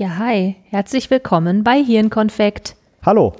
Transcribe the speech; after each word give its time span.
Ja, 0.00 0.16
hi, 0.18 0.54
herzlich 0.70 1.10
willkommen 1.10 1.64
bei 1.64 1.82
Hirnkonfekt. 1.82 2.76
Hallo. 3.04 3.32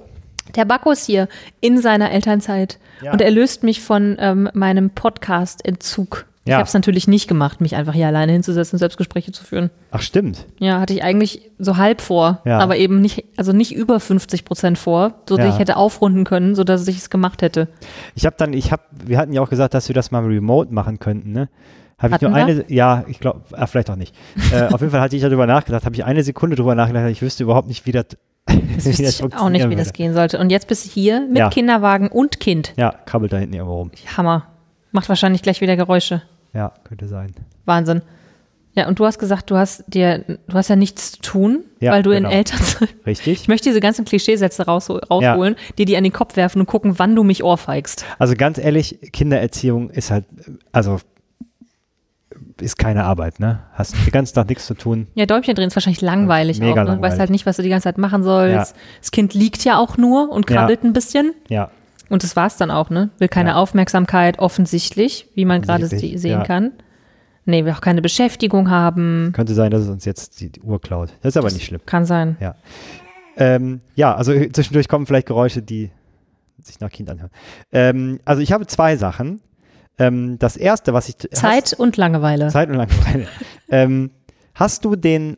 Der 0.56 0.64
Bakkus 0.64 1.04
hier 1.04 1.28
in 1.60 1.78
seiner 1.80 2.10
Elternzeit 2.10 2.78
Ja. 3.00 3.12
und 3.12 3.20
er 3.20 3.30
löst 3.30 3.62
mich 3.62 3.80
von 3.80 4.16
ähm, 4.18 4.48
meinem 4.54 4.90
Podcast-Entzug. 4.90 6.26
Ich 6.44 6.50
Ja. 6.50 6.56
habe 6.56 6.66
es 6.66 6.74
natürlich 6.74 7.06
nicht 7.06 7.28
gemacht, 7.28 7.60
mich 7.60 7.76
einfach 7.76 7.92
hier 7.92 8.08
alleine 8.08 8.32
hinzusetzen 8.32 8.74
und 8.76 8.78
Selbstgespräche 8.80 9.30
zu 9.30 9.44
führen. 9.44 9.70
Ach, 9.92 10.00
stimmt. 10.00 10.46
Ja, 10.58 10.80
hatte 10.80 10.94
ich 10.94 11.04
eigentlich 11.04 11.42
so 11.60 11.76
halb 11.76 12.00
vor, 12.00 12.40
Ja. 12.44 12.58
aber 12.58 12.76
eben 12.76 13.00
nicht, 13.02 13.24
also 13.36 13.52
nicht 13.52 13.72
über 13.72 14.00
50 14.00 14.44
Prozent 14.44 14.78
vor, 14.78 15.14
so 15.28 15.36
dass 15.36 15.54
ich 15.54 15.60
hätte 15.60 15.76
aufrunden 15.76 16.24
können, 16.24 16.56
so 16.56 16.64
dass 16.64 16.88
ich 16.88 16.96
es 16.96 17.08
gemacht 17.10 17.42
hätte. 17.42 17.68
Ich 18.16 18.26
habe 18.26 18.34
dann, 18.36 18.52
ich 18.52 18.72
habe, 18.72 18.82
wir 19.04 19.18
hatten 19.18 19.32
ja 19.32 19.42
auch 19.42 19.50
gesagt, 19.50 19.74
dass 19.74 19.86
wir 19.88 19.94
das 19.94 20.10
mal 20.10 20.24
remote 20.24 20.74
machen 20.74 20.98
könnten, 20.98 21.30
ne? 21.30 21.48
Habe 21.98 22.14
ich 22.14 22.20
nur 22.20 22.30
Hatten 22.32 22.50
eine, 22.50 22.64
ja, 22.68 23.04
ich 23.08 23.18
glaube, 23.20 23.40
ah, 23.52 23.66
vielleicht 23.66 23.90
auch 23.90 23.96
nicht. 23.96 24.14
äh, 24.52 24.62
auf 24.72 24.80
jeden 24.80 24.90
Fall 24.92 25.00
hatte 25.00 25.16
ich 25.16 25.22
darüber 25.22 25.46
nachgedacht, 25.46 25.84
habe 25.84 25.94
ich 25.96 26.04
eine 26.04 26.22
Sekunde 26.22 26.56
drüber 26.56 26.74
nachgedacht, 26.74 27.08
ich 27.10 27.22
wüsste 27.22 27.42
überhaupt 27.42 27.68
nicht, 27.68 27.86
wie 27.86 27.92
das, 27.92 28.06
Das 28.46 28.86
wüsste 28.86 29.02
ich 29.26 29.34
auch 29.36 29.50
nicht, 29.50 29.68
wie 29.68 29.76
das 29.76 29.92
gehen 29.92 30.14
sollte. 30.14 30.38
Und 30.38 30.50
jetzt 30.50 30.68
bist 30.68 30.86
du 30.86 30.90
hier 30.90 31.26
mit 31.26 31.38
Ja. 31.38 31.50
Kinderwagen 31.50 32.08
und 32.08 32.40
Kind. 32.40 32.72
Ja, 32.76 32.94
krabbelt 33.04 33.32
da 33.32 33.38
hinten 33.38 33.54
irgendwo 33.54 33.76
rum. 33.76 33.90
Hammer. 34.16 34.46
Macht 34.92 35.08
wahrscheinlich 35.08 35.42
gleich 35.42 35.60
wieder 35.60 35.76
Geräusche. 35.76 36.22
Ja, 36.54 36.72
könnte 36.84 37.08
sein. 37.08 37.34
Wahnsinn. 37.66 38.00
Ja, 38.74 38.86
und 38.86 38.98
du 39.00 39.04
hast 39.04 39.18
gesagt, 39.18 39.50
du 39.50 39.56
hast 39.56 39.82
dir, 39.88 40.20
du 40.46 40.54
hast 40.54 40.68
ja 40.68 40.76
nichts 40.76 41.12
zu 41.12 41.20
tun, 41.20 41.64
Ja, 41.80 41.92
weil 41.92 42.02
du 42.04 42.10
in 42.12 42.22
genau. 42.22 42.30
Elternzeit. 42.30 42.88
Richtig? 43.06 43.40
Ich 43.42 43.48
möchte 43.48 43.68
diese 43.68 43.80
ganzen 43.80 44.04
Klischeesätze 44.04 44.64
raus, 44.66 44.88
rausholen, 44.88 45.56
dir 45.78 45.84
die 45.84 45.96
an 45.96 46.04
den 46.04 46.12
Kopf 46.12 46.36
werfen 46.36 46.60
und 46.60 46.66
gucken, 46.66 46.98
wann 46.98 47.16
du 47.16 47.24
mich 47.24 47.42
ohrfeigst. 47.42 48.04
Also 48.20 48.34
ganz 48.36 48.56
ehrlich, 48.56 48.98
Kindererziehung 49.12 49.90
ist 49.90 50.10
halt, 50.12 50.24
also 50.70 50.98
ist 52.60 52.78
keine 52.78 53.04
Arbeit, 53.04 53.40
ne? 53.40 53.60
Hast 53.72 53.94
den 53.94 54.10
ganzen 54.12 54.34
Tag 54.34 54.48
nichts 54.48 54.66
zu 54.66 54.74
tun. 54.74 55.06
Ja, 55.14 55.26
Däumchen 55.26 55.54
drehen 55.54 55.68
ist 55.68 55.76
wahrscheinlich 55.76 56.00
langweilig 56.00 56.58
Mega 56.60 56.72
auch. 56.72 56.76
Ne? 56.76 56.82
langweilig. 56.84 57.02
Weißt 57.12 57.20
halt 57.20 57.30
nicht, 57.30 57.46
was 57.46 57.56
du 57.56 57.62
die 57.62 57.68
ganze 57.68 57.84
Zeit 57.84 57.98
machen 57.98 58.22
sollst. 58.22 58.74
Ja. 58.74 58.80
Das 59.00 59.10
Kind 59.10 59.34
liegt 59.34 59.64
ja 59.64 59.78
auch 59.78 59.96
nur 59.96 60.30
und 60.30 60.48
Ja. 60.50 60.56
krabbelt 60.56 60.84
ein 60.84 60.92
bisschen. 60.92 61.32
Ja, 61.48 61.70
Und 62.10 62.22
das 62.22 62.36
war's 62.36 62.56
dann 62.56 62.70
auch, 62.70 62.88
ne? 62.90 63.10
Will 63.18 63.28
keine 63.28 63.50
Ja. 63.50 63.56
Aufmerksamkeit, 63.56 64.38
offensichtlich, 64.38 65.28
wie 65.34 65.44
man 65.44 65.60
gerade 65.62 65.86
sehen 65.86 66.22
ja. 66.22 66.42
kann. 66.42 66.72
Nee, 67.44 67.64
will 67.64 67.72
auch 67.72 67.80
keine 67.82 68.00
Beschäftigung 68.02 68.70
haben. 68.70 69.32
könnte 69.34 69.54
sein, 69.54 69.70
dass 69.70 69.82
es 69.82 69.88
uns 69.88 70.04
jetzt 70.06 70.40
die, 70.40 70.50
Uhr 70.62 70.80
klaut. 70.80 71.10
Das 71.22 71.30
ist 71.34 71.36
aber 71.36 71.50
nicht 71.50 71.64
schlimm. 71.66 71.80
Kann 71.86 72.04
sein. 72.06 72.36
Ja. 72.40 72.54
Ähm, 73.36 73.80
ja, 73.94 74.14
also 74.14 74.32
zwischendurch 74.52 74.88
kommen 74.88 75.06
vielleicht 75.06 75.26
Geräusche, 75.26 75.62
die 75.62 75.90
sich 76.62 76.80
nach 76.80 76.90
Kind 76.90 77.08
anhören. 77.10 77.30
Ähm, 77.72 78.20
also 78.24 78.42
ich 78.42 78.52
habe 78.52 78.66
zwei 78.66 78.96
Sachen. 78.96 79.40
Ähm, 79.98 80.38
das 80.38 80.56
erste, 80.56 80.92
was 80.92 81.08
ich. 81.08 81.16
Zeit 81.32 81.72
und 81.72 81.96
Langeweile. 81.96 82.46
Hast, 82.46 82.52
Zeit 82.52 82.68
und 82.68 82.76
Langeweile. 82.76 83.26
ähm, 83.68 84.10
hast 84.54 84.84
du 84.84 84.96
den 84.96 85.36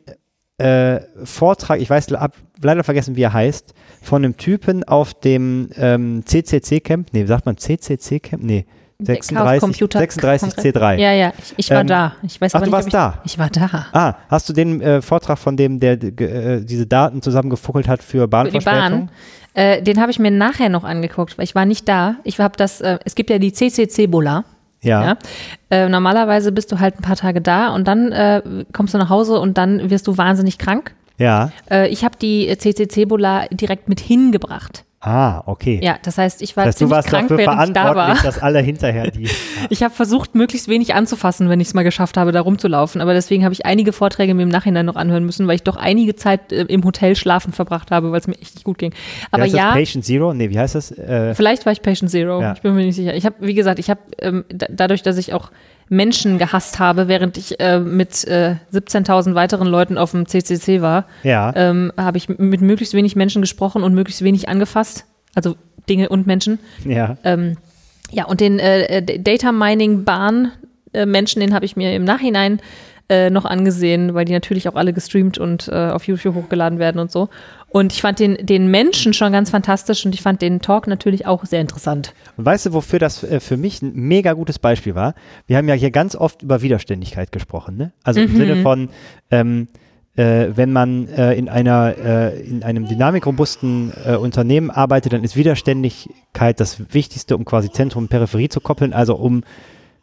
äh, 0.57 1.01
Vortrag, 1.23 1.81
ich 1.81 1.89
weiß, 1.89 2.07
hab 2.11 2.35
leider 2.61 2.83
vergessen, 2.83 3.15
wie 3.15 3.23
er 3.23 3.33
heißt, 3.33 3.73
von 4.01 4.23
einem 4.23 4.37
Typen 4.37 4.83
auf 4.83 5.13
dem 5.13 5.69
ähm, 5.75 6.23
CCC-Camp? 6.25 7.09
Nee, 7.13 7.25
sagt 7.25 7.45
man 7.45 7.57
CCC-Camp? 7.57 8.43
Nee. 8.43 8.65
Der 8.99 9.15
36, 9.15 9.35
Chaos 9.35 9.59
Computer 9.61 9.99
36 9.99 10.53
C3. 10.53 10.95
Ja, 10.97 11.11
ja, 11.11 11.33
ich, 11.39 11.53
ich 11.57 11.69
war 11.71 11.81
Ähm, 11.81 11.87
da. 11.87 12.15
Ich 12.21 12.39
weiß 12.39 12.53
ach, 12.53 12.59
aber 12.61 12.65
du 12.65 12.69
nicht, 12.69 12.73
warst 12.75 12.87
ich, 12.87 12.91
da? 12.91 13.21
Ich 13.25 13.39
war 13.39 13.49
da. 13.49 13.87
Ah, 13.93 14.13
hast 14.29 14.47
du 14.47 14.53
den 14.53 14.79
äh, 14.79 15.01
Vortrag 15.01 15.39
von 15.39 15.57
dem, 15.57 15.79
der 15.79 15.93
äh, 15.93 16.63
diese 16.63 16.85
Daten 16.85 17.23
zusammengefuckelt 17.23 17.87
hat 17.87 18.03
für 18.03 18.19
Für 18.19 18.23
die 18.25 18.29
Bahnverspätung? 18.29 19.07
Bahn. 19.07 19.11
Äh, 19.53 19.81
den 19.81 19.99
habe 19.99 20.11
ich 20.11 20.19
mir 20.19 20.31
nachher 20.31 20.69
noch 20.69 20.83
angeguckt, 20.83 21.37
weil 21.37 21.43
ich 21.43 21.55
war 21.55 21.65
nicht 21.65 21.87
da. 21.87 22.15
Ich 22.23 22.39
habe 22.39 22.55
das, 22.57 22.81
äh, 22.81 22.99
es 23.05 23.15
gibt 23.15 23.29
ja 23.29 23.37
die 23.37 23.51
CCC-Bola. 23.51 24.45
Ja. 24.81 25.03
Ja. 25.03 25.17
Äh, 25.69 25.89
normalerweise 25.89 26.51
bist 26.51 26.71
du 26.71 26.79
halt 26.79 26.99
ein 26.99 27.03
paar 27.03 27.15
Tage 27.15 27.41
da 27.41 27.73
und 27.75 27.87
dann 27.87 28.11
äh, 28.11 28.41
kommst 28.73 28.93
du 28.93 28.97
nach 28.97 29.09
Hause 29.09 29.39
und 29.39 29.57
dann 29.57 29.89
wirst 29.89 30.07
du 30.07 30.17
wahnsinnig 30.17 30.57
krank. 30.57 30.95
Ja. 31.17 31.51
Äh, 31.69 31.89
ich 31.89 32.03
habe 32.03 32.17
die 32.19 32.55
CCC-Bola 32.57 33.45
direkt 33.51 33.89
mit 33.89 33.99
hingebracht. 33.99 34.85
Ah, 35.03 35.41
okay. 35.47 35.79
Ja, 35.81 35.97
das 36.03 36.19
heißt, 36.19 36.43
ich 36.43 36.55
war 36.55 36.63
Das 36.65 36.75
heißt, 36.75 36.81
du 36.81 36.85
ziemlich 36.85 36.95
warst 36.95 37.07
krank, 37.07 37.27
dafür 37.29 37.37
während 37.39 37.67
ich 37.69 37.73
da 37.73 37.95
war. 37.95 38.15
dass 38.21 38.37
alle 38.39 38.59
hinterher 38.59 39.09
die. 39.09 39.27
Ich 39.69 39.81
habe 39.83 39.93
versucht, 39.93 40.35
möglichst 40.35 40.67
wenig 40.67 40.93
anzufassen, 40.93 41.49
wenn 41.49 41.59
ich 41.59 41.69
es 41.69 41.73
mal 41.73 41.83
geschafft 41.83 42.17
habe, 42.17 42.31
da 42.31 42.41
rumzulaufen. 42.41 43.01
Aber 43.01 43.13
deswegen 43.13 43.43
habe 43.43 43.53
ich 43.53 43.65
einige 43.65 43.93
Vorträge 43.93 44.33
mir 44.35 44.43
im 44.43 44.49
Nachhinein 44.49 44.85
noch 44.85 44.95
anhören 44.95 45.25
müssen, 45.25 45.47
weil 45.47 45.55
ich 45.55 45.63
doch 45.63 45.75
einige 45.75 46.15
Zeit 46.15 46.51
äh, 46.51 46.63
im 46.63 46.83
Hotel 46.83 47.15
schlafen 47.15 47.51
verbracht 47.51 47.89
habe, 47.89 48.11
weil 48.11 48.19
es 48.19 48.27
mir 48.27 48.35
echt 48.39 48.55
nicht 48.55 48.63
gut 48.63 48.77
ging. 48.77 48.93
Aber 49.31 49.43
heißt 49.43 49.55
ja, 49.55 49.67
Das 49.69 49.75
Patient 49.75 50.05
Zero? 50.05 50.33
Nee, 50.35 50.49
wie 50.51 50.59
heißt 50.59 50.75
das? 50.75 50.91
Äh, 50.91 51.33
vielleicht 51.33 51.65
war 51.65 51.73
ich 51.73 51.81
Patient 51.81 52.11
Zero. 52.11 52.39
Ja. 52.41 52.53
Ich 52.53 52.61
bin 52.61 52.75
mir 52.75 52.85
nicht 52.85 52.95
sicher. 52.95 53.15
Ich 53.15 53.25
habe, 53.25 53.35
wie 53.39 53.55
gesagt, 53.55 53.79
ich 53.79 53.89
habe 53.89 54.01
ähm, 54.19 54.45
da, 54.49 54.67
dadurch, 54.69 55.01
dass 55.01 55.17
ich 55.17 55.33
auch 55.33 55.49
Menschen 55.91 56.37
gehasst 56.37 56.79
habe, 56.79 57.09
während 57.09 57.37
ich 57.37 57.59
äh, 57.59 57.77
mit 57.77 58.25
äh, 58.25 58.55
17.000 58.73 59.35
weiteren 59.35 59.67
Leuten 59.67 59.97
auf 59.97 60.11
dem 60.11 60.25
CCC 60.25 60.81
war, 60.81 61.05
ja. 61.21 61.51
ähm, 61.53 61.91
habe 61.97 62.17
ich 62.17 62.29
mit 62.29 62.61
möglichst 62.61 62.93
wenig 62.93 63.17
Menschen 63.17 63.41
gesprochen 63.41 63.83
und 63.83 63.93
möglichst 63.93 64.23
wenig 64.23 64.47
angefasst. 64.47 65.05
Also 65.35 65.55
Dinge 65.89 66.07
und 66.07 66.27
Menschen. 66.27 66.59
ja. 66.85 67.17
Ähm, 67.25 67.57
ja, 68.09 68.25
und 68.25 68.39
den 68.39 68.59
äh, 68.59 69.19
Data 69.19 69.51
Mining 69.51 70.05
Bahn 70.05 70.51
äh, 70.93 71.05
Menschen, 71.05 71.41
den 71.41 71.53
habe 71.53 71.65
ich 71.65 71.75
mir 71.75 71.93
im 71.93 72.05
Nachhinein 72.05 72.59
äh, 72.59 72.61
noch 73.29 73.45
angesehen, 73.45 74.13
weil 74.13 74.25
die 74.25 74.33
natürlich 74.33 74.69
auch 74.69 74.75
alle 74.75 74.93
gestreamt 74.93 75.37
und 75.37 75.67
äh, 75.67 75.89
auf 75.89 76.05
YouTube 76.07 76.35
hochgeladen 76.35 76.79
werden 76.79 76.99
und 76.99 77.11
so. 77.11 77.29
Und 77.69 77.93
ich 77.93 78.01
fand 78.01 78.19
den, 78.19 78.37
den 78.45 78.69
Menschen 78.69 79.13
schon 79.13 79.31
ganz 79.31 79.49
fantastisch 79.49 80.05
und 80.05 80.13
ich 80.13 80.21
fand 80.21 80.41
den 80.41 80.61
Talk 80.61 80.87
natürlich 80.87 81.25
auch 81.25 81.45
sehr 81.45 81.61
interessant. 81.61 82.13
Und 82.37 82.45
weißt 82.45 82.67
du, 82.67 82.73
wofür 82.73 82.99
das 82.99 83.23
äh, 83.23 83.39
für 83.39 83.57
mich 83.57 83.81
ein 83.81 83.93
mega 83.95 84.33
gutes 84.33 84.59
Beispiel 84.59 84.95
war? 84.95 85.13
Wir 85.47 85.57
haben 85.57 85.67
ja 85.67 85.75
hier 85.75 85.91
ganz 85.91 86.15
oft 86.15 86.41
über 86.41 86.61
Widerständigkeit 86.61 87.31
gesprochen, 87.31 87.77
ne? 87.77 87.91
Also 88.03 88.21
Mhm. 88.21 88.27
im 88.27 88.35
Sinne 88.35 88.55
von, 88.61 88.89
ähm, 89.29 89.67
äh, 90.15 90.47
wenn 90.55 90.73
man 90.73 91.07
äh, 91.07 91.33
in 91.35 91.47
einer 91.47 91.95
äh, 91.97 92.41
in 92.41 92.63
einem 92.63 92.87
dynamikrobustes 92.87 93.91
äh, 94.05 94.15
Unternehmen 94.15 94.69
arbeitet, 94.69 95.13
dann 95.13 95.23
ist 95.23 95.35
Widerständigkeit 95.37 96.59
das 96.59 96.93
Wichtigste, 96.93 97.37
um 97.37 97.45
quasi 97.45 97.71
Zentrum 97.71 98.03
und 98.03 98.09
Peripherie 98.09 98.49
zu 98.49 98.59
koppeln, 98.59 98.91
also 98.91 99.15
um 99.15 99.43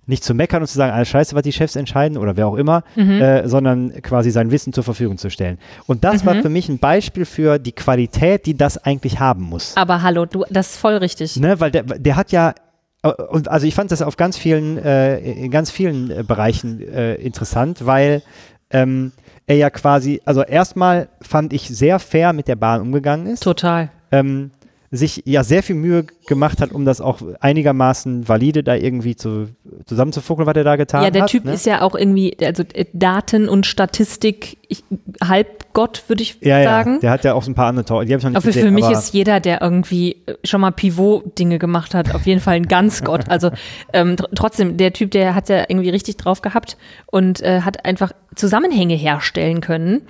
nicht 0.09 0.25
zu 0.25 0.35
meckern 0.35 0.63
und 0.63 0.67
zu 0.69 0.77
sagen, 0.77 0.93
alles 0.93 1.09
scheiße, 1.09 1.35
was 1.35 1.43
die 1.43 1.53
Chefs 1.53 1.77
entscheiden 1.77 2.19
oder 2.19 2.37
wer 2.37 2.47
auch 2.47 2.57
immer, 2.57 2.83
äh, 2.97 3.47
sondern 3.47 3.93
quasi 4.03 4.31
sein 4.31 4.51
Wissen 4.51 4.73
zur 4.73 4.83
Verfügung 4.83 5.19
zu 5.19 5.31
stellen. 5.31 5.59
Und 5.87 6.03
das 6.03 6.25
war 6.27 6.37
für 6.37 6.49
mich 6.49 6.69
ein 6.69 6.79
Beispiel 6.79 7.25
für 7.25 7.59
die 7.59 7.73
Qualität, 7.73 8.47
die 8.47 8.57
das 8.57 8.79
eigentlich 8.79 9.21
haben 9.21 9.45
muss. 9.45 9.77
Aber 9.77 10.03
hallo, 10.03 10.25
du, 10.25 10.45
das 10.51 10.71
ist 10.71 10.77
voll 10.79 10.97
richtig. 10.97 11.37
Ne, 11.37 11.61
weil 11.61 11.71
der, 11.71 11.83
der 11.83 12.17
hat 12.17 12.33
ja, 12.33 12.55
äh, 13.03 13.09
und 13.09 13.49
also 13.49 13.67
ich 13.67 13.75
fand 13.75 13.91
das 13.93 14.03
auf 14.03 14.17
ganz 14.17 14.37
vielen, 14.37 14.79
äh, 14.79 15.19
in 15.19 15.51
ganz 15.51 15.71
vielen 15.71 16.11
äh, 16.11 16.25
Bereichen 16.27 16.81
äh, 16.81 17.15
interessant, 17.17 17.85
weil 17.87 18.23
ähm, 18.71 19.13
er 19.47 19.57
ja 19.57 19.71
quasi, 19.71 20.21
also 20.25 20.43
erstmal 20.43 21.09
fand 21.23 21.53
ich 21.53 21.69
sehr 21.69 21.99
fair 21.99 22.33
mit 22.33 22.49
der 22.49 22.57
Bahn 22.57 22.81
umgegangen 22.81 23.27
ist, 23.27 23.43
Total. 23.43 23.91
ähm, 24.13 24.51
sich 24.91 25.23
ja 25.27 25.45
sehr 25.45 25.63
viel 25.63 25.77
Mühe 25.77 26.05
gemacht 26.27 26.63
hat, 26.63 26.73
um 26.73 26.87
das 26.87 27.03
auch 27.03 27.21
einigermaßen 27.41 28.27
valide 28.27 28.63
da 28.63 28.75
irgendwie 28.75 29.17
zu, 29.17 29.49
zusammenzufuckeln, 29.85 30.47
was 30.47 30.57
er 30.57 30.65
da 30.65 30.77
getan 30.77 31.01
hat. 31.01 31.07
Ja, 31.07 31.11
der 31.11 31.27
Typ 31.27 31.45
ne? 31.45 31.53
ist 31.53 31.67
ja 31.67 31.83
auch 31.83 31.95
irgendwie, 31.95 32.37
also 32.43 32.63
äh, 32.73 32.87
Daten 32.95 33.51
und 33.51 33.67
Statistik, 33.67 34.57
ich, 34.67 34.85
Halbgott, 35.23 36.05
würde 36.09 36.23
ich 36.23 36.39
ja, 36.41 36.63
sagen. 36.63 36.95
ja, 36.95 37.01
der 37.01 37.11
hat 37.11 37.25
ja 37.25 37.35
auch 37.35 37.43
so 37.43 37.51
ein 37.51 37.55
paar 37.55 37.67
andere 37.67 37.85
Tau- 37.85 38.03
die 38.03 38.13
habe 38.13 38.19
ich 38.19 38.25
noch 38.25 38.31
nicht 38.31 38.37
Aber 38.37 38.43
für 38.43 38.53
gesehen, 38.53 38.75
mich 38.75 38.85
aber 38.85 38.97
ist 38.97 39.13
jeder, 39.13 39.41
der 39.41 39.61
irgendwie 39.61 40.23
äh, 40.27 40.35
schon 40.45 40.63
mal 40.63 40.71
Pivot-Dinge 40.71 41.59
gemacht 41.59 41.95
hat, 41.95 42.15
auf 42.15 42.27
jeden 42.27 42.41
Fall 42.41 42.55
ein 42.57 42.67
Ganzgott. 42.67 43.25
Also 43.29 43.51
ähm, 43.93 44.17
tr 44.17 44.27
trotzdem, 44.35 44.79
der 44.79 44.95
Typ, 44.95 45.11
der 45.11 45.35
hat 45.35 45.51
ja 45.51 45.65
irgendwie 45.69 45.91
richtig 45.91 46.17
drauf 46.17 46.41
gehabt 46.41 46.79
und 47.07 47.43
äh, 47.43 47.61
hat 47.61 47.85
einfach 47.85 48.13
Zusammenhänge 48.35 48.95
herstellen 48.95 49.61
können, 49.61 50.03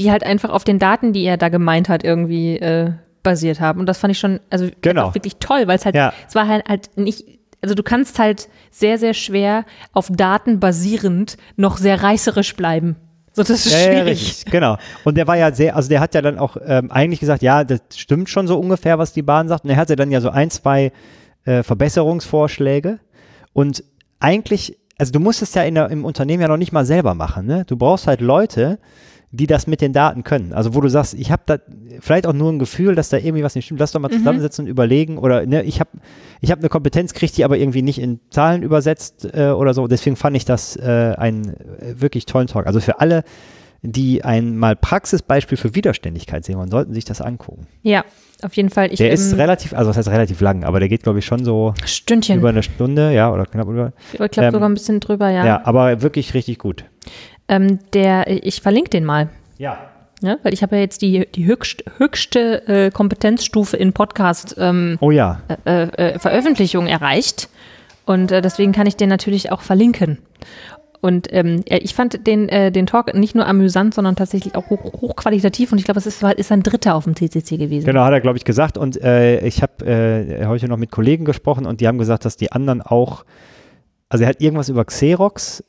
die 0.00 0.10
halt 0.10 0.24
einfach 0.24 0.50
auf 0.50 0.64
den 0.64 0.80
Daten, 0.80 1.12
die 1.12 1.22
er 1.22 1.36
da 1.36 1.50
gemeint 1.50 1.88
hat, 1.88 2.02
irgendwie 2.02 2.56
äh, 2.58 2.92
basiert 3.24 3.58
haben. 3.60 3.80
Und 3.80 3.86
das 3.86 3.98
fand 3.98 4.12
ich 4.12 4.20
schon, 4.20 4.38
also 4.50 4.68
Genau. 4.82 5.12
wirklich 5.14 5.36
toll, 5.40 5.66
weil 5.66 5.76
es 5.76 5.84
halt, 5.84 5.96
Ja. 5.96 6.12
es 6.28 6.36
war 6.36 6.46
halt, 6.46 6.64
halt 6.68 6.96
nicht, 6.96 7.24
also 7.60 7.74
du 7.74 7.82
kannst 7.82 8.20
halt 8.20 8.48
sehr, 8.70 8.98
sehr 8.98 9.14
schwer 9.14 9.64
auf 9.92 10.08
Daten 10.10 10.60
basierend 10.60 11.36
noch 11.56 11.76
sehr 11.78 12.00
reißerisch 12.04 12.54
bleiben. 12.54 12.94
So, 13.32 13.42
das 13.42 13.66
ist 13.66 13.72
Ja, 13.72 13.78
ja, 13.78 13.84
schwierig. 14.02 14.20
richtig, 14.28 14.52
genau. 14.52 14.76
Und 15.02 15.16
der 15.16 15.26
war 15.26 15.36
ja 15.36 15.52
sehr, 15.52 15.74
also 15.74 15.88
der 15.88 15.98
hat 15.98 16.14
ja 16.14 16.22
dann 16.22 16.38
auch 16.38 16.56
ähm, 16.64 16.92
eigentlich 16.92 17.18
gesagt, 17.18 17.42
ja, 17.42 17.64
das 17.64 17.80
stimmt 17.96 18.28
schon 18.28 18.46
so 18.46 18.60
ungefähr, 18.60 18.98
was 19.00 19.12
die 19.12 19.22
Bahn 19.22 19.48
sagt. 19.48 19.64
Und 19.64 19.70
er 19.70 19.76
hatte 19.76 19.96
dann 19.96 20.12
ja 20.12 20.20
so 20.20 20.30
ein, 20.30 20.50
zwei 20.50 20.92
äh, 21.44 21.64
Verbesserungsvorschläge. 21.64 23.00
Und 23.52 23.82
eigentlich, 24.20 24.78
also 24.98 25.10
du 25.12 25.20
musst 25.20 25.42
es 25.42 25.54
ja 25.54 25.62
in 25.64 25.74
der, 25.74 25.90
im 25.90 26.04
Unternehmen 26.04 26.42
ja 26.42 26.48
noch 26.48 26.56
nicht 26.56 26.72
mal 26.72 26.84
selber 26.84 27.14
machen. 27.14 27.46
Ne? 27.46 27.64
Du 27.66 27.76
brauchst 27.76 28.06
halt 28.06 28.20
Leute, 28.20 28.78
die 29.36 29.46
das 29.46 29.66
mit 29.66 29.80
den 29.80 29.92
Daten 29.92 30.22
können. 30.22 30.52
Also 30.52 30.74
wo 30.74 30.80
du 30.80 30.88
sagst, 30.88 31.14
ich 31.14 31.32
habe 31.32 31.42
da 31.46 31.58
vielleicht 32.00 32.26
auch 32.26 32.32
nur 32.32 32.52
ein 32.52 32.58
Gefühl, 32.58 32.94
dass 32.94 33.08
da 33.08 33.16
irgendwie 33.16 33.42
was 33.42 33.54
nicht 33.54 33.64
stimmt. 33.64 33.80
Lass 33.80 33.92
doch 33.92 34.00
mal 34.00 34.10
zusammensetzen 34.10 34.64
und 34.64 34.70
überlegen. 34.70 35.18
Oder 35.18 35.44
ne, 35.46 35.62
ich 35.64 35.80
habe 35.80 35.90
ich 36.40 36.50
hab 36.50 36.60
eine 36.60 36.68
Kompetenz, 36.68 37.14
kriege 37.14 37.32
die 37.32 37.44
aber 37.44 37.58
irgendwie 37.58 37.82
nicht 37.82 37.98
in 37.98 38.20
Zahlen 38.30 38.62
übersetzt 38.62 39.28
äh, 39.34 39.48
oder 39.48 39.74
so. 39.74 39.88
Deswegen 39.88 40.16
fand 40.16 40.36
ich 40.36 40.44
das 40.44 40.76
äh, 40.76 41.14
einen 41.18 41.48
äh, 41.48 42.00
wirklich 42.00 42.26
tollen 42.26 42.46
Talk. 42.46 42.66
Also 42.66 42.80
für 42.80 43.00
alle, 43.00 43.24
die 43.82 44.24
ein 44.24 44.56
mal 44.56 44.76
Praxisbeispiel 44.76 45.58
für 45.58 45.74
Widerständigkeit 45.74 46.44
sehen 46.44 46.56
wollen, 46.56 46.70
sollten 46.70 46.94
sich 46.94 47.04
das 47.04 47.20
angucken. 47.20 47.66
Ja, 47.82 48.04
auf 48.42 48.54
jeden 48.54 48.70
Fall. 48.70 48.92
Ich, 48.92 48.98
Der 48.98 49.10
ist 49.10 49.36
relativ, 49.36 49.74
also 49.74 49.90
das 49.90 49.96
heißt 49.96 50.08
relativ 50.08 50.40
lang, 50.40 50.64
aber 50.64 50.80
der 50.80 50.88
geht, 50.88 51.02
glaube 51.02 51.18
ich, 51.18 51.26
schon 51.26 51.44
so 51.44 51.74
Stündchen. 51.84 52.38
über 52.38 52.50
eine 52.50 52.62
Stunde, 52.62 53.12
ja, 53.12 53.32
oder 53.32 53.46
knapp 53.46 53.68
über. 53.68 53.92
Ich 54.12 54.18
glaube 54.18 54.46
ähm, 54.46 54.52
sogar 54.52 54.68
ein 54.68 54.74
bisschen 54.74 55.00
drüber, 55.00 55.28
ja. 55.28 55.44
Ja, 55.44 55.60
aber 55.64 56.02
wirklich 56.02 56.34
richtig 56.34 56.58
gut. 56.58 56.84
Ähm, 57.48 57.78
der, 57.92 58.28
ich 58.28 58.60
verlinke 58.60 58.90
den 58.90 59.04
mal. 59.04 59.28
Ja. 59.58 59.90
Ja, 60.22 60.38
weil 60.42 60.54
ich 60.54 60.62
habe 60.62 60.76
ja 60.76 60.82
jetzt 60.82 61.02
die, 61.02 61.26
die 61.34 61.44
höchst, 61.44 61.84
höchste 61.98 62.66
äh, 62.66 62.90
Kompetenzstufe 62.90 63.76
in 63.76 63.92
Podcast 63.92 64.54
ähm, 64.58 64.96
Oh 65.00 65.10
ja. 65.10 65.42
äh, 65.66 65.82
äh, 65.82 66.18
Veröffentlichung 66.18 66.86
erreicht. 66.86 67.50
Und 68.06 68.32
äh, 68.32 68.40
deswegen 68.40 68.72
kann 68.72 68.86
ich 68.86 68.96
den 68.96 69.08
natürlich 69.08 69.52
auch 69.52 69.60
verlinken. 69.60 70.18
Und 71.04 71.30
ähm, 71.34 71.62
äh, 71.66 71.78
ich 71.78 71.94
fand 71.94 72.26
den, 72.26 72.48
äh, 72.48 72.72
den 72.72 72.86
Talk 72.86 73.12
nicht 73.12 73.34
nur 73.34 73.46
amüsant, 73.46 73.92
sondern 73.92 74.16
tatsächlich 74.16 74.54
auch 74.54 74.70
hoch, 74.70 74.84
hochqualitativ. 75.02 75.70
Und 75.72 75.76
ich 75.76 75.84
glaube, 75.84 75.98
es 75.98 76.06
ist, 76.06 76.22
ist 76.22 76.50
ein 76.50 76.62
dritter 76.62 76.94
auf 76.94 77.04
dem 77.04 77.14
CCC 77.14 77.58
gewesen. 77.58 77.84
Genau, 77.84 78.04
hat 78.04 78.12
er, 78.12 78.22
glaube 78.22 78.38
ich, 78.38 78.44
gesagt. 78.44 78.78
Und 78.78 79.02
äh, 79.02 79.46
ich 79.46 79.60
habe 79.60 79.84
äh, 79.84 80.46
heute 80.46 80.66
noch 80.68 80.78
mit 80.78 80.90
Kollegen 80.90 81.26
gesprochen 81.26 81.66
und 81.66 81.82
die 81.82 81.88
haben 81.88 81.98
gesagt, 81.98 82.24
dass 82.24 82.38
die 82.38 82.52
anderen 82.52 82.80
auch, 82.80 83.26
also 84.08 84.24
er 84.24 84.30
hat 84.30 84.40
irgendwas 84.40 84.70
über 84.70 84.86
Xerox 84.86 85.62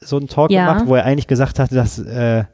so 0.00 0.16
einen 0.16 0.28
Talk 0.28 0.50
Ja. 0.50 0.66
gemacht, 0.72 0.86
wo 0.88 0.94
er 0.94 1.04
eigentlich 1.04 1.26
gesagt 1.26 1.58
hat, 1.58 1.72
dass 1.72 1.98
äh, 1.98 2.44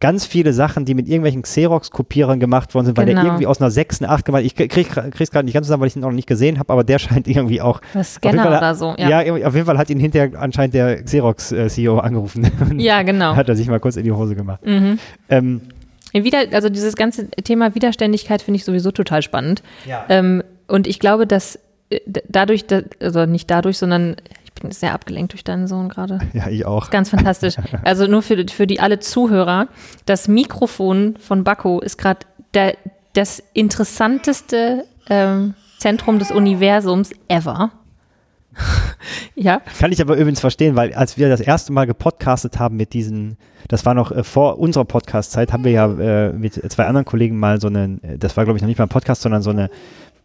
ganz 0.00 0.26
viele 0.26 0.52
Sachen, 0.52 0.84
die 0.84 0.92
mit 0.94 1.08
irgendwelchen 1.08 1.42
Xerox-Kopierern 1.42 2.38
gemacht 2.38 2.74
worden 2.74 2.86
sind, 2.86 2.98
weil 2.98 3.06
der 3.06 3.14
Genau. 3.14 3.26
irgendwie 3.26 3.46
aus 3.46 3.60
einer 3.60 3.70
6, 3.70 4.02
eine 4.02 4.10
8 4.10 4.24
gemacht 4.26 4.42
Ich 4.44 4.54
krieg, 4.54 4.68
krieg's 4.70 5.30
gerade 5.30 5.44
nicht 5.46 5.54
ganz 5.54 5.66
zusammen, 5.66 5.80
weil 5.80 5.88
ich 5.88 5.96
ihn 5.96 6.04
auch 6.04 6.08
noch 6.08 6.14
nicht 6.14 6.28
gesehen 6.28 6.58
habe, 6.58 6.70
aber 6.72 6.84
der 6.84 6.98
scheint 7.26 7.26
irgendwie 7.26 7.62
auch. 7.62 7.80
Das 7.94 8.14
Scanner 8.14 8.42
Fall- 8.42 8.58
oder 8.58 8.74
so. 8.74 8.94
Ja, 8.98 9.22
Ja, 9.22 9.46
auf 9.46 9.54
jeden 9.54 9.66
Fall 9.66 9.78
hat 9.78 9.88
ihn 9.88 9.98
hinterher 10.00 10.38
anscheinend 10.40 10.74
der 10.74 11.02
Xerox-CEO 11.02 11.98
angerufen. 11.98 12.50
ja 12.78 13.02
genau. 13.02 13.34
hat 13.34 13.48
er 13.48 13.56
sich 13.56 13.66
mal 13.68 13.80
kurz 13.80 13.96
in 13.96 14.04
die 14.04 14.12
Hose 14.12 14.34
gemacht. 14.34 14.64
Mhm. 14.66 14.98
Ähm, 15.30 15.60
Wieder, 16.12 16.44
also 16.52 16.68
dieses 16.68 16.94
ganze 16.96 17.28
Thema 17.30 17.74
Widerständigkeit 17.74 18.42
finde 18.42 18.56
ich 18.56 18.64
sowieso 18.64 18.90
total 18.92 19.22
spannend. 19.22 19.62
ja. 19.86 20.04
Ähm, 20.08 20.42
und 20.68 20.86
ich 20.86 20.98
glaube, 20.98 21.26
dass 21.26 21.58
äh, 21.90 22.00
dadurch, 22.28 22.66
da- 22.66 22.82
also 23.00 23.26
nicht 23.26 23.50
dadurch, 23.50 23.76
sondern 23.78 24.16
bin 24.54 24.70
sehr 24.70 24.92
abgelenkt 24.92 25.32
durch 25.32 25.44
deinen 25.44 25.66
Sohn 25.66 25.88
gerade. 25.88 26.20
ja, 26.32 26.48
ich 26.48 26.66
auch. 26.66 26.90
Ganz 26.90 27.10
fantastisch. 27.10 27.56
Also 27.82 28.06
nur 28.06 28.22
für, 28.22 28.46
für 28.48 28.66
die 28.66 28.80
alle 28.80 28.98
Zuhörer. 28.98 29.68
Das 30.06 30.28
Mikrofon 30.28 31.16
von 31.18 31.44
Bakko 31.44 31.80
ist 31.80 31.98
gerade 31.98 32.26
das 33.12 33.42
interessanteste 33.52 34.84
ähm, 35.08 35.54
Zentrum 35.78 36.18
des 36.18 36.30
Universums 36.30 37.10
ever. 37.28 37.72
ja, 39.34 39.60
Kann 39.78 39.92
ich 39.92 40.00
aber 40.00 40.16
übrigens 40.16 40.40
verstehen, 40.40 40.76
weil 40.76 40.94
als 40.94 41.18
wir 41.18 41.28
das 41.28 41.40
erste 41.40 41.72
Mal 41.72 41.86
gepodcastet 41.86 42.58
haben 42.58 42.76
mit 42.76 42.92
diesen, 42.92 43.36
das 43.68 43.84
war 43.84 43.94
noch 43.94 44.12
äh, 44.12 44.22
vor 44.22 44.58
unserer 44.58 44.84
Podcast-Zeit, 44.84 45.52
haben 45.52 45.64
wir 45.64 45.72
ja 45.72 45.92
äh, 45.92 46.32
mit 46.32 46.54
zwei 46.72 46.86
anderen 46.86 47.04
Kollegen 47.04 47.38
mal 47.38 47.60
so 47.60 47.68
eine, 47.68 47.98
äh, 48.02 48.18
das 48.18 48.36
war 48.36 48.44
glaube 48.44 48.56
ich 48.56 48.62
noch 48.62 48.68
nicht 48.68 48.78
mal 48.78 48.86
ein 48.86 48.90
Podcast, 48.90 49.22
sondern 49.22 49.42
so 49.42 49.50
eine, 49.50 49.70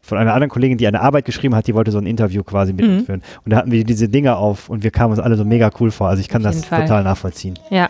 von 0.01 0.18
einer 0.18 0.34
anderen 0.34 0.50
Kollegin, 0.50 0.78
die 0.78 0.88
eine 0.88 1.01
Arbeit 1.01 1.25
geschrieben 1.25 1.56
hat, 1.56 1.68
die 1.68 1.75
wollte 1.75 1.92
so 1.92 1.98
ein 2.00 2.06
Interview 2.07 2.44
quasi 2.44 2.74
mit 2.74 2.86
Mhm. 2.86 3.06
führen. 3.06 3.22
Und 3.46 3.51
da 3.51 3.57
hatten 3.57 3.72
wir 3.72 3.84
diese 3.84 4.10
Dinge 4.10 4.38
auf 4.38 4.69
und 4.69 4.84
wir 4.84 4.92
kamen 4.92 5.12
uns 5.12 5.19
alle 5.19 5.36
so 5.36 5.46
mega 5.46 5.69
cool 5.80 5.92
vor. 5.92 6.07
Also 6.10 6.22
ich 6.22 6.30
kann 6.30 6.42
das 6.44 6.66
Fall. 6.66 6.81
total 6.81 7.04
nachvollziehen. 7.04 7.57
ja. 7.69 7.90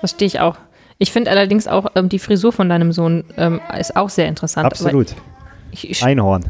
Verstehe 0.00 0.26
ich 0.26 0.40
auch. 0.40 0.56
Ich 0.96 1.12
finde 1.12 1.30
allerdings 1.30 1.66
auch 1.68 1.86
ähm, 1.94 2.08
die 2.08 2.18
Frisur 2.18 2.52
von 2.52 2.70
deinem 2.70 2.90
Sohn 2.92 3.24
ähm, 3.36 3.60
ist 3.78 3.96
auch 3.96 4.08
sehr 4.08 4.28
interessant. 4.28 4.64
Absolut. 4.64 5.14
Ich, 5.72 5.88
ich, 5.90 6.02
Einhorn. 6.02 6.44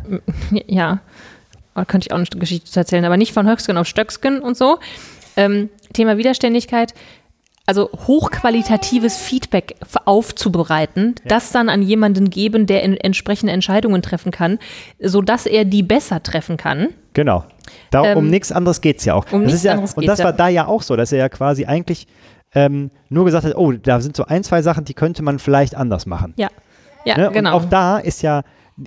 Ja, 0.69 1.00
da 1.75 1.85
könnte 1.85 2.06
ich 2.06 2.12
auch 2.12 2.17
eine 2.17 2.27
Geschichte 2.27 2.71
zu 2.71 2.79
erzählen, 2.79 3.05
aber 3.05 3.17
nicht 3.17 3.32
von 3.32 3.49
Höcksken 3.49 3.77
auf 3.77 3.88
Stöcksken 3.88 4.41
und 4.41 4.56
so. 4.56 4.79
Ähm, 5.37 5.69
Thema 5.93 6.17
Widerständigkeit. 6.17 6.94
Also 7.70 7.88
hochqualitatives 8.08 9.17
Feedback 9.17 9.76
aufzubereiten, 10.05 11.14
das 11.25 11.52
dann 11.52 11.69
an 11.69 11.82
jemanden 11.82 12.28
geben, 12.28 12.67
der 12.67 12.82
in, 12.82 12.96
entsprechende 12.96 13.52
Entscheidungen 13.52 14.02
treffen 14.02 14.32
kann, 14.32 14.58
sodass 14.99 15.46
er 15.46 15.64
die 15.64 15.84
besser 15.84 16.20
treffen 16.20 16.56
kann. 16.56 16.88
Genau. 17.12 17.44
Da, 17.93 18.00
um 18.14 18.25
Ähm, 18.25 18.31
nichts 18.31 18.50
anderes 18.50 18.81
geht 18.81 18.99
es 18.99 19.05
ja 19.05 19.14
auch. 19.14 19.25
um 19.31 19.44
das 19.44 19.62
ja, 19.62 19.78
und 19.78 20.05
das 20.05 20.19
ja. 20.19 20.25
war 20.25 20.32
da 20.32 20.49
ja 20.49 20.67
auch 20.67 20.82
so, 20.82 20.96
dass 20.96 21.12
er 21.12 21.19
ja 21.19 21.28
quasi 21.28 21.64
eigentlich 21.64 22.08
ähm, 22.56 22.90
nur 23.08 23.25
gesagt 23.25 23.44
hat, 23.44 23.55
oh, 23.55 23.70
da 23.70 24.00
sind 24.00 24.17
so 24.17 24.25
ein, 24.25 24.43
zwei 24.43 24.62
Sachen, 24.62 24.84
die 24.84 24.94
könnte 24.94 25.22
man 25.22 25.38
vielleicht 25.38 25.76
anders 25.76 26.06
machen. 26.06 26.34
Ja, 26.37 26.49
ja, 27.05 27.17
Ne? 27.19 27.31
genau. 27.32 27.56
Und 27.56 27.62
auch 27.67 27.69
da 27.70 27.99
ist 27.99 28.22
ja, 28.22 28.43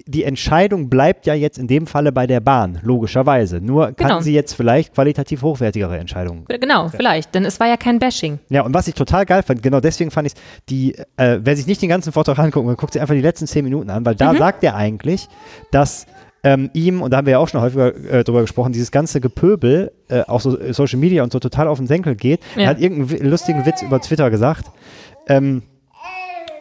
die 0.07 0.23
Entscheidung 0.23 0.89
bleibt 0.89 1.25
ja 1.27 1.33
jetzt 1.35 1.57
in 1.59 1.67
dem 1.67 1.85
Falle 1.87 2.11
bei 2.11 2.25
der 2.25 2.39
Bahn, 2.39 2.79
logischerweise. 2.81 3.61
Nur 3.61 3.91
kann 3.91 4.07
Genau. 4.07 4.21
sie 4.21 4.33
jetzt 4.33 4.53
vielleicht 4.53 4.93
qualitativ 4.95 5.43
hochwertigere 5.43 5.97
Entscheidungen. 5.97 6.45
genau, 6.47 6.89
vielleicht, 6.89 7.35
denn 7.35 7.45
es 7.45 7.59
war 7.59 7.67
ja 7.67 7.77
kein 7.77 7.99
Bashing. 7.99 8.39
Ja, 8.49 8.63
und 8.63 8.73
was 8.73 8.87
ich 8.87 8.95
total 8.95 9.25
geil 9.25 9.43
fand, 9.43 9.61
genau 9.61 9.79
deswegen 9.79 10.09
fand 10.09 10.27
ich 10.27 10.33
die, 10.69 10.95
äh, 11.17 11.39
wer 11.43 11.55
sich 11.55 11.67
nicht 11.67 11.81
den 11.81 11.89
ganzen 11.89 12.11
Vortrag 12.11 12.39
angucken 12.39 12.67
will, 12.67 12.75
guckt 12.75 12.93
sich 12.93 13.01
einfach 13.01 13.13
die 13.15 13.21
letzten 13.21 13.45
zehn 13.45 13.63
Minuten 13.63 13.89
an, 13.89 14.03
weil 14.05 14.13
Mhm. 14.13 14.17
da 14.19 14.35
sagt 14.35 14.63
er 14.63 14.75
eigentlich, 14.75 15.27
dass 15.71 16.05
ähm, 16.45 16.69
ihm, 16.73 17.01
und 17.01 17.11
da 17.11 17.17
haben 17.17 17.25
wir 17.25 17.31
ja 17.31 17.37
auch 17.39 17.47
schon 17.47 17.61
häufiger 17.61 17.95
äh, 17.95 18.23
drüber 18.25 18.41
gesprochen, 18.41 18.73
dieses 18.73 18.91
ganze 18.91 19.21
Gepöbel, 19.21 19.93
äh, 20.09 20.23
auch 20.23 20.41
so 20.41 20.59
äh, 20.59 20.73
Social 20.73 20.99
Media 20.99 21.23
und 21.23 21.31
so 21.31 21.39
total 21.39 21.69
auf 21.69 21.77
den 21.77 21.87
Senkel 21.87 22.15
geht. 22.15 22.41
Ja. 22.55 22.63
Er 22.63 22.67
hat 22.69 22.81
irgendeinen 22.81 23.29
lustigen 23.29 23.65
Witz 23.65 23.81
über 23.81 24.01
Twitter 24.01 24.29
gesagt. 24.29 24.65
Ähm, 25.29 25.61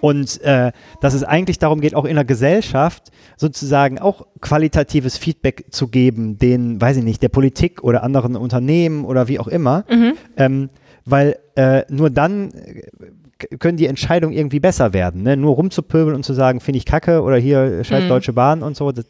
und 0.02 0.40
äh, 0.43 0.72
dass 1.00 1.14
es 1.14 1.22
eigentlich 1.22 1.60
darum 1.60 1.81
geht, 1.81 1.94
auch 1.94 2.04
in 2.04 2.16
der 2.16 2.25
Gesellschaft 2.25 3.12
sozusagen 3.37 4.00
auch 4.00 4.26
qualitatives 4.40 5.16
Feedback 5.16 5.66
zu 5.70 5.87
geben, 5.87 6.38
den, 6.38 6.81
weiß 6.81 6.96
ich 6.96 7.04
nicht, 7.04 7.22
der 7.22 7.28
Politik 7.28 7.84
oder 7.84 8.02
anderen 8.02 8.34
Unternehmen 8.34 9.04
oder 9.04 9.28
wie 9.28 9.38
auch 9.38 9.46
immer. 9.46 9.84
Mhm. 9.88 10.14
Ähm, 10.37 10.70
weil 11.04 11.37
äh, 11.54 11.84
nur 11.88 12.10
dann 12.10 12.50
äh, 12.50 13.56
können 13.58 13.76
die 13.76 13.87
Entscheidungen 13.87 14.37
irgendwie 14.37 14.58
besser 14.58 14.93
werden. 14.93 15.22
Ne? 15.22 15.37
Nur 15.37 15.54
rumzupöbeln 15.54 16.16
und 16.16 16.25
zu 16.25 16.32
sagen, 16.32 16.58
finde 16.58 16.78
ich 16.78 16.84
kacke 16.84 17.22
oder 17.22 17.37
hier 17.37 17.84
scheiß 17.84 18.02
Mhm. 18.02 18.08
Deutsche 18.08 18.32
Bahn 18.32 18.64
und 18.64 18.76
so, 18.76 18.90
das 18.90 19.06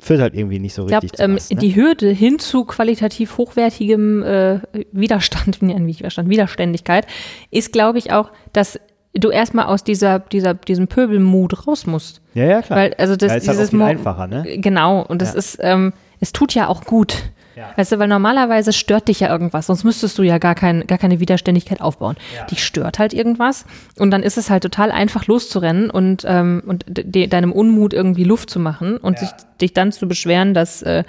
führt 0.00 0.20
halt 0.20 0.34
irgendwie 0.34 0.58
nicht 0.58 0.74
so 0.74 0.82
Ich 0.82 0.88
glaube, 0.88 1.04
richtig 1.04 1.18
zu 1.18 1.22
ähm, 1.22 1.36
was, 1.36 1.50
ne? 1.50 1.56
die 1.58 1.76
Hürde 1.76 2.10
hin 2.10 2.40
zu 2.40 2.64
qualitativ 2.64 3.38
hochwertigem 3.38 4.24
äh, 4.24 4.60
Widerstand, 4.90 5.58
nee, 5.62 5.78
nicht 5.78 6.00
Widerstand, 6.00 6.28
Widerständigkeit, 6.28 7.06
ist, 7.52 7.72
glaube 7.72 7.98
ich, 7.98 8.12
auch, 8.12 8.32
dass 8.52 8.80
du 9.14 9.30
erstmal 9.30 9.66
aus 9.66 9.84
dieser, 9.84 10.18
dieser, 10.20 10.54
diesem 10.54 10.86
Pöbelmut 10.88 11.66
raus 11.66 11.86
musst. 11.86 12.20
Ja, 12.34 12.44
ja, 12.44 12.62
klar. 12.62 12.78
Weil, 12.78 12.94
also 12.98 13.16
das, 13.16 13.30
ja, 13.32 13.36
ist 13.36 13.48
halt 13.48 13.56
auch 13.56 13.60
dieses 13.60 13.70
viel 13.70 13.78
Mo- 13.80 13.84
einfacher, 13.86 14.26
ne? 14.26 14.44
Genau, 14.58 15.02
und 15.02 15.20
das 15.22 15.32
Ja. 15.32 15.38
ist, 15.38 15.58
ähm, 15.62 15.92
es 16.20 16.32
tut 16.32 16.54
ja 16.54 16.68
auch 16.68 16.84
gut. 16.84 17.14
Ja. 17.56 17.70
Weißt 17.74 17.90
du, 17.90 17.98
weil 17.98 18.06
normalerweise 18.06 18.72
stört 18.72 19.08
dich 19.08 19.18
ja 19.18 19.28
irgendwas, 19.30 19.66
sonst 19.66 19.82
müsstest 19.82 20.16
du 20.16 20.22
ja 20.22 20.38
gar, 20.38 20.54
kein, 20.54 20.86
gar 20.86 20.96
keine 20.98 21.18
Widerständigkeit 21.18 21.80
aufbauen. 21.80 22.16
Ja. 22.36 22.44
Dich 22.44 22.64
stört 22.64 23.00
halt 23.00 23.12
irgendwas 23.12 23.64
und 23.98 24.12
dann 24.12 24.22
ist 24.22 24.38
es 24.38 24.48
halt 24.48 24.62
total 24.62 24.92
einfach 24.92 25.26
loszurennen 25.26 25.90
und, 25.90 26.24
ähm, 26.24 26.62
und 26.64 26.84
de 26.86 27.26
deinem 27.26 27.50
Unmut 27.50 27.92
irgendwie 27.94 28.22
Luft 28.22 28.48
zu 28.50 28.60
machen 28.60 28.96
und 28.98 29.14
Ja. 29.14 29.20
sich, 29.26 29.30
dich 29.60 29.72
dann 29.72 29.90
zu 29.90 30.06
beschweren, 30.06 30.54
dass, 30.54 30.82
äh, 30.82 31.02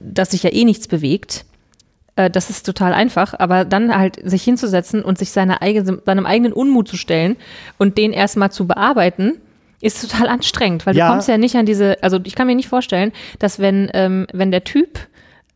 dass 0.00 0.32
sich 0.32 0.42
ja 0.42 0.52
eh 0.52 0.64
nichts 0.64 0.88
bewegt. 0.88 1.44
Äh, 2.16 2.30
das 2.30 2.50
ist 2.50 2.64
total 2.64 2.92
einfach, 2.92 3.34
aber 3.38 3.64
dann 3.64 3.94
halt 3.96 4.18
sich 4.28 4.42
hinzusetzen 4.44 5.02
und 5.02 5.18
sich 5.18 5.30
seine 5.32 5.62
eigene, 5.62 6.00
seinem 6.04 6.26
eigenen 6.26 6.52
Unmut 6.52 6.88
zu 6.88 6.96
stellen 6.96 7.36
und 7.78 7.98
den 7.98 8.12
erstmal 8.12 8.50
zu 8.52 8.66
bearbeiten, 8.66 9.40
ist 9.80 10.00
total 10.00 10.28
anstrengend, 10.28 10.86
weil 10.86 10.96
Ja. 10.96 11.06
du 11.06 11.12
kommst 11.12 11.28
ja 11.28 11.36
nicht 11.38 11.56
an 11.56 11.66
diese, 11.66 12.02
also 12.02 12.18
ich 12.24 12.34
kann 12.34 12.46
mir 12.46 12.54
nicht 12.54 12.68
vorstellen, 12.68 13.12
dass 13.38 13.58
wenn, 13.58 13.90
ähm, 13.94 14.26
wenn 14.32 14.50
der 14.50 14.64
Typ, 14.64 14.98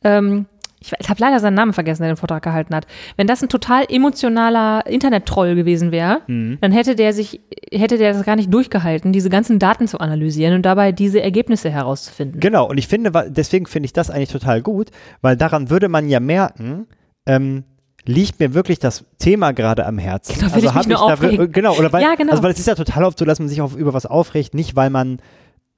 ähm, 0.05 0.47
ich, 0.81 0.93
ich 0.99 1.09
habe 1.09 1.21
leider 1.21 1.41
seinen 1.41 1.55
Namen 1.55 1.73
vergessen, 1.73 2.03
der 2.03 2.13
den 2.13 2.17
Vortrag 2.17 2.43
gehalten 2.43 2.75
hat, 2.75 2.87
wenn 3.17 3.27
das 3.27 3.43
ein 3.43 3.49
total 3.49 3.85
emotionaler 3.89 4.87
Internet-Troll 4.87 5.55
gewesen 5.55 5.91
wäre, 5.93 6.21
Mhm. 6.27 6.59
dann 6.61 6.73
hätte 6.73 6.95
der 6.95 7.13
sich, 7.13 7.41
hätte 7.73 7.99
der 7.99 8.13
das 8.13 8.25
gar 8.25 8.37
nicht 8.37 8.53
durchgehalten, 8.53 9.13
diese 9.13 9.31
ganzen 9.31 9.59
Daten 9.59 9.89
zu 9.89 9.99
analysieren 9.99 10.55
und 10.55 10.63
dabei 10.63 10.93
diese 10.93 11.21
Ergebnisse 11.23 11.71
herauszufinden. 11.71 12.41
Genau, 12.41 12.69
und 12.69 12.79
ich 12.79 12.89
finde, 12.89 13.11
deswegen 13.29 13.67
finde 13.67 13.87
ich 13.87 13.93
das 13.93 14.11
eigentlich 14.11 14.31
total 14.31 14.63
gut, 14.63 14.91
weil 15.21 15.37
daran 15.37 15.71
würde 15.71 15.89
man 15.89 16.09
ja 16.09 16.21
merken, 16.21 16.87
ähm, 17.27 17.65
liegt 18.05 18.41
mir 18.41 18.55
wirklich 18.55 18.79
das 18.79 19.05
Thema 19.19 19.53
gerade 19.53 19.85
am 19.85 19.99
Herzen. 19.99 20.39
Genau, 20.39 20.55
will 20.55 20.65
ich 20.65 20.75
hab 20.75 20.87
nur 20.87 21.37
da. 21.37 21.47
Genau, 21.47 21.77
oder 21.77 21.93
weil, 21.93 22.03
Ja, 22.03 22.15
genau. 22.15 22.31
also 22.33 22.43
weil 22.43 22.53
es 22.53 22.59
ist 22.59 22.67
ja 22.67 22.75
total 22.75 23.05
oft 23.05 23.19
so, 23.19 23.25
dass 23.25 23.39
man 23.39 23.49
sich 23.49 23.61
auf, 23.61 23.77
über 23.77 23.93
was 23.93 24.07
aufregt, 24.07 24.55
nicht 24.55 24.77
weil 24.77 24.89
man 24.91 25.19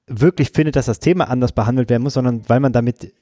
wirklich 0.07 0.51
findet, 0.51 0.77
dass 0.77 0.87
das 0.87 1.01
Thema 1.01 1.29
anders 1.29 1.53
behandelt 1.53 1.89
werden 1.91 2.03
muss, 2.03 2.15
sondern 2.15 2.43
weil 2.49 2.61
man 2.61 2.73
damit 2.73 3.13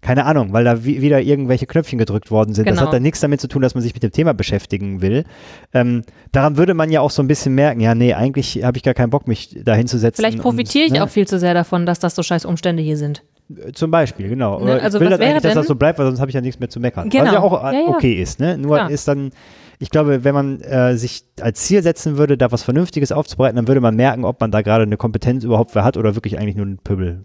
keine 0.00 0.24
Ahnung, 0.26 0.52
weil 0.52 0.64
da 0.64 0.84
wi- 0.84 1.00
wieder 1.02 1.20
irgendwelche 1.20 1.66
Knöpfchen 1.66 1.98
gedrückt 1.98 2.30
worden 2.30 2.54
sind. 2.54 2.66
Das 2.68 2.76
Genau. 2.76 2.86
hat 2.86 2.94
dann 2.94 3.02
nichts 3.02 3.20
damit 3.20 3.40
zu 3.40 3.48
tun, 3.48 3.62
dass 3.62 3.74
man 3.74 3.82
sich 3.82 3.94
mit 3.94 4.02
dem 4.02 4.12
Thema 4.12 4.32
beschäftigen 4.34 5.00
will. 5.02 5.24
Ähm, 5.72 6.02
daran 6.32 6.56
würde 6.56 6.74
man 6.74 6.90
ja 6.90 7.00
auch 7.00 7.10
so 7.10 7.22
ein 7.22 7.28
bisschen 7.28 7.54
merken, 7.54 7.80
ja, 7.80 7.94
nee, 7.94 8.14
eigentlich 8.14 8.62
habe 8.62 8.76
ich 8.76 8.82
gar 8.84 8.94
keinen 8.94 9.10
Bock, 9.10 9.26
mich 9.26 9.58
da 9.64 9.74
hinzusetzen. 9.74 10.22
Vielleicht 10.22 10.38
profitiere 10.40 10.84
und, 10.84 10.92
ich 10.92 10.98
ne? 10.98 11.04
auch 11.04 11.08
viel 11.08 11.26
zu 11.26 11.38
sehr 11.38 11.54
davon, 11.54 11.86
dass 11.86 11.98
das 11.98 12.14
so 12.14 12.22
scheiß 12.22 12.44
Umstände 12.44 12.82
hier 12.82 12.96
sind. 12.96 13.24
Zum 13.72 13.90
Beispiel, 13.90 14.28
genau. 14.28 14.60
Ne, 14.62 14.80
also 14.80 14.98
ich 14.98 15.00
will 15.04 15.10
was 15.10 15.18
das 15.18 15.26
eigentlich, 15.26 15.42
dass 15.42 15.54
das 15.54 15.66
so 15.66 15.74
bleibt, 15.74 15.98
weil 15.98 16.04
sonst 16.06 16.20
habe 16.20 16.30
ich 16.30 16.34
ja 16.34 16.42
nichts 16.42 16.60
mehr 16.60 16.68
zu 16.68 16.80
meckern. 16.80 17.06
Was 17.06 17.12
Genau. 17.12 17.32
ja 17.32 17.40
auch 17.40 17.64
äh, 17.64 17.74
Ja, 17.74 17.80
ja. 17.80 17.88
okay 17.88 18.12
ist, 18.20 18.38
ne? 18.40 18.58
Nur 18.58 18.76
Klar. 18.76 18.90
ist 18.90 19.08
dann, 19.08 19.30
ich 19.78 19.88
glaube, 19.88 20.22
wenn 20.22 20.34
man 20.34 20.60
äh, 20.60 20.96
sich 20.98 21.24
als 21.40 21.62
Ziel 21.62 21.82
setzen 21.82 22.18
würde, 22.18 22.36
da 22.36 22.52
was 22.52 22.62
Vernünftiges 22.62 23.10
aufzubereiten, 23.10 23.56
dann 23.56 23.66
würde 23.66 23.80
man 23.80 23.96
merken, 23.96 24.24
ob 24.26 24.38
man 24.40 24.50
da 24.50 24.60
gerade 24.60 24.82
eine 24.82 24.98
Kompetenz 24.98 25.44
überhaupt 25.44 25.70
für 25.70 25.82
hat 25.82 25.96
oder 25.96 26.14
wirklich 26.14 26.38
eigentlich 26.38 26.56
nur 26.56 26.66
ein 26.66 26.76
Pöbel. 26.78 27.24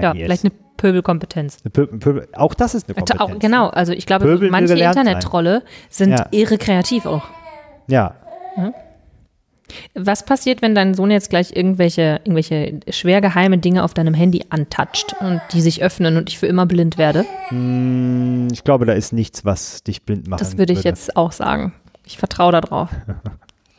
Ja, 0.00 0.12
vielleicht 0.12 0.44
eine 0.44 0.52
Pöbelkompetenz. 0.76 1.58
eine 1.64 1.70
Pöbel, 1.70 1.98
Pöbel. 1.98 2.28
Auch 2.34 2.54
das 2.54 2.74
ist 2.74 2.88
eine 2.88 2.94
Kompetenz. 2.94 3.20
Auch, 3.20 3.38
genau, 3.38 3.68
also 3.68 3.92
ich 3.92 4.06
glaube, 4.06 4.24
Pöbeln 4.24 4.40
will 4.42 4.50
manche. 4.50 4.74
Internet-Trolle 4.74 5.62
sind 5.88 6.10
Ja. 6.12 6.26
irre 6.30 6.58
kreativ 6.58 7.04
auch. 7.06 7.24
Ja. 7.88 8.14
Was 9.94 10.24
passiert, 10.24 10.62
wenn 10.62 10.74
dein 10.74 10.94
Sohn 10.94 11.10
jetzt 11.10 11.28
gleich 11.28 11.54
irgendwelche, 11.54 12.20
irgendwelche 12.24 12.80
schwer 12.88 13.20
geheime 13.20 13.58
Dinge 13.58 13.84
auf 13.84 13.92
deinem 13.92 14.14
Handy 14.14 14.44
antatscht 14.48 15.14
und 15.20 15.42
die 15.52 15.60
sich 15.60 15.82
öffnen 15.82 16.16
und 16.16 16.30
ich 16.30 16.38
für 16.38 16.46
immer 16.46 16.64
blind 16.64 16.96
werde? 16.96 17.26
Hm, 17.48 18.48
ich 18.50 18.64
glaube, 18.64 18.86
da 18.86 18.94
ist 18.94 19.12
nichts, 19.12 19.44
was 19.44 19.82
dich 19.84 20.04
blind 20.04 20.26
macht. 20.26 20.40
Das 20.40 20.56
würde 20.56 20.72
ich 20.72 20.84
jetzt 20.84 21.16
auch 21.16 21.32
sagen. 21.32 21.74
Ich 22.04 22.18
vertraue 22.18 22.52
darauf. 22.52 22.88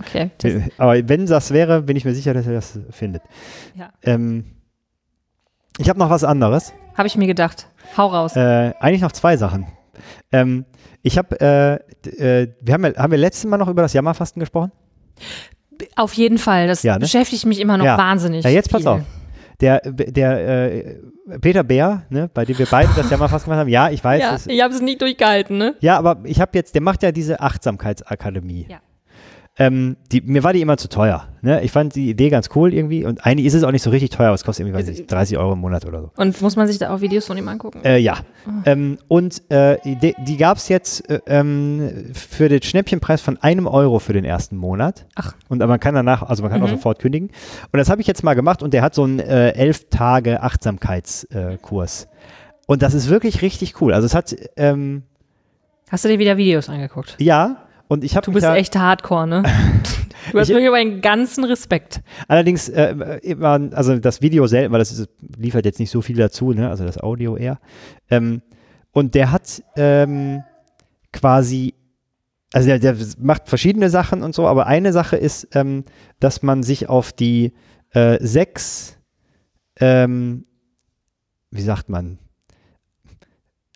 Okay. 0.01 0.29
Das, 0.37 0.53
Äh, 0.53 0.61
Aber 0.77 1.09
wenn 1.09 1.25
das 1.25 1.51
wäre, 1.51 1.81
bin 1.81 1.97
ich 1.97 2.05
mir 2.05 2.13
sicher, 2.13 2.33
dass 2.33 2.47
er 2.47 2.53
das 2.53 2.79
findet. 2.89 3.21
ja. 3.75 3.89
Ähm, 4.03 4.45
ich 5.79 5.89
habe 5.89 5.97
noch 5.99 6.09
was 6.09 6.23
anderes. 6.23 6.73
Habe 6.95 7.07
ich 7.07 7.15
mir 7.17 7.27
gedacht. 7.27 7.67
Hau 7.97 8.07
raus. 8.07 8.35
Äh, 8.35 8.73
eigentlich 8.79 9.01
noch 9.01 9.11
zwei 9.13 9.37
Sachen. 9.37 9.67
Ähm, 10.31 10.65
ich 11.01 11.17
habe, 11.17 11.39
äh, 11.41 11.75
äh, 12.43 12.53
wir 12.61 12.73
haben, 12.73 12.83
ja, 12.85 12.95
haben 12.97 13.11
wir 13.11 13.17
letztes 13.17 13.45
Mal 13.45 13.57
noch 13.57 13.67
über 13.67 13.81
das 13.81 13.93
Jammerfasten 13.93 14.39
gesprochen? 14.39 14.71
Auf 15.95 16.13
jeden 16.13 16.37
Fall. 16.37 16.67
Das 16.67 16.83
Ja, 16.83 16.93
ne? 16.95 16.99
beschäftigt 16.99 17.45
mich 17.45 17.59
immer 17.59 17.77
noch 17.77 17.85
Ja. 17.85 17.97
wahnsinnig. 17.97 18.43
Ja, 18.43 18.49
jetzt 18.51 18.69
pass 18.71 18.81
viel. 18.81 18.87
auf. 18.89 19.01
Der, 19.61 19.81
der 19.81 20.73
äh, 20.73 20.95
Peter 21.41 21.63
Bär, 21.63 22.03
ne, 22.09 22.29
bei 22.33 22.45
dem 22.45 22.57
wir 22.57 22.65
beide 22.69 22.89
das 22.95 23.09
Jammerfasten 23.09 23.49
gemacht 23.49 23.59
haben, 23.61 23.69
ja, 23.69 23.89
ich 23.89 24.01
weiß, 24.03 24.21
Ja, 24.21 24.35
es, 24.35 24.47
ich 24.47 24.61
habe 24.61 24.73
es 24.73 24.81
nicht 24.81 25.01
durchgehalten, 25.01 25.57
ne? 25.57 25.75
ja, 25.81 25.97
aber 25.97 26.17
ich 26.23 26.39
habe 26.39 26.51
jetzt, 26.53 26.75
der 26.75 26.81
macht 26.81 27.03
ja 27.03 27.11
diese 27.11 27.41
Achtsamkeitsakademie. 27.41 28.67
Ja. 28.69 28.77
Ähm, 29.59 29.97
die, 30.11 30.21
mir 30.21 30.43
war 30.45 30.53
die 30.53 30.61
immer 30.61 30.77
zu 30.77 30.87
teuer. 30.87 31.27
Ne? 31.41 31.61
Ich 31.63 31.71
fand 31.73 31.93
die 31.93 32.09
Idee 32.09 32.29
ganz 32.29 32.49
cool 32.55 32.73
irgendwie 32.73 33.05
und 33.05 33.25
eigentlich 33.25 33.45
ist 33.45 33.53
es 33.53 33.63
auch 33.63 33.71
nicht 33.71 33.81
so 33.83 33.89
richtig 33.89 34.09
teuer, 34.09 34.27
aber 34.27 34.35
es 34.35 34.45
kostet 34.45 34.65
irgendwie, 34.65 34.79
weiß 34.79 34.87
ich, 34.87 35.05
30 35.05 35.37
Euro 35.37 35.51
im 35.53 35.59
Monat 35.59 35.85
oder 35.85 36.01
so. 36.01 36.11
Und 36.15 36.41
muss 36.41 36.55
man 36.55 36.65
sich 36.67 36.77
da 36.77 36.93
auch 36.95 37.01
Videos 37.01 37.27
von 37.27 37.37
ihm 37.37 37.47
angucken? 37.49 37.81
Äh, 37.83 37.97
ja. 37.97 38.19
Ähm, 38.65 38.97
und 39.09 39.41
äh, 39.51 39.77
die, 39.83 40.15
die 40.25 40.37
gab 40.37 40.57
es 40.57 40.69
jetzt 40.69 41.09
äh, 41.09 41.19
ähm, 41.27 42.11
für 42.13 42.47
den 42.47 42.61
Schnäppchenpreis 42.61 43.21
von 43.21 43.35
einem 43.37 43.67
Euro 43.67 43.99
für 43.99 44.13
den 44.13 44.23
ersten 44.23 44.55
Monat. 44.55 45.05
Ach. 45.15 45.33
Und 45.49 45.59
man 45.59 45.79
kann 45.79 45.93
danach, 45.93 46.23
also 46.23 46.41
man 46.41 46.51
kann 46.51 46.61
auch 46.63 46.67
Mhm. 46.67 46.71
sofort 46.71 46.99
kündigen. 46.99 47.27
Und 47.71 47.77
das 47.77 47.89
habe 47.89 47.99
ich 47.99 48.07
jetzt 48.07 48.23
mal 48.23 48.35
gemacht 48.35 48.63
und 48.63 48.73
der 48.73 48.81
hat 48.81 48.95
so 48.95 49.03
einen 49.03 49.19
äh, 49.19 49.49
elf 49.51 49.89
Tage 49.89 50.41
Achtsamkeitskurs. 50.41 52.03
Äh, 52.03 52.07
und 52.67 52.81
das 52.81 52.93
ist 52.93 53.09
wirklich 53.09 53.41
richtig 53.41 53.81
cool. 53.81 53.93
Also 53.93 54.05
es 54.05 54.15
hat, 54.15 54.35
ähm, 54.55 55.03
Hast 55.89 56.05
du 56.05 56.09
dir 56.09 56.19
wieder 56.19 56.37
Videos 56.37 56.69
angeguckt? 56.69 57.15
ja, 57.19 57.63
und 57.89 58.03
ich 58.05 58.15
habe 58.15 58.23
Du 58.23 58.31
bist 58.31 58.45
da, 58.45 58.55
echt 58.55 58.77
hardcore, 58.77 59.27
ne? 59.27 59.43
Du 60.31 60.37
hast 60.39 60.49
Ich- 60.49 60.53
wirklich 60.55 60.69
meinen 60.71 61.01
ganzen 61.01 61.43
Respekt. 61.43 62.01
Allerdings, 62.27 62.69
äh, 62.69 63.19
immer, 63.23 63.59
also 63.71 63.97
das 63.97 64.21
Video 64.21 64.45
selten, 64.47 64.71
weil 64.71 64.79
das 64.79 64.91
ist, 64.91 65.09
liefert 65.37 65.65
jetzt 65.65 65.79
nicht 65.79 65.89
so 65.89 66.01
viel 66.01 66.17
dazu, 66.17 66.51
ne? 66.53 66.69
also 66.69 66.85
das 66.85 66.97
Audio 66.99 67.35
eher. 67.35 67.59
Ähm, 68.11 68.41
und 68.91 69.15
der 69.15 69.31
hat 69.31 69.63
ähm, 69.75 70.43
quasi, 71.13 71.73
also 72.53 72.67
der, 72.67 72.77
der 72.79 72.95
macht 73.17 73.47
verschiedene 73.49 73.89
Sachen 73.89 74.21
und 74.21 74.35
so, 74.35 74.45
aber 74.47 74.67
eine 74.67 74.93
Sache 74.93 75.15
ist, 75.17 75.47
ähm, 75.55 75.83
dass 76.19 76.43
man 76.43 76.61
sich 76.63 76.89
auf 76.89 77.11
die 77.11 77.53
äh, 77.91 78.17
sechs, 78.23 78.97
ähm, 79.79 80.45
wie 81.49 81.61
sagt 81.61 81.89
man, 81.89 82.19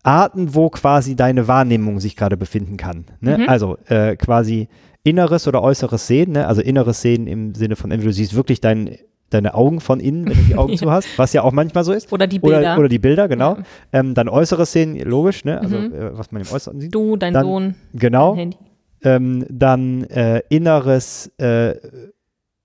Arten, 0.03 0.53
wo 0.53 0.69
quasi 0.69 1.15
deine 1.15 1.47
Wahrnehmung 1.47 1.99
sich 1.99 2.15
gerade 2.15 2.37
befinden 2.37 2.77
kann. 2.77 3.05
Ne? 3.21 3.37
Mhm. 3.39 3.49
Also 3.49 3.77
äh, 3.87 4.15
quasi 4.17 4.67
inneres 5.03 5.47
oder 5.47 5.61
äußeres 5.63 6.07
Sehen, 6.07 6.33
ne? 6.33 6.47
also 6.47 6.61
inneres 6.61 7.01
Sehen 7.01 7.27
im 7.27 7.55
Sinne 7.55 7.75
von, 7.75 7.91
entweder 7.91 8.09
du 8.11 8.13
siehst 8.13 8.35
wirklich 8.35 8.61
dein, 8.61 8.97
deine 9.29 9.53
Augen 9.53 9.79
von 9.81 9.99
innen, 9.99 10.25
wenn 10.29 10.35
du 10.37 10.43
die 10.43 10.55
Augen 10.55 10.77
zu 10.77 10.91
hast, 10.91 11.07
was 11.17 11.33
ja 11.33 11.41
auch 11.43 11.51
manchmal 11.53 11.83
so 11.83 11.93
ist. 11.93 12.11
Oder 12.13 12.27
die 12.27 12.39
Bilder. 12.39 12.59
Oder, 12.59 12.77
oder 12.79 12.89
die 12.89 12.99
Bilder, 12.99 13.27
genau. 13.27 13.55
Ja. 13.55 13.63
Ähm, 13.93 14.13
dann 14.13 14.29
äußeres 14.29 14.71
Sehen, 14.71 14.97
logisch, 14.99 15.45
ne? 15.45 15.59
also 15.59 15.77
Mhm. 15.77 15.93
äh, 15.93 16.17
was 16.17 16.31
man 16.31 16.41
im 16.41 16.51
Äußeren 16.51 16.79
sieht. 16.81 16.93
du, 16.93 17.15
dein 17.17 17.33
Dann- 17.33 17.45
Sohn, 17.45 17.75
Genau. 17.93 18.31
dein 18.31 18.39
Handy. 18.39 18.57
Ähm, 19.05 19.45
dann 19.49 20.03
äh, 20.05 20.41
inneres 20.49 21.27
äh, 21.37 21.75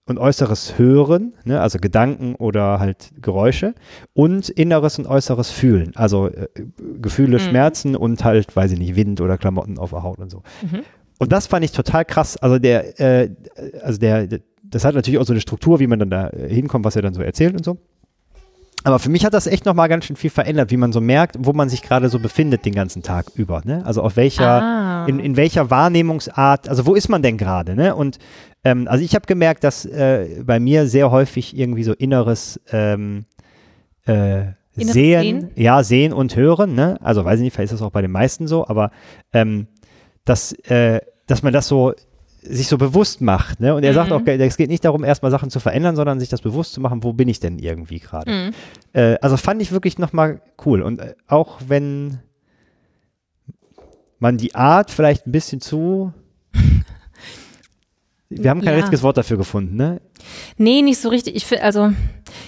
und 0.09 0.19
äußeres 0.19 0.79
Hören, 0.79 1.35
ne? 1.45 1.61
also 1.61 1.79
Gedanken 1.79 2.35
oder 2.35 2.81
halt 2.81 3.11
Geräusche 3.21 3.75
und 4.15 4.49
inneres 4.49 4.99
und 4.99 5.07
äußeres 5.07 5.50
Fühlen, 5.50 5.93
also 5.95 6.29
äh, 6.29 6.49
Gefühle, 7.00 7.37
Mhm. 7.38 7.43
Schmerzen 7.43 7.95
und 7.97 8.25
halt, 8.25 8.57
weiß 8.57 8.73
ich 8.73 8.79
nicht, 8.79 8.97
Wind 8.97 9.21
oder 9.21 9.38
Klamotten 9.38 9.79
auf 9.79 9.91
der 9.91 10.03
Haut 10.03 10.19
und 10.19 10.31
so. 10.31 10.43
Mhm. 10.62 10.81
Und 11.19 11.33
das 11.33 11.47
fand 11.47 11.65
ich 11.65 11.73
total 11.73 12.05
krass. 12.05 12.37
Also 12.37 12.59
der, 12.59 12.99
äh, 13.00 13.31
also 13.83 13.99
der, 13.99 14.27
das 14.62 14.85
hat 14.85 14.95
natürlich 14.95 15.19
auch 15.21 15.25
so 15.27 15.33
eine 15.33 15.41
Struktur, 15.41 15.79
wie 15.81 15.87
man 15.87 15.99
dann 15.99 16.11
da 16.11 16.29
äh, 16.31 16.49
hinkommt, 16.49 16.85
was 16.85 16.97
er 16.97 17.03
dann 17.03 17.15
so 17.15 17.23
erzählt 17.23 17.55
und 17.55 17.65
so. 17.65 17.79
Aber 18.85 19.00
für 19.00 19.11
mich 19.11 19.25
hat 19.25 19.35
das 19.35 19.49
echt 19.49 19.67
nochmal 19.67 19.88
ganz 19.88 20.05
schön 20.05 20.15
viel 20.15 20.31
verändert, 20.31 20.71
wie 20.71 20.77
man 20.77 20.93
so 20.93 21.00
merkt, 21.00 21.35
wo 21.41 21.53
man 21.53 21.69
sich 21.69 21.83
gerade 21.83 22.09
so 22.09 22.21
befindet 22.21 22.65
den 22.65 22.75
ganzen 22.75 23.03
Tag 23.03 23.27
über. 23.35 23.61
Ne? 23.65 23.85
Also 23.85 24.03
auf 24.03 24.15
welcher, 24.17 24.62
Ah. 24.62 25.07
in, 25.09 25.19
in 25.19 25.37
welcher 25.37 25.69
Wahrnehmungsart, 25.71 26.69
also 26.69 26.87
wo 26.87 26.95
ist 26.95 27.09
man 27.09 27.21
denn 27.21 27.37
gerade? 27.38 27.75
Ne? 27.75 27.97
Und 27.97 28.19
ähm, 28.65 28.87
also 28.88 29.05
ich 29.05 29.15
habe 29.15 29.27
gemerkt, 29.27 29.65
dass 29.65 29.85
äh, 29.85 30.43
bei 30.45 30.61
mir 30.61 30.87
sehr 30.87 31.11
häufig 31.11 31.57
irgendwie 31.57 31.85
so 31.85 31.93
inneres 31.93 32.61
ähm, 32.73 33.25
äh, 34.07 34.53
Inneres 34.77 34.93
sehen, 34.95 35.41
Sehen? 35.41 35.50
ja, 35.57 35.83
sehen 35.83 36.12
und 36.12 36.37
hören, 36.37 36.75
ne? 36.75 36.99
Also 37.00 37.25
weiß 37.25 37.41
ich 37.41 37.45
nicht, 37.45 37.55
vielleicht 37.55 37.73
ist 37.73 37.81
das 37.81 37.87
auch 37.87 37.91
bei 37.93 38.03
den 38.03 38.12
meisten 38.12 38.47
so, 38.47 38.67
aber 38.67 38.91
ähm, 39.33 39.67
dass, 40.25 40.53
äh, 40.53 41.00
dass 41.27 41.43
man 41.43 41.53
das 41.53 41.67
so 41.67 41.95
sich 42.43 42.69
so 42.69 42.79
bewusst 42.79 43.21
macht, 43.21 43.59
ne? 43.61 43.75
Und 43.75 43.83
er 43.83 43.93
sagt 43.93 44.11
Mhm. 44.11 44.17
auch, 44.17 44.27
es 44.27 44.57
geht 44.57 44.71
nicht 44.71 44.85
darum, 44.85 45.03
erstmal 45.03 45.33
Sachen 45.33 45.50
zu 45.50 45.59
verändern, 45.59 45.97
sondern 45.97 46.21
sich 46.21 46.29
das 46.29 46.41
bewusst 46.43 46.73
zu 46.75 46.81
machen, 46.81 47.03
wo 47.03 47.12
bin 47.12 47.29
ich 47.29 47.41
denn 47.41 47.59
irgendwie 47.59 47.99
gerade. 47.99 48.31
Mhm. 48.31 48.50
Äh, 48.93 49.17
also 49.21 49.37
fand 49.37 49.61
ich 49.61 49.73
wirklich 49.73 49.99
nochmal 49.99 50.41
cool. 50.65 50.83
Und 50.83 51.00
äh, 51.00 51.15
auch 51.27 51.59
wenn 51.67 52.21
man 54.21 54.37
die 54.37 54.55
Art 54.55 54.91
vielleicht 54.91 55.27
ein 55.27 55.33
bisschen 55.33 55.61
zu. 55.61 56.12
Wir 58.30 58.50
haben 58.50 58.61
kein 58.61 58.70
Ja. 58.75 58.76
richtiges 58.76 59.02
Wort 59.02 59.16
dafür 59.16 59.38
gefunden, 59.38 59.76
ne? 59.76 60.00
Nee, 60.58 60.82
nicht 60.82 60.99
so 61.00 61.08
richtig. 61.08 61.35
Ich 61.35 61.62
also 61.62 61.92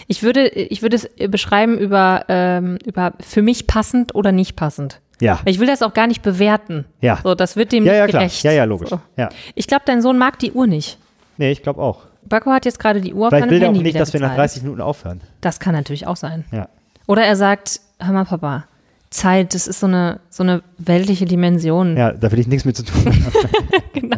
ich 0.08 0.22
würde, 0.22 0.46
ich 0.48 0.82
würde 0.82 0.96
es 0.96 1.04
äh, 1.18 1.28
beschreiben 1.28 1.78
über, 1.78 2.24
ähm, 2.28 2.78
über 2.84 3.14
für 3.20 3.40
mich 3.42 3.66
passend 3.66 4.14
oder 4.14 4.30
nicht 4.32 4.56
passend. 4.56 5.00
Ja. 5.22 5.40
Ich 5.46 5.58
will 5.58 5.66
das 5.66 5.82
auch 5.82 5.94
gar 5.94 6.06
nicht 6.06 6.22
bewerten. 6.22 6.84
Ja. 7.00 7.18
So, 7.22 7.34
das 7.34 7.56
wird 7.56 7.72
dem 7.72 7.84
Ja, 7.86 7.94
ja, 7.94 8.02
nicht 8.04 8.10
klar. 8.10 8.22
gerecht. 8.22 8.42
Ja, 8.44 8.52
ja, 8.52 8.64
logisch. 8.64 8.90
So. 8.90 9.00
Ja. 9.16 9.28
Ich 9.54 9.66
glaube, 9.66 9.82
dein 9.86 10.02
Sohn 10.02 10.18
mag 10.18 10.38
die 10.38 10.52
Uhr 10.52 10.66
nicht. 10.66 10.98
Nee, 11.38 11.50
ich 11.52 11.62
glaube 11.62 11.80
auch. 11.80 12.02
Bacco 12.22 12.50
hat 12.50 12.64
jetzt 12.66 12.78
gerade 12.78 13.00
die 13.00 13.14
Uhr 13.14 13.26
auf 13.26 13.30
Vielleicht 13.30 13.44
seinem 13.44 13.50
will 13.50 13.62
er 13.62 13.68
auch 13.70 13.72
nicht, 13.82 13.98
dass 13.98 14.12
wir 14.12 14.20
nach 14.20 14.28
bezahlt. 14.30 14.50
30 14.50 14.62
Minuten 14.62 14.80
aufhören. 14.82 15.20
Das 15.40 15.60
kann 15.60 15.74
natürlich 15.74 16.06
auch 16.06 16.16
sein. 16.16 16.44
Ja. 16.52 16.68
Oder 17.06 17.24
er 17.24 17.36
sagt, 17.36 17.80
hör 17.98 18.12
mal, 18.12 18.24
Papa, 18.24 18.64
Zeit, 19.10 19.54
das 19.54 19.66
ist 19.66 19.80
so 19.80 19.86
eine, 19.86 20.20
so 20.30 20.42
eine 20.44 20.62
weltliche 20.78 21.24
Dimension. 21.24 21.96
Ja, 21.96 22.12
da 22.12 22.30
will 22.30 22.38
ich 22.38 22.46
nichts 22.46 22.64
mit 22.64 22.76
zu 22.76 22.84
tun 22.84 23.04
haben. 23.06 23.32
genau. 23.92 24.16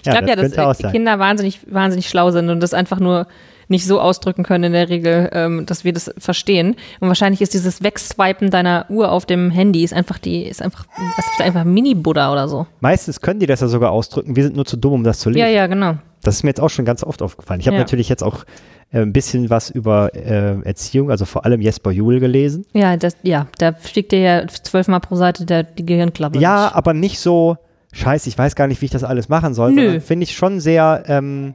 Ich 0.00 0.06
Ja, 0.06 0.12
glaube 0.20 0.28
ja, 0.28 0.36
dass. 0.36 0.78
Kinder 0.92 1.18
wahnsinnig, 1.18 1.60
wahnsinnig 1.70 2.08
schlau 2.08 2.30
sind 2.30 2.50
und 2.50 2.60
das 2.60 2.74
einfach 2.74 3.00
nur 3.00 3.26
nicht 3.68 3.86
so 3.86 4.00
ausdrücken 4.00 4.42
können 4.42 4.64
in 4.64 4.72
der 4.72 4.88
Regel, 4.88 5.30
ähm, 5.32 5.64
dass 5.64 5.84
wir 5.84 5.92
das 5.92 6.12
verstehen. 6.18 6.74
Und 6.98 7.08
wahrscheinlich 7.08 7.40
ist 7.40 7.54
dieses 7.54 7.82
Wegswipen 7.82 8.50
deiner 8.50 8.84
Uhr 8.90 9.10
auf 9.12 9.26
dem 9.26 9.50
Handy 9.50 9.84
ist 9.84 9.94
einfach 9.94 10.18
die, 10.18 10.42
ist 10.42 10.60
einfach, 10.60 10.86
was 11.16 11.24
ist 11.32 11.40
einfach 11.40 11.64
Mini-Buddha 11.64 12.32
oder 12.32 12.48
so. 12.48 12.66
Meistens 12.80 13.20
können 13.20 13.38
die 13.40 13.46
das 13.46 13.60
ja 13.60 13.68
sogar 13.68 13.92
ausdrücken. 13.92 14.34
Wir 14.34 14.42
sind 14.42 14.56
nur 14.56 14.66
zu 14.66 14.76
dumm, 14.76 14.92
um 14.94 15.04
das 15.04 15.20
zu 15.20 15.30
lesen. 15.30 15.40
Ja, 15.40 15.48
ja, 15.48 15.66
genau. 15.68 15.94
Das 16.22 16.34
ist 16.34 16.42
mir 16.42 16.50
jetzt 16.50 16.60
auch 16.60 16.68
schon 16.68 16.84
ganz 16.84 17.04
oft 17.04 17.22
aufgefallen. 17.22 17.60
Ich 17.60 17.66
habe 17.68 17.76
Ja. 17.76 17.82
natürlich 17.82 18.08
jetzt 18.08 18.22
auch 18.24 18.44
ein 18.92 19.12
bisschen 19.12 19.50
was 19.50 19.70
über 19.70 20.14
äh, 20.14 20.60
Erziehung, 20.62 21.10
also 21.10 21.24
vor 21.24 21.44
allem 21.44 21.60
Jesper 21.60 21.92
Juhl 21.92 22.18
gelesen. 22.18 22.66
Ja, 22.72 22.96
das, 22.96 23.16
ja, 23.22 23.46
da 23.58 23.72
fliegt 23.72 24.12
dir 24.12 24.18
ja 24.18 24.48
zwölfmal 24.48 25.00
pro 25.00 25.16
Seite 25.16 25.46
der, 25.46 25.62
die 25.62 25.86
Gehirnklappe. 25.86 26.38
Ja, 26.38 26.66
durch. 26.66 26.76
aber 26.76 26.94
nicht 26.94 27.20
so, 27.20 27.56
scheiße, 27.92 28.28
ich 28.28 28.36
weiß 28.36 28.56
gar 28.56 28.66
nicht, 28.66 28.80
wie 28.80 28.86
ich 28.86 28.90
das 28.90 29.04
alles 29.04 29.28
machen 29.28 29.54
soll. 29.54 30.00
Finde 30.00 30.24
ich 30.24 30.34
schon 30.34 30.58
sehr 30.58 31.04
ähm, 31.06 31.54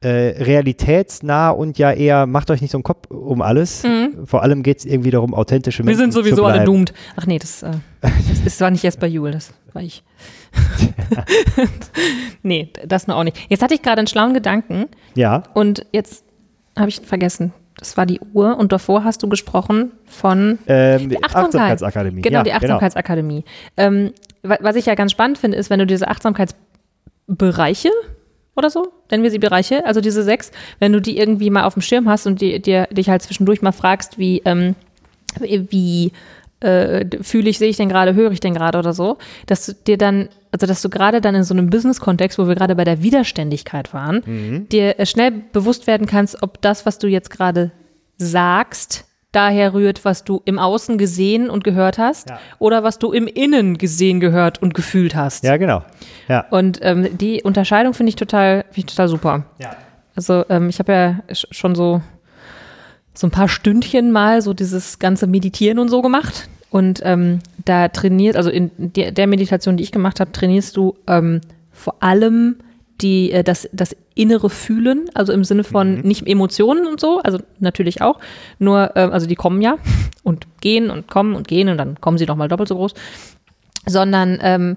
äh, 0.00 0.42
realitätsnah 0.42 1.50
und 1.50 1.78
ja 1.78 1.92
eher, 1.92 2.26
macht 2.26 2.50
euch 2.50 2.62
nicht 2.62 2.70
so 2.70 2.78
einen 2.78 2.84
Kopf 2.84 3.08
um 3.10 3.42
alles. 3.42 3.84
Vor 4.24 4.42
allem 4.42 4.62
geht 4.62 4.78
es 4.78 4.84
irgendwie 4.86 5.10
darum, 5.10 5.34
authentische 5.34 5.82
Mhm. 5.82 5.88
Wir 5.88 5.96
Menschen 5.96 6.12
sind 6.12 6.24
sowieso 6.24 6.36
zu 6.36 6.44
alle 6.46 6.64
doomed. 6.64 6.92
Ach 7.16 7.26
nee, 7.26 7.38
das, 7.38 7.62
äh, 7.62 7.72
das, 8.00 8.40
ist, 8.44 8.60
war 8.60 8.70
nicht 8.70 8.82
Jesper 8.82 9.06
Juhl, 9.06 9.30
das 9.30 9.52
war 9.72 9.82
ich. 9.82 10.02
nee, 12.42 12.72
das 12.86 13.06
nur 13.06 13.16
auch 13.16 13.24
nicht. 13.24 13.36
Jetzt 13.48 13.62
hatte 13.62 13.74
ich 13.74 13.82
gerade 13.82 13.98
einen 13.98 14.08
schlauen 14.08 14.34
Gedanken 14.34 14.86
Ja, 15.14 15.44
und 15.54 15.86
jetzt 15.92 16.24
habe 16.78 16.88
ich 16.88 17.00
vergessen. 17.00 17.52
Das 17.78 17.96
war 17.96 18.04
die 18.04 18.20
Uhr 18.34 18.58
und 18.58 18.72
davor 18.72 19.04
hast 19.04 19.22
du 19.22 19.28
gesprochen 19.28 19.92
von 20.06 20.58
ähm, 20.66 21.08
die 21.08 21.16
Achtsamkeit. 21.22 21.44
Achtsamkeitsakademie. 21.44 22.20
Genau, 22.22 22.38
ja, 22.38 22.42
die 22.44 22.52
Achtsamkeitsakademie. 22.52 23.44
Ähm, 23.76 24.12
wa- 24.42 24.58
was 24.60 24.76
ich 24.76 24.86
ja 24.86 24.94
ganz 24.94 25.12
spannend 25.12 25.38
finde, 25.38 25.56
ist, 25.56 25.70
wenn 25.70 25.78
du 25.78 25.86
diese 25.86 26.08
Achtsamkeitsbereiche 26.08 27.90
oder 28.56 28.68
so, 28.70 28.88
nennen 29.10 29.22
wir 29.22 29.30
sie 29.30 29.38
Bereiche, 29.38 29.86
also 29.86 30.00
diese 30.00 30.22
sechs, 30.22 30.50
wenn 30.78 30.92
du 30.92 31.00
die 31.00 31.16
irgendwie 31.16 31.48
mal 31.50 31.64
auf 31.64 31.74
dem 31.74 31.82
Schirm 31.82 32.08
hast 32.08 32.26
und 32.26 32.40
die, 32.40 32.60
dir, 32.60 32.86
dich 32.90 33.08
halt 33.08 33.22
zwischendurch 33.22 33.62
mal 33.62 33.72
fragst, 33.72 34.18
wie, 34.18 34.42
ähm, 34.44 34.74
wie 35.40 36.12
äh, 36.60 37.06
fühle 37.22 37.48
ich, 37.48 37.58
sehe 37.58 37.68
ich 37.70 37.76
denn 37.78 37.88
gerade, 37.88 38.14
höre 38.14 38.32
ich 38.32 38.40
denn 38.40 38.52
gerade 38.52 38.78
oder 38.78 38.92
so, 38.92 39.16
dass 39.46 39.64
du 39.66 39.72
dir 39.72 39.96
dann, 39.96 40.28
also 40.52 40.66
dass 40.66 40.82
du 40.82 40.88
gerade 40.88 41.20
dann 41.20 41.34
in 41.34 41.44
so 41.44 41.54
einem 41.54 41.70
Business-Kontext, 41.70 42.38
wo 42.38 42.48
wir 42.48 42.54
gerade 42.54 42.74
bei 42.74 42.84
der 42.84 43.02
Widerständigkeit 43.02 43.94
waren, 43.94 44.22
Mhm. 44.26 44.68
dir 44.68 44.98
äh, 44.98 45.06
schnell 45.06 45.30
bewusst 45.30 45.86
werden 45.86 46.06
kannst, 46.06 46.42
ob 46.42 46.60
das, 46.62 46.86
was 46.86 46.98
du 46.98 47.06
jetzt 47.06 47.30
gerade 47.30 47.70
sagst, 48.16 49.04
daher 49.32 49.74
rührt, 49.74 50.04
was 50.04 50.24
du 50.24 50.42
im 50.44 50.58
Außen 50.58 50.98
gesehen 50.98 51.50
und 51.50 51.62
gehört 51.62 51.98
hast 51.98 52.30
Ja. 52.30 52.40
oder 52.58 52.82
was 52.82 52.98
du 52.98 53.12
im 53.12 53.28
Innen 53.28 53.78
gesehen, 53.78 54.18
gehört 54.18 54.60
und 54.60 54.74
gefühlt 54.74 55.14
hast. 55.14 55.44
ja, 55.44 55.56
genau. 55.56 55.82
Ja. 56.28 56.46
Und 56.50 56.80
ähm, 56.82 57.16
die 57.16 57.42
Unterscheidung 57.42 57.94
finde 57.94 58.10
ich 58.10 58.16
total, 58.16 58.64
finde 58.70 58.78
ich 58.78 58.86
total 58.86 59.08
super. 59.08 59.44
ja. 59.58 59.70
Also 60.16 60.44
ähm, 60.50 60.68
ich 60.68 60.80
habe 60.80 60.92
ja 60.92 61.20
sch- 61.32 61.46
schon 61.52 61.76
so, 61.76 62.02
so 63.14 63.28
ein 63.28 63.30
paar 63.30 63.48
Stündchen 63.48 64.10
mal 64.10 64.42
so 64.42 64.52
dieses 64.52 64.98
ganze 64.98 65.28
Meditieren 65.28 65.78
und 65.78 65.88
so 65.88 66.02
gemacht. 66.02 66.48
Und 66.70 67.00
ähm, 67.04 67.40
da 67.64 67.88
trainiert, 67.88 68.36
also 68.36 68.48
in 68.50 68.70
der, 68.78 69.10
der 69.12 69.26
Meditation, 69.26 69.76
die 69.76 69.82
ich 69.82 69.90
gemacht 69.92 70.20
habe, 70.20 70.30
trainierst 70.32 70.76
du 70.76 70.94
ähm, 71.08 71.40
vor 71.72 71.96
allem 72.00 72.56
die, 73.00 73.32
äh, 73.32 73.42
das, 73.42 73.68
das 73.72 73.96
innere 74.14 74.50
Fühlen, 74.50 75.08
also 75.14 75.32
im 75.32 75.42
Sinne 75.44 75.64
von 75.64 75.96
Mhm. 75.96 76.00
nicht 76.02 76.26
Emotionen 76.28 76.86
und 76.86 77.00
so, 77.00 77.18
also 77.22 77.38
natürlich 77.58 78.02
auch, 78.02 78.20
nur, 78.58 78.94
äh, 78.94 79.00
also 79.00 79.26
die 79.26 79.34
kommen 79.34 79.62
ja 79.62 79.76
und 80.22 80.46
gehen 80.60 80.90
und 80.90 81.08
kommen 81.08 81.34
und 81.34 81.48
gehen 81.48 81.68
und 81.70 81.78
dann 81.78 82.00
kommen 82.00 82.18
sie 82.18 82.26
nochmal 82.26 82.48
doppelt 82.48 82.68
so 82.68 82.76
groß, 82.76 82.94
sondern 83.86 84.38
ähm, 84.42 84.76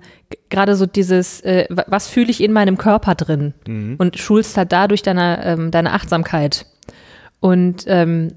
gerade 0.49 0.75
so 0.75 0.85
dieses, 0.85 1.41
äh, 1.41 1.65
wa- 1.69 1.85
was 1.87 2.07
fühle 2.07 2.31
ich 2.31 2.41
in 2.41 2.53
meinem 2.53 2.77
Körper 2.77 3.15
drin 3.15 3.53
und 3.99 4.17
schulst 4.17 4.57
halt 4.57 4.71
dadurch 4.71 5.01
deine, 5.01 5.43
ähm, 5.45 5.71
deine 5.71 5.91
Achtsamkeit. 5.91 6.65
Und 7.41 7.83
ähm, 7.87 8.29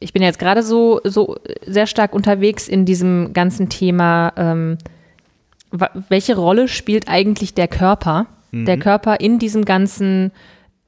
ich 0.00 0.12
bin 0.12 0.22
jetzt 0.22 0.38
gerade 0.38 0.62
so, 0.62 1.00
so 1.04 1.36
sehr 1.66 1.86
stark 1.86 2.14
unterwegs 2.14 2.66
in 2.66 2.86
diesem 2.86 3.32
ganzen 3.34 3.68
Thema, 3.68 4.32
ähm, 4.36 4.78
welche 6.08 6.34
Rolle 6.36 6.66
spielt 6.66 7.08
eigentlich 7.08 7.54
der 7.54 7.68
Körper? 7.68 8.26
Der 8.66 8.78
Körper 8.78 9.20
in 9.20 9.38
diesem 9.38 9.64
ganzen, 9.64 10.32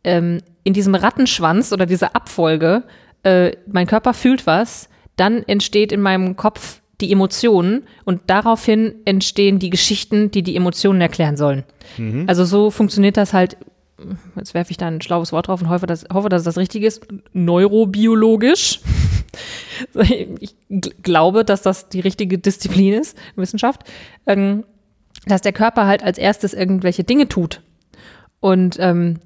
ähm, 0.02 0.38
in 0.64 0.73
diesem 0.73 0.95
Rattenschwanz 0.97 1.73
oder 1.73 1.87
dieser 1.87 2.16
Abfolge. 2.16 2.83
Äh, 3.23 3.52
mein 3.71 3.87
Körper 3.87 4.14
fühlt 4.14 4.47
was, 4.47 4.88
dann 5.14 5.45
entsteht 5.45 5.92
in 5.92 6.00
meinem 6.00 6.35
Kopf 6.35 6.81
die 7.00 7.12
Emotionen 7.12 7.85
und 8.04 8.23
daraufhin 8.28 8.95
entstehen 9.04 9.59
die 9.59 9.71
Geschichten, 9.71 10.31
die 10.31 10.42
die 10.42 10.57
Emotionen 10.57 11.00
erklären 11.00 11.37
sollen. 11.37 11.64
Also 12.28 12.45
so 12.45 12.71
funktioniert 12.71 13.16
das 13.16 13.33
halt. 13.33 13.57
Jetzt 14.37 14.54
werfe 14.54 14.71
ich 14.71 14.76
da 14.76 14.87
ein 14.87 15.00
schlaues 15.00 15.32
Wort 15.32 15.49
drauf 15.49 15.61
und 15.62 15.68
hoffe, 15.68 15.87
dass, 15.87 16.04
hoffe, 16.12 16.28
dass 16.28 16.42
das 16.44 16.56
richtig 16.59 16.82
ist. 16.82 17.06
Neurobiologisch. 17.32 18.80
Ich 19.94 20.54
gl- 20.71 20.92
glaube, 21.02 21.42
dass 21.42 21.62
das 21.62 21.88
die 21.88 22.00
richtige 22.00 22.38
Disziplin 22.38 22.92
ist, 22.92 23.16
Wissenschaft, 23.35 23.80
ähm, 24.26 24.64
dass 25.26 25.40
der 25.40 25.54
Körper 25.54 25.87
halt 25.87 26.02
als 26.02 26.18
erstes 26.18 26.52
irgendwelche 26.52 27.02
Dinge 27.02 27.28
tut. 27.28 27.62
Und 28.40 28.76
ähm, 28.78 29.21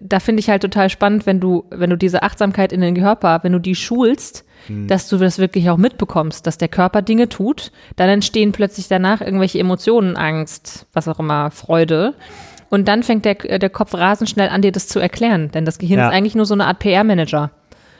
da 0.00 0.20
finde 0.20 0.40
ich 0.40 0.48
halt 0.48 0.62
total 0.62 0.88
spannend, 0.88 1.26
wenn 1.26 1.38
du, 1.38 1.64
wenn 1.70 1.90
du 1.90 1.96
diese 1.98 2.22
Achtsamkeit 2.22 2.72
in 2.72 2.80
den 2.80 2.96
Körper, 2.96 3.40
wenn 3.42 3.52
du 3.52 3.58
die 3.58 3.74
schulst, 3.74 4.44
dass 4.88 5.08
du 5.08 5.18
das 5.18 5.38
wirklich 5.38 5.68
auch 5.70 5.76
mitbekommst, 5.76 6.44
dass 6.46 6.58
der 6.58 6.68
Körper 6.68 7.02
Dinge 7.02 7.28
tut, 7.28 7.70
dann 7.96 8.08
entstehen 8.08 8.50
plötzlich 8.52 8.88
danach 8.88 9.20
irgendwelche 9.20 9.58
Emotionen, 9.60 10.16
Angst, 10.16 10.86
was 10.94 11.06
auch 11.08 11.20
immer, 11.20 11.50
Freude. 11.52 12.14
Und 12.70 12.88
dann 12.88 13.02
fängt 13.02 13.24
der, 13.24 13.34
der 13.34 13.70
Kopf 13.70 13.94
rasend 13.94 14.28
schnell 14.30 14.48
an, 14.48 14.62
dir 14.62 14.72
das 14.72 14.88
zu 14.88 14.98
erklären. 14.98 15.50
Denn 15.52 15.64
das 15.64 15.78
Gehirn 15.78 16.00
Ja. 16.00 16.08
ist 16.08 16.14
eigentlich 16.14 16.34
nur 16.34 16.46
so 16.46 16.54
eine 16.54 16.66
Art 16.66 16.78
PR-Manager. 16.80 17.50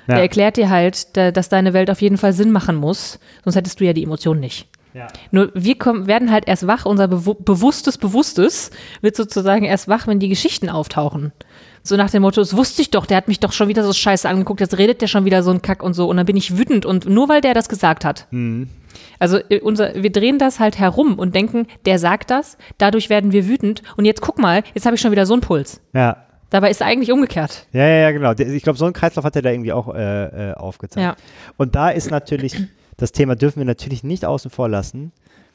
Ja. 0.08 0.14
Der 0.14 0.22
erklärt 0.22 0.56
dir 0.56 0.70
halt, 0.70 1.16
da- 1.16 1.30
dass 1.32 1.48
deine 1.48 1.72
Welt 1.72 1.90
auf 1.90 2.00
jeden 2.00 2.16
Fall 2.18 2.32
Sinn 2.32 2.52
machen 2.52 2.76
muss, 2.76 3.18
sonst 3.44 3.56
hättest 3.56 3.80
du 3.80 3.84
ja 3.84 3.92
die 3.92 4.04
Emotionen 4.04 4.40
nicht. 4.40 4.68
Ja. 4.94 5.08
Nur 5.30 5.50
wir 5.54 5.76
kommen, 5.76 6.06
werden 6.06 6.30
halt 6.30 6.48
erst 6.48 6.66
wach, 6.66 6.86
unser 6.86 7.06
Bewu 7.06 7.34
bewusstes 7.34 7.98
Bewusstes 7.98 8.70
wird 9.02 9.14
sozusagen 9.14 9.64
erst 9.66 9.88
wach, 9.88 10.06
wenn 10.06 10.20
die 10.20 10.28
Geschichten 10.30 10.68
auftauchen. 10.70 11.32
So 11.82 11.96
nach 11.96 12.08
dem 12.10 12.22
Motto, 12.22 12.40
das 12.40 12.56
wusste 12.56 12.80
ich 12.82 12.90
doch, 12.90 13.04
der 13.04 13.18
hat 13.18 13.28
mich 13.28 13.38
doch 13.38 13.52
schon 13.52 13.68
wieder 13.68 13.84
so 13.84 13.92
scheiße 13.92 14.28
angeguckt, 14.28 14.60
jetzt 14.60 14.78
redet 14.78 15.02
der 15.02 15.06
schon 15.06 15.24
wieder 15.26 15.42
so 15.42 15.50
ein 15.50 15.60
Kack 15.60 15.82
und 15.82 15.92
so 15.94 16.08
und 16.08 16.16
dann 16.16 16.24
bin 16.26 16.36
ich 16.36 16.56
wütend 16.56 16.86
und 16.86 17.06
nur 17.08 17.28
weil 17.28 17.40
der 17.42 17.52
das 17.54 17.68
gesagt 17.68 18.04
hat. 18.04 18.26
Also 19.18 19.38
äh, 19.48 19.60
unser, 19.60 19.94
wir 19.94 20.10
drehen 20.10 20.38
das 20.38 20.60
halt 20.60 20.78
herum 20.78 21.18
und 21.18 21.34
denken, 21.34 21.66
der 21.84 21.98
sagt 21.98 22.30
das, 22.30 22.58
dadurch 22.78 23.10
werden 23.10 23.32
wir 23.32 23.46
wütend 23.46 23.82
und 23.96 24.04
jetzt 24.04 24.20
guck 24.20 24.38
mal, 24.38 24.62
jetzt 24.74 24.86
habe 24.86 24.96
ich 24.96 25.00
schon 25.00 25.12
wieder 25.12 25.26
so 25.26 25.34
einen 25.34 25.42
Puls. 25.42 25.80
Ja. 25.92 26.26
Dabei 26.50 26.70
ist 26.70 26.80
es 26.80 26.86
eigentlich 26.86 27.10
umgekehrt. 27.10 27.66
Ja, 27.72 27.86
ja, 27.86 27.96
ja, 27.96 28.10
genau. 28.12 28.32
Ich 28.32 28.62
glaube, 28.62 28.78
so 28.78 28.84
einen 28.84 28.94
Kreislauf 28.94 29.24
hat 29.24 29.34
er 29.34 29.42
da 29.42 29.50
irgendwie 29.50 29.72
auch 29.72 29.92
äh, 29.92 30.50
äh, 30.50 30.54
aufgezeigt. 30.54 31.04
Ja. 31.04 31.16
Und 31.56 31.74
da 31.74 31.90
ist 31.90 32.10
natürlich, 32.10 32.56
das 32.96 33.12
Thema 33.12 33.34
dürfen 33.34 33.58
wir 33.58 33.64
natürlich 33.64 34.04
nicht 34.04 34.24
außen 34.24 34.50
vor 34.50 34.68
lassen. 34.68 35.12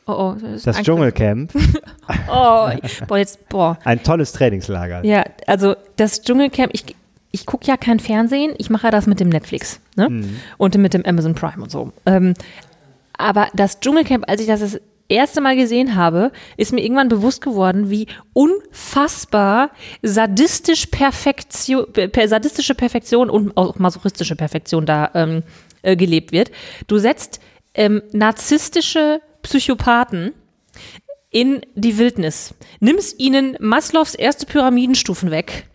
Oh, 0.08 0.14
oh, 0.14 0.36
das, 0.42 0.52
ist 0.52 0.68
Das 0.68 0.82
Dschungelcamp, 0.82 1.54
Oh, 2.30 2.70
boah, 3.08 3.18
jetzt, 3.18 3.48
boah. 3.50 3.78
ein 3.84 4.02
tolles 4.04 4.32
Trainingslager. 4.34 5.06
Ja, 5.06 5.24
also 5.48 5.76
das 5.96 6.24
Dschungelcamp, 6.24 6.72
ich, 6.74 6.96
ich 7.32 7.46
gucke 7.46 7.68
ja 7.68 7.78
kein 7.78 8.00
Fernsehen, 8.00 8.54
ich 8.58 8.70
mache 8.70 8.88
ja 8.88 8.92
das 8.92 9.06
mit 9.06 9.20
dem 9.20 9.30
Netflix 9.30 9.80
ne? 9.96 10.24
und 10.58 10.78
mit 10.78 10.94
dem 10.94 11.06
Amazon 11.06 11.36
Prime 11.36 11.62
und 11.62 11.70
so. 11.70 11.94
Ähm, 12.06 12.34
aber 13.22 13.50
das 13.54 13.80
Dschungelcamp, 13.80 14.26
als 14.28 14.42
ich 14.42 14.48
das 14.48 14.60
das 14.60 14.82
erste 15.12 15.42
Mal 15.42 15.56
gesehen 15.56 15.96
habe, 15.96 16.32
ist 16.58 16.72
mir 16.72 16.82
irgendwann 16.82 17.10
bewusst 17.10 17.42
geworden, 17.42 17.90
wie 17.90 18.08
unfassbar 18.34 19.72
sadistisch 20.02 20.88
Perfektion, 20.88 21.86
per, 21.92 22.28
sadistische 22.28 22.76
Perfektion 22.76 23.30
und 23.30 23.56
auch 23.58 23.78
masochistische 23.78 24.36
Perfektion 24.36 24.86
da 24.86 25.12
ähm, 25.14 25.44
äh, 25.82 25.96
gelebt 25.96 26.32
wird. 26.32 26.52
Du 26.88 26.98
setzt 26.98 27.42
ähm, 27.74 28.02
narzisstische 28.14 29.22
Psychopathen 29.44 30.32
in 31.30 31.62
die 31.76 31.98
Wildnis. 31.98 32.54
Nimmst 32.80 33.20
ihnen 33.20 33.58
Maslows 33.60 34.16
erste 34.16 34.46
Pyramidenstufen 34.46 35.32
weg. 35.32 35.68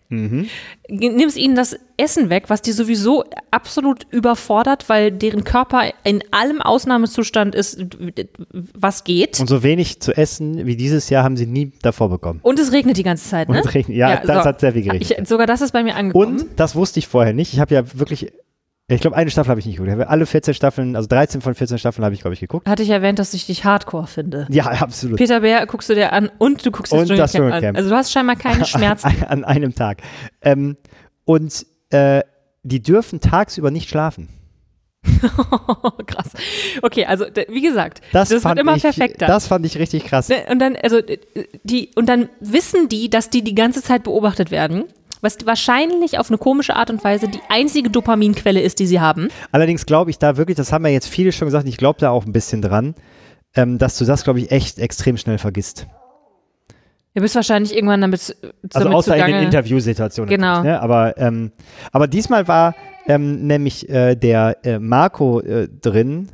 Nimmst 0.87 1.37
ihnen 1.37 1.55
das 1.55 1.77
Essen 1.97 2.29
weg, 2.29 2.45
was 2.47 2.61
die 2.61 2.71
sowieso 2.71 3.23
absolut 3.51 4.05
überfordert, 4.11 4.87
weil 4.87 5.11
deren 5.11 5.43
Körper 5.43 5.81
in 6.03 6.23
allem 6.31 6.61
Ausnahmezustand 6.61 7.55
ist, 7.55 7.83
was 8.73 9.03
geht. 9.03 9.39
Und 9.39 9.47
so 9.47 9.63
wenig 9.63 9.99
zu 9.99 10.15
essen 10.15 10.65
wie 10.65 10.75
dieses 10.75 11.09
Jahr 11.09 11.23
haben 11.23 11.37
sie 11.37 11.47
nie 11.47 11.71
davor 11.81 12.09
bekommen. 12.09 12.39
Und 12.43 12.59
es 12.59 12.71
regnet 12.71 12.97
die 12.97 13.03
ganze 13.03 13.27
Zeit, 13.27 13.49
ne? 13.49 13.57
Und 13.59 13.65
es 13.67 13.73
regnet- 13.73 13.95
ja, 13.95 14.17
das 14.17 14.45
hat 14.45 14.59
sehr 14.59 14.73
viel 14.73 14.83
geregnet. 14.83 15.11
Ich, 15.19 15.27
sogar 15.27 15.47
das 15.47 15.61
ist 15.61 15.71
bei 15.71 15.83
mir 15.83 15.95
angekommen. 15.95 16.39
Und 16.41 16.45
das 16.59 16.75
wusste 16.75 16.99
ich 16.99 17.07
vorher 17.07 17.33
nicht. 17.33 17.53
Ich 17.53 17.59
habe 17.59 17.73
ja 17.73 17.81
wirklich, 17.97 18.31
ich 18.89 19.01
glaube, 19.01 19.15
eine 19.17 19.29
Staffel 19.31 19.49
habe 19.49 19.59
ich 19.59 19.65
nicht 19.65 19.77
geguckt. 19.77 19.89
Ich 19.89 19.99
habe 19.99 20.09
alle 20.09 20.25
14 20.25 20.53
Staffeln, 20.53 20.95
also 20.95 21.07
13 21.09 21.41
von 21.41 21.55
14 21.55 21.77
Staffeln 21.77 22.05
habe 22.05 22.13
ich, 22.13 22.21
glaube 22.21 22.35
ich, 22.35 22.39
geguckt. 22.39 22.67
Hatte 22.69 22.83
ich 22.83 22.89
erwähnt, 22.89 23.17
dass 23.19 23.33
ich 23.33 23.45
dich 23.47 23.65
hardcore 23.65 24.07
finde. 24.07 24.47
Ja, 24.49 24.65
absolut. 24.65 25.17
Peter 25.17 25.41
Bär 25.41 25.65
guckst 25.65 25.89
du 25.89 25.95
dir 25.95 26.13
an 26.13 26.29
und 26.37 26.65
du 26.65 26.71
guckst 26.71 26.93
Und 26.93 27.09
das 27.09 27.31
Dschungelcamp 27.31 27.63
an. 27.65 27.75
Also 27.75 27.89
du 27.89 27.95
hast 27.95 28.11
scheinbar 28.11 28.35
keine 28.35 28.65
Schmerzen. 28.65 29.11
An 29.27 29.43
einem 29.43 29.73
Tag. 29.73 30.01
Ähm, 30.41 30.77
und 31.25 31.65
äh, 31.89 32.21
die 32.63 32.81
dürfen 32.81 33.19
tagsüber 33.19 33.71
nicht 33.71 33.89
schlafen. 33.89 34.29
Krass. 36.05 36.31
Okay, 36.81 37.05
also 37.05 37.25
wie 37.47 37.61
gesagt, 37.61 38.01
Das, 38.11 38.29
das, 38.29 38.41
fand 38.41 38.57
wird 38.57 38.65
immer 38.65 38.75
ich, 38.75 38.83
perfekter. 38.83 39.25
Das 39.25 39.47
fand 39.47 39.65
ich 39.65 39.77
richtig 39.77 40.05
krass. 40.05 40.27
Ne, 40.29 40.45
Und 40.49 40.59
dann, 40.59 40.75
also 40.75 40.99
die, 41.63 41.91
und 41.95 42.09
dann 42.09 42.29
wissen 42.39 42.89
die, 42.89 43.09
dass 43.09 43.29
die 43.29 43.43
die 43.43 43.55
ganze 43.55 43.81
Zeit 43.81 44.03
beobachtet 44.03 44.51
werden, 44.51 44.83
was 45.21 45.37
wahrscheinlich 45.45 46.19
auf 46.19 46.29
eine 46.29 46.37
komische 46.37 46.75
Art 46.75 46.89
und 46.89 47.03
Weise 47.03 47.27
die 47.27 47.39
einzige 47.49 47.89
Dopaminquelle 47.89 48.61
ist, 48.61 48.79
die 48.79 48.87
sie 48.87 48.99
haben. 48.99 49.29
Allerdings 49.51 49.85
glaube 49.85 50.11
ich 50.11 50.19
da 50.19 50.37
wirklich, 50.37 50.57
das 50.57 50.71
haben 50.71 50.85
ja 50.85 50.91
jetzt 50.91 51.07
viele 51.07 51.31
schon 51.31 51.47
gesagt, 51.47 51.67
ich 51.67 51.77
glaube 51.77 51.99
da 51.99 52.09
auch 52.09 52.25
ein 52.25 52.33
bisschen 52.33 52.61
dran, 52.61 52.95
ähm, 53.55 53.77
dass 53.77 53.97
du 53.97 54.05
das, 54.05 54.23
glaube 54.23 54.39
ich, 54.39 54.51
echt 54.51 54.77
extrem 54.79 55.17
schnell 55.17 55.37
vergisst. 55.37 55.87
Du 57.17 57.21
bist 57.21 57.33
wahrscheinlich 57.33 57.75
irgendwann 57.75 57.99
damit, 57.99 58.21
Also 58.21 58.35
damit 58.73 58.93
außer 58.93 59.15
in 59.15 59.21
den 59.21 59.25
zugange. 59.25 59.45
Interviewsituationen. 59.45 60.29
Genau. 60.29 60.61
Ne? 60.61 60.79
Aber, 60.79 61.17
ähm, 61.17 61.51
aber 61.91 62.05
diesmal 62.05 62.47
war 62.47 62.75
ähm, 63.07 63.47
nämlich 63.47 63.89
äh, 63.89 64.13
der 64.13 64.57
äh, 64.63 64.77
Marco 64.77 65.39
äh, 65.39 65.67
drin. 65.67 66.29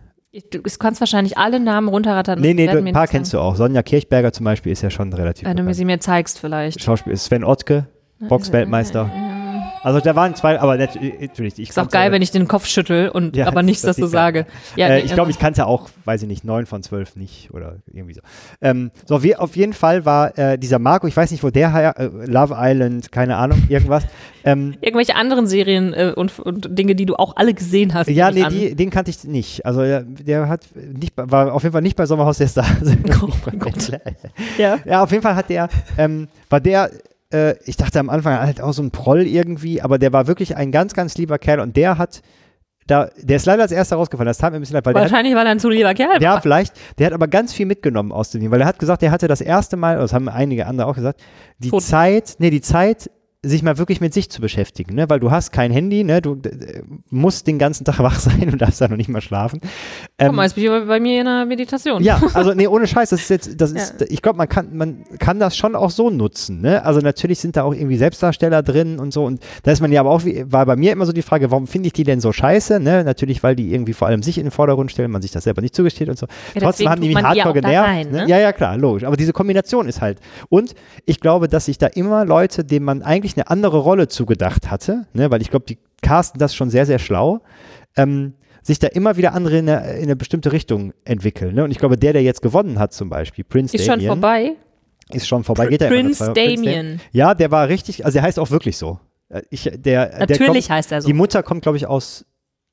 Du 0.52 0.60
kannst 0.80 1.00
wahrscheinlich 1.00 1.38
alle 1.38 1.62
Namen 1.62 1.88
runterrattern. 1.88 2.42
Nee, 2.42 2.54
nee, 2.54 2.68
du, 2.68 2.80
ein 2.80 2.92
paar 2.92 3.08
kennst 3.08 3.32
du 3.32 3.40
auch. 3.40 3.56
Sonja 3.56 3.82
Kirchberger 3.82 4.34
zum 4.34 4.44
Beispiel 4.44 4.74
ist 4.74 4.82
ja 4.82 4.90
schon 4.90 5.14
relativ 5.14 5.48
Wenn 5.48 5.56
du 5.56 5.64
mir 5.64 5.74
sie 5.74 5.86
mir 5.86 6.02
zeigst 6.02 6.38
vielleicht. 6.38 6.84
Schauspiel 6.84 7.16
Sven 7.16 7.46
Ottke, 7.46 7.88
Boxweltmeister. 8.20 9.10
Also 9.84 10.00
da 10.00 10.16
waren 10.16 10.34
zwei, 10.36 10.60
aber 10.60 10.78
nat- 10.78 10.98
natürlich. 11.20 11.60
Ich 11.60 11.70
Ist 11.70 11.80
auch 11.80 11.90
geil, 11.90 12.12
wenn 12.12 12.22
ich 12.22 12.32
den 12.32 12.48
Kopf 12.48 12.66
schüttel 12.66 13.10
und 13.10 13.36
Ja, 13.36 13.48
aber 13.48 13.62
nichts 13.64 13.82
das 13.84 13.98
dazu 13.98 14.08
sage. 14.08 14.46
Ja, 14.76 14.88
äh, 14.88 15.00
nee, 15.00 15.06
ich 15.06 15.14
glaube, 15.14 15.30
ich 15.32 15.40
kannte 15.40 15.66
auch, 15.66 15.90
weiß 16.06 16.22
ich 16.24 16.28
nicht, 16.28 16.44
neun 16.44 16.66
von 16.66 16.82
zwölf 16.84 17.16
nicht 17.16 17.54
oder 17.54 17.76
irgendwie 17.92 18.14
so. 18.14 18.22
Ähm, 18.62 18.92
so, 19.06 19.22
wir, 19.24 19.42
auf 19.42 19.56
jeden 19.56 19.74
Fall 19.74 20.06
war 20.06 20.38
äh, 20.38 20.58
dieser 20.58 20.80
Marco, 20.80 21.08
ich 21.08 21.16
weiß 21.18 21.32
nicht, 21.32 21.44
wo 21.44 21.50
der 21.50 21.74
her, 21.74 21.96
äh, 21.98 22.06
Love 22.26 22.56
Island, 22.58 23.12
keine 23.12 23.36
Ahnung, 23.38 23.62
irgendwas. 23.70 24.04
ähm, 24.46 24.76
Irgendwelche 24.82 25.16
anderen 25.16 25.48
Serien 25.48 25.94
äh, 25.94 26.14
und, 26.16 26.40
und 26.40 26.78
Dinge, 26.78 26.96
die 26.96 27.06
du 27.06 27.16
auch 27.16 27.36
alle 27.36 27.54
gesehen 27.54 27.94
hast. 27.94 28.08
ja, 28.10 28.32
nee, 28.32 28.46
die, 28.50 28.76
den 28.76 28.90
kannte 28.90 29.12
ich 29.12 29.24
nicht. 29.26 29.66
Also 29.66 29.82
der, 29.82 30.02
der 30.04 30.48
hat 30.48 30.62
nicht, 30.76 31.14
war 31.16 31.54
auf 31.54 31.64
jeden 31.64 31.74
Fall 31.74 31.82
nicht 31.82 31.96
bei 31.96 32.06
Sommerhaus 32.06 32.38
der 32.38 32.48
Stars. 32.48 32.68
Oh 33.22 33.30
mein 33.46 33.60
Gott. 33.60 33.92
Ja. 34.58 34.78
Ja, 34.86 35.04
auf 35.04 35.12
jeden 35.12 35.24
Fall 35.24 35.36
hat 35.36 35.50
der, 35.50 35.70
ähm, 35.98 36.28
war 36.50 36.60
der, 36.60 36.90
äh, 37.34 37.56
ich 37.66 37.78
dachte 37.78 38.00
am 38.00 38.10
Anfang 38.10 38.40
halt 38.40 38.62
auch 38.62 38.74
so 38.74 38.82
ein 38.82 38.92
Proll 38.92 39.24
irgendwie, 39.24 39.82
aber 39.82 39.98
der 40.00 40.14
war 40.14 40.28
wirklich 40.28 40.56
ein 40.56 40.72
ganz, 40.72 40.94
ganz 40.94 41.18
lieber 41.18 41.40
Kerl 41.40 41.60
und 41.60 41.76
der 41.76 41.98
hat 41.98 42.22
da, 42.86 43.10
der 43.18 43.38
ist 43.38 43.46
leider 43.46 43.62
als 43.62 43.72
erster 43.72 43.96
rausgefallen, 43.96 44.28
das 44.28 44.38
tat 44.38 44.52
mir 44.52 44.60
ein 44.60 44.62
bisschen 44.62 44.74
leid, 44.74 44.86
weil 44.86 44.94
der 44.94 45.04
hat, 45.04 45.12
Wahrscheinlich, 45.12 45.36
weil 45.36 45.46
er 45.46 45.52
ein 45.52 45.60
zu 45.60 45.70
lieber 45.70 45.94
Kerl 45.94 46.22
ja, 46.22 46.42
vielleicht, 46.42 46.74
der 47.00 47.08
hat 47.08 47.14
aber 47.14 47.28
ganz 47.28 47.54
viel 47.54 47.66
mitgenommen 47.66 48.12
aus 48.12 48.32
dem 48.32 48.42
Team, 48.42 48.52
weil 48.52 48.60
er 48.60 48.68
hat 48.68 48.80
gesagt, 48.80 49.04
er 49.04 49.12
hatte 49.12 49.28
das 49.28 49.42
erste 49.42 49.78
Mal, 49.78 49.98
das 49.98 50.14
haben 50.14 50.28
einige 50.28 50.68
andere 50.68 50.88
auch 50.88 50.96
gesagt, 50.96 51.22
die 51.60 51.70
Tot. 51.70 51.82
Zeit, 51.82 52.36
nee, 52.40 52.50
die 52.50 52.62
Zeit 52.62 53.10
sich 53.46 53.62
mal 53.62 53.78
wirklich 53.78 54.00
mit 54.00 54.14
sich 54.14 54.30
zu 54.30 54.40
beschäftigen, 54.40 54.96
ne? 54.96 55.10
weil 55.10 55.20
du 55.20 55.30
hast 55.30 55.52
kein 55.52 55.72
Handy, 55.72 56.06
ne? 56.06 56.22
du 56.22 56.36
äh, 56.46 56.82
musst 57.10 57.46
den 57.46 57.60
ganzen 57.60 57.84
Tag 57.84 58.00
wach 58.04 58.20
sein 58.20 58.50
und 58.52 58.62
darfst 58.62 58.80
da 58.80 58.88
noch 58.88 58.96
nicht 58.96 59.10
mal 59.10 59.22
schlafen. 59.22 59.60
Ähm, 60.18 60.28
Guck 60.28 60.36
mal, 60.38 60.44
jetzt 60.44 60.56
bin 60.56 60.64
ich 60.64 60.70
bei, 60.70 60.80
bei 60.86 61.00
mir 61.00 61.22
in 61.22 61.28
einer 61.28 61.46
Meditation. 61.46 62.02
Ja, 62.02 62.22
also 62.34 62.54
nee, 62.54 62.68
ohne 62.68 62.88
Scheiß, 62.88 63.10
das 63.10 63.22
ist 63.22 63.30
jetzt, 63.30 63.62
das 63.62 63.74
ist, 63.74 64.00
ja. 64.00 64.08
ich 64.10 64.22
glaube, 64.22 64.38
man 64.38 64.48
kann, 64.48 64.76
man 64.76 65.04
kann 65.20 65.40
das 65.40 65.58
schon 65.58 65.76
auch 65.76 65.90
so 65.90 66.10
nutzen. 66.10 66.62
Ne? 66.62 66.84
Also 66.86 67.02
natürlich 67.02 67.40
sind 67.40 67.58
da 67.58 67.64
auch 67.64 67.74
irgendwie 67.74 67.98
Selbstdarsteller 67.98 68.64
drin 68.64 68.98
und 68.98 69.12
so 69.12 69.26
und 69.26 69.42
da 69.64 69.72
ist 69.72 69.82
man 69.82 69.92
ja 69.92 70.00
aber 70.00 70.12
auch, 70.12 70.22
war 70.24 70.66
bei 70.66 70.78
mir 70.78 70.94
immer 70.94 71.06
so 71.06 71.12
die 71.12 71.22
Frage, 71.22 71.52
warum 71.52 71.68
finde 71.68 71.88
ich 71.88 71.94
die 71.94 72.06
denn 72.06 72.22
so 72.22 72.32
scheiße? 72.32 72.80
Ne? 72.80 73.04
Natürlich, 73.04 73.44
weil 73.44 73.58
die 73.58 73.74
irgendwie 73.74 73.94
vor 73.94 74.08
allem 74.08 74.24
sich 74.24 74.38
in 74.38 74.46
den 74.46 74.52
Vordergrund 74.52 74.90
stellen, 74.90 75.12
man 75.12 75.22
sich 75.22 75.32
das 75.32 75.44
selber 75.44 75.62
nicht 75.62 75.76
zugesteht 75.76 76.08
und 76.08 76.18
so. 76.18 76.28
Ja, 76.56 76.62
Trotzdem 76.62 76.90
haben 76.90 77.02
die 77.02 77.14
mich 77.14 77.22
hardcore 77.22 77.54
genervt. 77.54 77.90
Rein, 77.90 78.10
ne? 78.10 78.26
Ja, 78.28 78.40
ja, 78.40 78.54
klar, 78.54 78.78
logisch. 78.78 79.04
Aber 79.04 79.18
diese 79.18 79.34
Kombination 79.34 79.88
ist 79.88 80.00
halt. 80.00 80.20
Und 80.48 80.76
ich 81.06 81.20
glaube, 81.20 81.50
dass 81.50 81.66
sich 81.66 81.78
da 81.78 81.88
immer 81.88 82.24
Leute, 82.24 82.64
denen 82.64 82.86
man 82.86 83.02
eigentlich 83.02 83.33
eine 83.38 83.50
andere 83.50 83.78
Rolle 83.78 84.08
zugedacht 84.08 84.70
hatte, 84.70 85.08
ne, 85.14 85.32
weil 85.32 85.42
ich 85.42 85.50
glaube, 85.50 85.66
die 85.66 85.78
casten 86.02 86.40
das 86.40 86.56
schon 86.56 86.70
sehr, 86.70 86.86
sehr 86.86 87.00
schlau, 87.00 87.42
ähm, 87.96 88.34
sich 88.62 88.80
da 88.80 88.88
immer 88.88 89.18
wieder 89.18 89.34
andere 89.34 89.58
in 89.58 89.70
eine, 89.70 89.94
in 89.94 90.04
eine 90.04 90.16
bestimmte 90.16 90.52
Richtung 90.52 90.94
entwickeln. 91.04 91.56
Ne? 91.56 91.64
Und 91.64 91.72
ich 91.72 91.80
glaube, 91.80 91.98
der, 91.98 92.14
der 92.14 92.24
jetzt 92.24 92.42
gewonnen 92.42 92.80
hat 92.80 92.94
zum 92.94 93.10
Beispiel, 93.10 93.44
Prince 93.44 93.76
ist 93.76 93.88
Damien. 93.88 94.00
Ist 94.00 94.06
schon 94.06 94.16
vorbei? 94.16 94.52
Ist 95.10 95.28
schon 95.28 95.44
vorbei. 95.44 95.68
Geht 95.68 95.88
Prince 95.88 96.34
Damien. 96.34 97.02
Ja, 97.12 97.34
der 97.34 97.52
war 97.52 97.68
richtig, 97.68 98.06
also 98.06 98.16
der 98.16 98.24
heißt 98.24 98.40
auch 98.40 98.52
wirklich 98.52 98.78
so. 98.78 99.00
Äh, 99.30 99.42
ich, 99.50 99.70
der, 99.76 100.18
Natürlich 100.20 100.38
der 100.38 100.48
kommt, 100.48 100.70
heißt 100.70 100.92
er 100.92 101.02
so. 101.02 101.08
Die 101.08 101.14
Mutter 101.14 101.44
kommt, 101.44 101.64
glaube 101.64 101.78
ich, 101.78 101.88
aus 101.88 102.26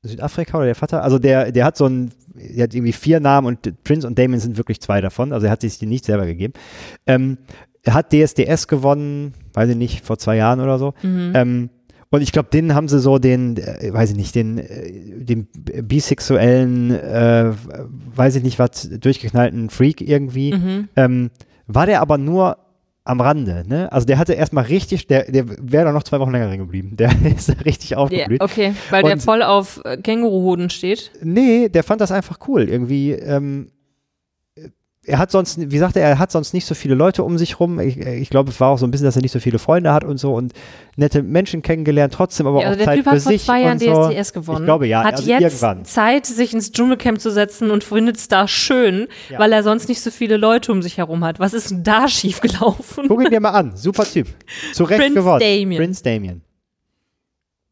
Südafrika 0.03 0.59
oder 0.59 0.67
der 0.67 0.75
Vater. 0.75 1.03
Also 1.03 1.19
der, 1.19 1.53
der 1.53 1.65
hat 1.65 1.77
so 1.77 1.87
ein, 1.87 2.11
der 2.35 2.65
hat 2.65 2.75
irgendwie 2.75 2.93
vier 2.93 3.21
Namen 3.21 3.47
und 3.47 3.85
Prince 3.85 4.07
und 4.07 4.19
Damien 4.19 4.41
sind 4.41 4.57
wirklich 4.57 4.81
zwei 4.81 5.01
davon. 5.01 5.33
Also 5.33 5.47
er 5.47 5.53
hat 5.53 5.61
sich 5.61 5.79
die 5.79 5.87
nicht 5.87 6.05
selber 6.05 6.27
gegeben. 6.27 6.55
Ähm, 7.07 7.39
er 7.83 7.95
hat 7.95 8.13
DSDS 8.13 8.69
gewonnen, 8.69 9.35
weiß 9.53 9.71
ich 9.71 9.77
nicht, 9.77 10.05
vor 10.05 10.19
zwei 10.19 10.37
Jahren 10.37 10.61
oder 10.61 10.79
so. 10.79 10.95
Mhm. 11.03 11.33
Ähm, 11.35 11.71
und 12.13 12.23
ich 12.23 12.33
glaube, 12.33 12.49
den 12.53 12.75
haben 12.75 12.89
sie 12.89 12.99
so 12.99 13.19
den, 13.19 13.57
äh, 13.57 13.93
weiß 13.93 14.11
ich 14.11 14.17
nicht, 14.17 14.35
den, 14.35 14.59
äh, 14.59 15.25
den 15.25 15.47
bisexuellen, 15.83 16.91
äh, 16.91 17.53
weiß 18.17 18.37
ich 18.37 18.43
nicht 18.43 18.59
was, 18.59 18.89
durchgeknallten 18.89 19.71
Freak 19.71 20.01
irgendwie. 20.01 20.53
Mhm. 20.55 20.89
Ähm, 20.97 21.31
war 21.69 21.87
der 21.87 22.01
aber 22.01 22.19
nur 22.19 22.57
am 23.05 23.21
Rande, 23.21 23.65
ne? 23.67 23.91
Also 23.93 24.07
der 24.07 24.19
hatte 24.19 24.35
erstmal 24.35 24.65
richtig, 24.65 25.07
der, 25.07 25.31
der 25.31 25.49
wäre 25.49 25.85
da 25.85 25.93
noch 25.93 26.03
zwei 26.03 26.21
Wochen 26.21 26.33
länger 26.33 26.49
drin 26.49 26.59
geblieben. 26.59 26.97
Der 26.97 27.11
ist 27.37 27.65
richtig 27.65 27.97
aufgeblüht. 27.97 28.41
Yeah, 28.41 28.51
okay, 28.51 28.75
weil 28.91 29.05
Und, 29.05 29.09
der 29.09 29.19
voll 29.19 29.43
auf 29.43 29.81
äh, 29.85 29.97
Känguruhoden 29.97 30.69
steht. 30.71 31.13
Nee, 31.23 31.69
der 31.69 31.83
fand 31.83 32.01
das 32.01 32.13
einfach 32.13 32.39
cool. 32.49 32.69
Irgendwie, 32.69 33.13
ähm, 33.13 33.71
er 35.07 35.19
hat 35.19 35.31
sonst, 35.31 35.59
wie 35.71 35.79
sagte 35.79 35.99
er, 35.99 36.11
er 36.11 36.19
hat 36.19 36.31
sonst 36.31 36.53
nicht 36.53 36.67
so 36.67 36.75
viele 36.75 36.95
Leute 36.95 37.25
um 37.25 37.39
sich 37.39 37.59
rum. 37.59 37.81
Ich, 37.81 37.97
ich 37.97 38.29
glaube, 38.29 38.51
es 38.51 38.61
war 38.61 38.69
auch 38.69 38.79
so 38.79 38.87
ein 38.87 38.91
bisschen, 38.91 39.07
dass 39.07 39.17
er 39.17 39.23
nicht 39.23 39.33
so 39.33 39.41
viele 39.41 39.59
Freunde 39.59 39.95
hat 39.95 40.05
und 40.05 40.19
so 40.19 40.35
und 40.35 40.53
nette 40.97 41.23
Menschen 41.23 41.63
kennengelernt, 41.63 42.13
trotzdem 42.13 42.47
aber 42.47 42.61
ja, 42.61 42.69
also 42.69 42.81
auch 42.81 42.85
Zeit 42.85 42.97
typ 42.99 43.09
für 43.09 43.21
sich. 43.21 43.45
Der 43.47 43.57
Typ 43.57 43.67
hat 43.67 43.79
vor 43.79 43.89
zwei 43.89 43.97
Jahren 44.03 44.15
DSDS 44.19 44.33
gewonnen. 44.35 44.59
Ich 44.61 44.65
glaube, 44.65 44.87
ja. 44.87 45.03
Hat 45.03 45.15
also 45.15 45.29
jetzt 45.29 45.43
irgendwann. 45.43 45.85
Zeit, 45.87 46.27
sich 46.27 46.53
ins 46.53 46.73
Dschungelcamp 46.73 47.19
zu 47.19 47.31
setzen 47.31 47.71
und 47.71 47.83
findet 47.83 48.19
es 48.19 48.29
da 48.29 48.47
schön, 48.47 49.09
ja. 49.31 49.39
weil 49.39 49.53
er 49.53 49.63
sonst 49.63 49.89
nicht 49.89 50.03
so 50.03 50.11
viele 50.11 50.37
Leute 50.37 50.71
um 50.71 50.83
sich 50.83 50.99
herum 50.99 51.25
hat. 51.25 51.41
Was 51.41 51.55
ist 51.55 51.71
denn 51.71 51.83
da 51.83 52.07
schiefgelaufen? 52.07 53.09
Guck 53.09 53.25
ihn 53.25 53.31
dir 53.31 53.41
mal 53.41 53.51
an. 53.51 53.77
Super 53.77 54.05
Typ. 54.05 54.29
Zu 54.75 54.85
Recht 54.85 55.01
Prince 55.01 55.15
gewonnen. 55.15 55.41
Damien. 55.41 55.79
Prince 55.79 56.03
Damien. 56.03 56.43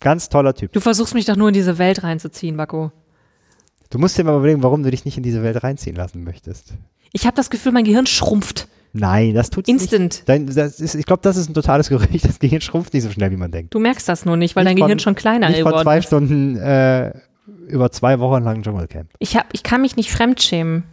Ganz 0.00 0.30
toller 0.30 0.54
Typ. 0.54 0.72
Du 0.72 0.80
versuchst 0.80 1.12
mich 1.12 1.26
doch 1.26 1.36
nur 1.36 1.48
in 1.48 1.54
diese 1.54 1.76
Welt 1.76 2.02
reinzuziehen, 2.02 2.56
Bako. 2.56 2.92
Du 3.90 3.98
musst 3.98 4.18
dir 4.18 4.24
mal 4.24 4.36
überlegen, 4.36 4.62
warum 4.62 4.82
du 4.82 4.90
dich 4.90 5.04
nicht 5.04 5.16
in 5.16 5.22
diese 5.22 5.42
Welt 5.42 5.62
reinziehen 5.62 5.96
lassen 5.96 6.24
möchtest. 6.24 6.74
Ich 7.12 7.26
habe 7.26 7.36
das 7.36 7.50
Gefühl, 7.50 7.72
mein 7.72 7.84
Gehirn 7.84 8.06
schrumpft. 8.06 8.68
Nein, 8.92 9.34
das 9.34 9.50
tut 9.50 9.68
Instant. 9.68 10.02
nicht. 10.02 10.28
Dein, 10.28 10.46
das 10.46 10.80
ist, 10.80 10.94
ich 10.94 11.06
glaube, 11.06 11.20
das 11.22 11.36
ist 11.36 11.48
ein 11.48 11.54
totales 11.54 11.88
Gerücht. 11.88 12.24
Das 12.24 12.38
Gehirn 12.38 12.60
schrumpft 12.60 12.92
nicht 12.94 13.02
so 13.04 13.10
schnell, 13.10 13.30
wie 13.30 13.36
man 13.36 13.50
denkt. 13.50 13.74
Du 13.74 13.78
merkst 13.78 14.08
das 14.08 14.24
nur 14.24 14.36
nicht, 14.36 14.56
weil 14.56 14.64
nicht 14.64 14.72
dein 14.72 14.78
von, 14.78 14.86
Gehirn 14.88 14.98
schon 14.98 15.14
kleiner 15.14 15.48
nicht 15.48 15.58
geworden 15.58 15.76
ist. 15.76 15.82
zwei 15.82 16.02
Stunden 16.02 16.56
äh, 16.56 17.12
über 17.68 17.90
zwei 17.90 18.18
Wochen 18.18 18.42
lang 18.42 18.62
Dschungelcamp. 18.62 19.10
Ich, 19.18 19.36
hab, 19.36 19.46
ich 19.52 19.62
kann 19.62 19.80
mich 19.82 19.96
nicht 19.96 20.10
fremdschämen. 20.10 20.84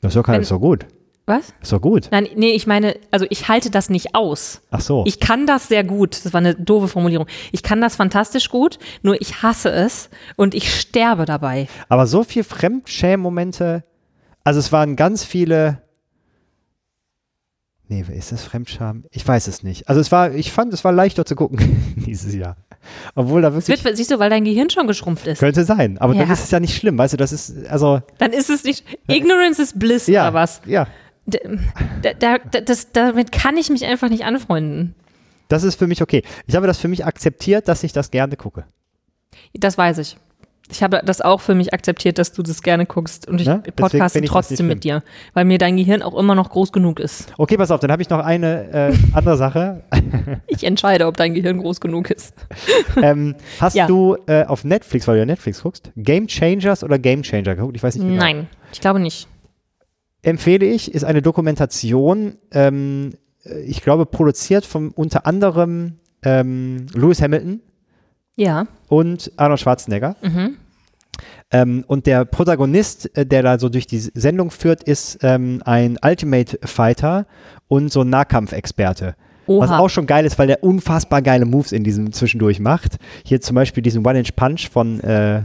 Das 0.00 0.14
ist 0.14 0.16
doch, 0.16 0.28
Wenn, 0.28 0.42
ist 0.42 0.50
doch 0.50 0.60
gut. 0.60 0.86
Was? 1.26 1.54
Ist 1.62 1.72
doch 1.72 1.80
gut. 1.80 2.08
Nein, 2.10 2.28
nee, 2.36 2.50
ich 2.50 2.66
meine, 2.66 2.96
also 3.10 3.24
ich 3.30 3.48
halte 3.48 3.70
das 3.70 3.88
nicht 3.88 4.14
aus. 4.14 4.60
Ach 4.70 4.80
so. 4.80 5.04
Ich 5.06 5.20
kann 5.20 5.46
das 5.46 5.68
sehr 5.68 5.82
gut. 5.82 6.24
Das 6.24 6.34
war 6.34 6.40
eine 6.40 6.54
doofe 6.54 6.88
Formulierung. 6.88 7.26
Ich 7.50 7.62
kann 7.62 7.80
das 7.80 7.96
fantastisch 7.96 8.50
gut, 8.50 8.78
nur 9.02 9.20
ich 9.20 9.42
hasse 9.42 9.70
es 9.70 10.10
und 10.36 10.54
ich 10.54 10.78
sterbe 10.78 11.24
dabei. 11.24 11.66
Aber 11.88 12.06
so 12.06 12.24
viel 12.24 12.44
Fremdschämen-Momente 12.44 13.84
also 14.44 14.60
es 14.60 14.70
waren 14.70 14.94
ganz 14.94 15.24
viele. 15.24 15.82
Nee, 17.88 18.04
ist 18.14 18.32
das 18.32 18.44
Fremdscham? 18.44 19.04
Ich 19.10 19.26
weiß 19.26 19.46
es 19.46 19.62
nicht. 19.62 19.88
Also 19.88 20.00
es 20.00 20.12
war, 20.12 20.32
ich 20.32 20.52
fand, 20.52 20.72
es 20.72 20.84
war 20.84 20.92
leichter 20.92 21.24
zu 21.24 21.34
gucken 21.34 21.94
dieses 22.06 22.34
Jahr. 22.34 22.56
Obwohl 23.14 23.42
da 23.42 23.52
wirklich. 23.54 23.82
Wird, 23.84 23.96
siehst 23.96 24.10
du, 24.10 24.18
weil 24.18 24.30
dein 24.30 24.44
Gehirn 24.44 24.68
schon 24.68 24.86
geschrumpft 24.86 25.26
ist. 25.26 25.38
Könnte 25.38 25.64
sein, 25.64 25.96
aber 25.98 26.14
ja. 26.14 26.22
dann 26.22 26.30
ist 26.30 26.44
es 26.44 26.50
ja 26.50 26.60
nicht 26.60 26.76
schlimm, 26.76 26.98
weißt 26.98 27.14
du, 27.14 27.16
das 27.16 27.32
ist, 27.32 27.66
also. 27.66 28.02
Dann 28.18 28.32
ist 28.32 28.50
es 28.50 28.64
nicht. 28.64 28.84
Ignorance 29.08 29.60
is 29.62 29.78
bliss 29.78 30.06
ja, 30.06 30.28
oder 30.28 30.34
was? 30.34 30.60
Ja. 30.66 30.86
Da, 31.26 32.12
da, 32.14 32.38
das, 32.38 32.92
damit 32.92 33.32
kann 33.32 33.56
ich 33.56 33.70
mich 33.70 33.84
einfach 33.86 34.08
nicht 34.10 34.24
anfreunden. 34.24 34.94
Das 35.48 35.62
ist 35.62 35.78
für 35.78 35.86
mich 35.86 36.02
okay. 36.02 36.22
Ich 36.46 36.56
habe 36.56 36.66
das 36.66 36.78
für 36.78 36.88
mich 36.88 37.04
akzeptiert, 37.04 37.68
dass 37.68 37.82
ich 37.82 37.92
das 37.92 38.10
gerne 38.10 38.36
gucke. 38.36 38.64
Das 39.54 39.78
weiß 39.78 39.98
ich. 39.98 40.16
Ich 40.70 40.82
habe 40.82 41.02
das 41.04 41.20
auch 41.20 41.42
für 41.42 41.54
mich 41.54 41.74
akzeptiert, 41.74 42.18
dass 42.18 42.32
du 42.32 42.42
das 42.42 42.62
gerne 42.62 42.86
guckst 42.86 43.28
und 43.28 43.38
ich 43.38 43.46
ne? 43.46 43.62
podcaste 43.76 44.22
trotzdem 44.22 44.66
mit 44.66 44.82
dir, 44.82 45.02
weil 45.34 45.44
mir 45.44 45.58
dein 45.58 45.76
Gehirn 45.76 46.02
auch 46.02 46.18
immer 46.18 46.34
noch 46.34 46.48
groß 46.48 46.72
genug 46.72 47.00
ist. 47.00 47.30
Okay, 47.36 47.58
pass 47.58 47.70
auf, 47.70 47.80
dann 47.80 47.92
habe 47.92 48.00
ich 48.00 48.08
noch 48.08 48.20
eine 48.20 48.72
äh, 48.72 48.94
andere 49.12 49.36
Sache. 49.36 49.84
ich 50.46 50.64
entscheide, 50.64 51.06
ob 51.06 51.18
dein 51.18 51.34
Gehirn 51.34 51.58
groß 51.58 51.80
genug 51.80 52.10
ist. 52.10 52.34
ähm, 53.02 53.34
hast 53.60 53.76
ja. 53.76 53.86
du 53.86 54.16
äh, 54.26 54.44
auf 54.44 54.64
Netflix, 54.64 55.06
weil 55.06 55.16
du 55.16 55.20
ja 55.20 55.26
Netflix 55.26 55.62
guckst, 55.62 55.92
Game 55.96 56.26
Changers 56.28 56.82
oder 56.82 56.98
Game 56.98 57.22
Changer 57.22 57.56
geguckt? 57.56 57.76
Ich 57.76 57.82
weiß 57.82 57.96
nicht 57.96 58.06
genau. 58.06 58.22
Nein, 58.22 58.48
ich 58.72 58.80
glaube 58.80 59.00
nicht. 59.00 59.28
Empfehle 60.24 60.66
ich, 60.66 60.92
ist 60.92 61.04
eine 61.04 61.22
Dokumentation, 61.22 62.36
ähm, 62.50 63.12
ich 63.66 63.82
glaube, 63.82 64.06
produziert 64.06 64.64
von 64.64 64.90
unter 64.90 65.26
anderem 65.26 65.98
ähm, 66.22 66.86
Lewis 66.94 67.20
Hamilton 67.20 67.60
ja. 68.36 68.66
Und 68.88 69.32
Arnold 69.36 69.60
Schwarzenegger. 69.60 70.16
Mhm. 70.22 70.56
Ähm, 71.50 71.84
und 71.86 72.06
der 72.06 72.24
Protagonist, 72.24 73.16
äh, 73.16 73.24
der 73.24 73.42
da 73.42 73.58
so 73.58 73.68
durch 73.68 73.86
die 73.86 73.98
Sendung 73.98 74.50
führt, 74.50 74.82
ist 74.82 75.18
ähm, 75.22 75.62
ein 75.64 75.98
Ultimate 76.02 76.58
Fighter 76.64 77.26
und 77.68 77.92
so 77.92 78.00
ein 78.00 78.10
Nahkampfexperte. 78.10 79.14
Oha. 79.46 79.62
Was 79.62 79.70
auch 79.70 79.90
schon 79.90 80.06
geil 80.06 80.24
ist, 80.24 80.38
weil 80.38 80.46
der 80.46 80.64
unfassbar 80.64 81.22
geile 81.22 81.44
Moves 81.44 81.70
in 81.70 81.84
diesem 81.84 82.12
zwischendurch 82.12 82.60
macht. 82.60 82.96
Hier 83.24 83.40
zum 83.40 83.54
Beispiel 83.54 83.82
diesen 83.82 84.04
One-Inch-Punch 84.04 84.70
von 84.70 85.00
äh, 85.00 85.42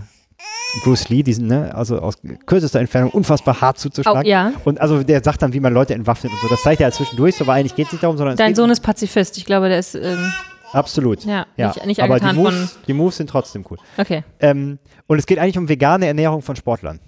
Bruce 0.83 1.09
Lee, 1.09 1.23
diesen, 1.23 1.47
ne, 1.47 1.73
also 1.73 1.99
aus 1.99 2.19
kürzester 2.45 2.79
Entfernung 2.79 3.11
unfassbar 3.11 3.59
hart 3.59 3.79
zuzuschlagen. 3.79 4.21
Oh, 4.23 4.27
ja. 4.27 4.53
Und 4.65 4.79
also 4.79 5.03
der 5.03 5.23
sagt 5.23 5.41
dann, 5.41 5.53
wie 5.53 5.59
man 5.59 5.73
Leute 5.73 5.95
entwaffnet 5.95 6.31
und 6.31 6.39
so. 6.41 6.47
Das 6.47 6.61
zeigt 6.61 6.79
er 6.81 6.85
halt 6.85 6.93
zwischendurch, 6.93 7.35
so, 7.35 7.47
weil 7.47 7.59
eigentlich 7.59 7.75
geht 7.75 7.87
es 7.87 7.93
nicht 7.93 8.03
darum, 8.03 8.17
sondern. 8.17 8.37
Dein 8.37 8.55
Sohn 8.55 8.69
ist 8.69 8.81
Pazifist, 8.81 9.37
ich 9.37 9.45
glaube, 9.45 9.69
der 9.69 9.79
ist. 9.79 9.95
Ähm 9.95 10.31
Absolut. 10.71 11.25
Ja, 11.25 11.47
ja. 11.57 11.69
nicht, 11.69 11.85
nicht 11.85 12.03
aber 12.03 12.19
die 12.19 12.33
Moves, 12.33 12.77
die 12.87 12.93
Moves 12.93 13.17
sind 13.17 13.27
trotzdem 13.29 13.65
cool. 13.71 13.77
Okay. 13.97 14.23
Ähm, 14.39 14.77
und 15.07 15.17
es 15.17 15.25
geht 15.25 15.39
eigentlich 15.39 15.57
um 15.57 15.67
vegane 15.67 16.05
Ernährung 16.05 16.43
von 16.43 16.55
Sportlern. 16.55 16.99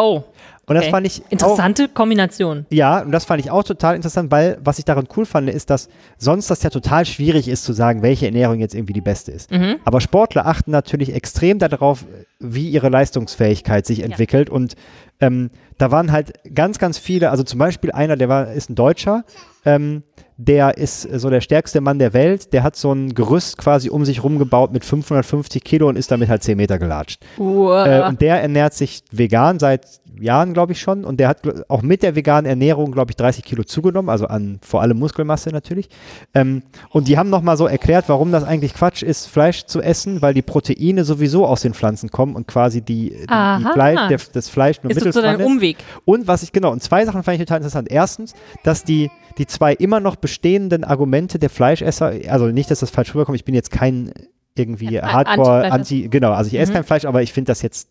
Oh. 0.00 0.24
Und 0.66 0.76
das 0.76 0.86
fand 0.86 1.04
ich. 1.04 1.20
Interessante 1.30 1.86
auch, 1.86 1.94
Kombination. 1.94 2.64
Ja, 2.70 3.00
und 3.00 3.10
das 3.10 3.24
fand 3.24 3.40
ich 3.40 3.50
auch 3.50 3.64
total 3.64 3.96
interessant, 3.96 4.30
weil 4.30 4.56
was 4.62 4.78
ich 4.78 4.84
daran 4.84 5.08
cool 5.16 5.26
fand, 5.26 5.50
ist, 5.50 5.68
dass 5.68 5.88
sonst 6.16 6.48
das 6.48 6.62
ja 6.62 6.70
total 6.70 7.04
schwierig 7.06 7.48
ist 7.48 7.64
zu 7.64 7.72
sagen, 7.72 8.02
welche 8.02 8.26
Ernährung 8.26 8.60
jetzt 8.60 8.76
irgendwie 8.76 8.92
die 8.92 9.00
beste 9.00 9.32
ist. 9.32 9.50
Mhm. 9.50 9.76
Aber 9.84 10.00
Sportler 10.00 10.46
achten 10.46 10.70
natürlich 10.70 11.12
extrem 11.12 11.58
darauf, 11.58 12.04
wie 12.38 12.70
ihre 12.70 12.88
Leistungsfähigkeit 12.88 13.84
sich 13.84 14.04
entwickelt. 14.04 14.48
Ja. 14.48 14.54
Und 14.54 14.76
ähm, 15.20 15.50
da 15.78 15.90
waren 15.90 16.12
halt 16.12 16.32
ganz, 16.54 16.78
ganz 16.78 16.98
viele, 16.98 17.30
also 17.30 17.42
zum 17.42 17.58
Beispiel 17.58 17.92
einer, 17.92 18.16
der 18.16 18.28
war, 18.28 18.52
ist 18.52 18.70
ein 18.70 18.74
Deutscher, 18.74 19.24
ähm, 19.64 20.02
der 20.36 20.78
ist 20.78 21.02
so 21.02 21.28
der 21.28 21.42
stärkste 21.42 21.82
Mann 21.82 21.98
der 21.98 22.14
Welt, 22.14 22.54
der 22.54 22.62
hat 22.62 22.74
so 22.74 22.92
ein 22.92 23.14
Gerüst 23.14 23.58
quasi 23.58 23.90
um 23.90 24.06
sich 24.06 24.24
rumgebaut 24.24 24.72
mit 24.72 24.84
550 24.84 25.62
Kilo 25.62 25.88
und 25.88 25.96
ist 25.96 26.10
damit 26.10 26.30
halt 26.30 26.42
10 26.42 26.56
Meter 26.56 26.78
gelatscht. 26.78 27.22
Wow. 27.36 27.86
Äh, 27.86 28.08
und 28.08 28.22
der 28.22 28.40
ernährt 28.40 28.72
sich 28.72 29.04
vegan 29.10 29.58
seit 29.58 29.99
Jahren, 30.22 30.54
glaube 30.54 30.72
ich 30.72 30.80
schon. 30.80 31.04
Und 31.04 31.18
der 31.20 31.28
hat 31.28 31.42
auch 31.68 31.82
mit 31.82 32.02
der 32.02 32.16
veganen 32.16 32.48
Ernährung, 32.48 32.92
glaube 32.92 33.10
ich, 33.10 33.16
30 33.16 33.44
Kilo 33.44 33.64
zugenommen, 33.64 34.08
also 34.08 34.26
an 34.26 34.58
vor 34.62 34.82
allem 34.82 34.98
Muskelmasse 34.98 35.50
natürlich. 35.50 35.88
Ähm, 36.34 36.62
und 36.90 37.08
die 37.08 37.18
haben 37.18 37.30
nochmal 37.30 37.56
so 37.56 37.66
erklärt, 37.66 38.08
warum 38.08 38.32
das 38.32 38.44
eigentlich 38.44 38.74
Quatsch 38.74 39.02
ist, 39.02 39.26
Fleisch 39.26 39.64
zu 39.64 39.80
essen, 39.80 40.22
weil 40.22 40.34
die 40.34 40.42
Proteine 40.42 41.04
sowieso 41.04 41.46
aus 41.46 41.62
den 41.62 41.74
Pflanzen 41.74 42.10
kommen 42.10 42.36
und 42.36 42.46
quasi 42.46 42.80
die, 42.80 43.10
die, 43.10 43.26
die 43.26 43.72
Fleisch, 43.72 44.08
der, 44.08 44.20
das 44.32 44.48
Fleisch 44.48 44.82
nur 44.82 44.90
ist 44.90 45.00
sozusagen 45.00 45.40
ein 45.40 45.46
Umweg. 45.46 45.78
Und 46.04 46.26
was 46.26 46.42
ich, 46.42 46.52
genau, 46.52 46.72
und 46.72 46.82
zwei 46.82 47.04
Sachen 47.04 47.22
fand 47.22 47.36
ich 47.36 47.46
total 47.46 47.58
interessant. 47.58 47.90
Erstens, 47.90 48.34
dass 48.64 48.84
die 48.84 49.10
die 49.38 49.46
zwei 49.46 49.72
immer 49.72 50.00
noch 50.00 50.16
bestehenden 50.16 50.84
Argumente 50.84 51.38
der 51.38 51.50
Fleischesser, 51.50 52.12
also 52.28 52.46
nicht, 52.46 52.70
dass 52.70 52.80
das 52.80 52.90
falsch 52.90 53.14
rüberkommt, 53.14 53.36
ich 53.36 53.44
bin 53.44 53.54
jetzt 53.54 53.70
kein 53.70 54.12
irgendwie 54.54 55.00
Hardcore 55.00 55.70
Anti, 55.70 56.08
genau, 56.08 56.32
also 56.32 56.48
ich 56.48 56.58
esse 56.58 56.72
mhm. 56.72 56.76
kein 56.76 56.84
Fleisch, 56.84 57.04
aber 57.04 57.22
ich 57.22 57.32
finde 57.32 57.50
das 57.50 57.62
jetzt, 57.62 57.88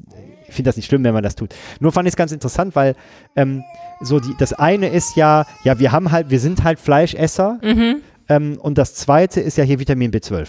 ich 0.48 0.54
finde 0.54 0.70
das 0.70 0.78
nicht 0.78 0.88
schlimm, 0.88 1.04
wenn 1.04 1.14
man 1.14 1.24
das 1.24 1.36
tut. 1.36 1.56
Nur 1.80 1.92
fand 1.92 2.08
ich 2.08 2.14
es 2.14 2.18
ganz 2.18 2.32
interessant, 2.32 2.76
weil 2.76 2.96
ähm, 3.36 3.64
so 4.02 4.20
die, 4.20 4.36
das 4.38 4.54
eine 4.54 4.90
ist 4.90 5.16
ja, 5.16 5.46
ja, 5.64 5.80
wir 5.80 5.92
haben 5.92 6.12
halt, 6.12 6.30
wir 6.30 6.40
sind 6.40 6.64
halt 6.64 6.80
Fleischesser. 6.80 7.60
Mhm. 7.64 7.98
Ähm, 8.28 8.58
und 8.62 8.78
das 8.78 8.96
zweite 8.96 9.42
ist 9.42 9.58
ja 9.58 9.64
hier 9.64 9.80
Vitamin 9.80 10.12
B12. 10.12 10.48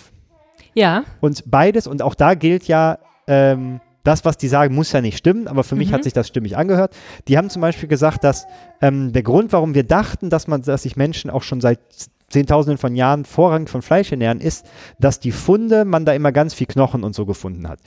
Ja. 0.75 1.05
Und 1.21 1.51
beides, 1.51 1.87
und 1.87 2.03
auch 2.03 2.15
da 2.15 2.35
gilt 2.35 2.65
ja, 2.69 2.99
ähm, 3.27 3.81
das, 4.03 4.25
was 4.25 4.39
die 4.39 4.49
sagen, 4.49 4.75
muss 4.75 4.93
ja 4.93 5.01
nicht 5.01 5.19
stimmen, 5.19 5.47
aber 5.47 5.63
für 5.63 5.77
mich 5.77 5.91
Mhm. 5.91 5.95
hat 5.95 6.05
sich 6.05 6.13
das 6.13 6.27
stimmig 6.29 6.57
angehört. 6.57 6.95
Die 7.29 7.37
haben 7.37 7.51
zum 7.51 7.61
Beispiel 7.61 7.89
gesagt, 7.89 8.25
dass 8.25 8.47
ähm, 8.81 9.13
der 9.13 9.23
Grund, 9.23 9.53
warum 9.53 9.75
wir 9.75 9.85
dachten, 9.85 10.31
dass 10.31 10.47
man, 10.47 10.63
dass 10.63 10.85
sich 10.85 10.97
Menschen 10.97 11.31
auch 11.31 11.43
schon 11.43 11.61
seit 11.61 11.81
Zehntausenden 12.31 12.79
von 12.79 12.95
Jahren 12.95 13.25
vorrangig 13.25 13.69
von 13.69 13.83
Fleisch 13.83 14.11
ernähren, 14.11 14.41
ist, 14.41 14.67
dass 14.99 15.21
die 15.21 15.33
Funde, 15.33 15.85
man 15.85 16.05
da 16.05 16.13
immer 16.13 16.33
ganz 16.33 16.55
viel 16.55 16.67
Knochen 16.67 17.05
und 17.05 17.15
so 17.15 17.27
gefunden 17.27 17.69
hat. 17.69 17.81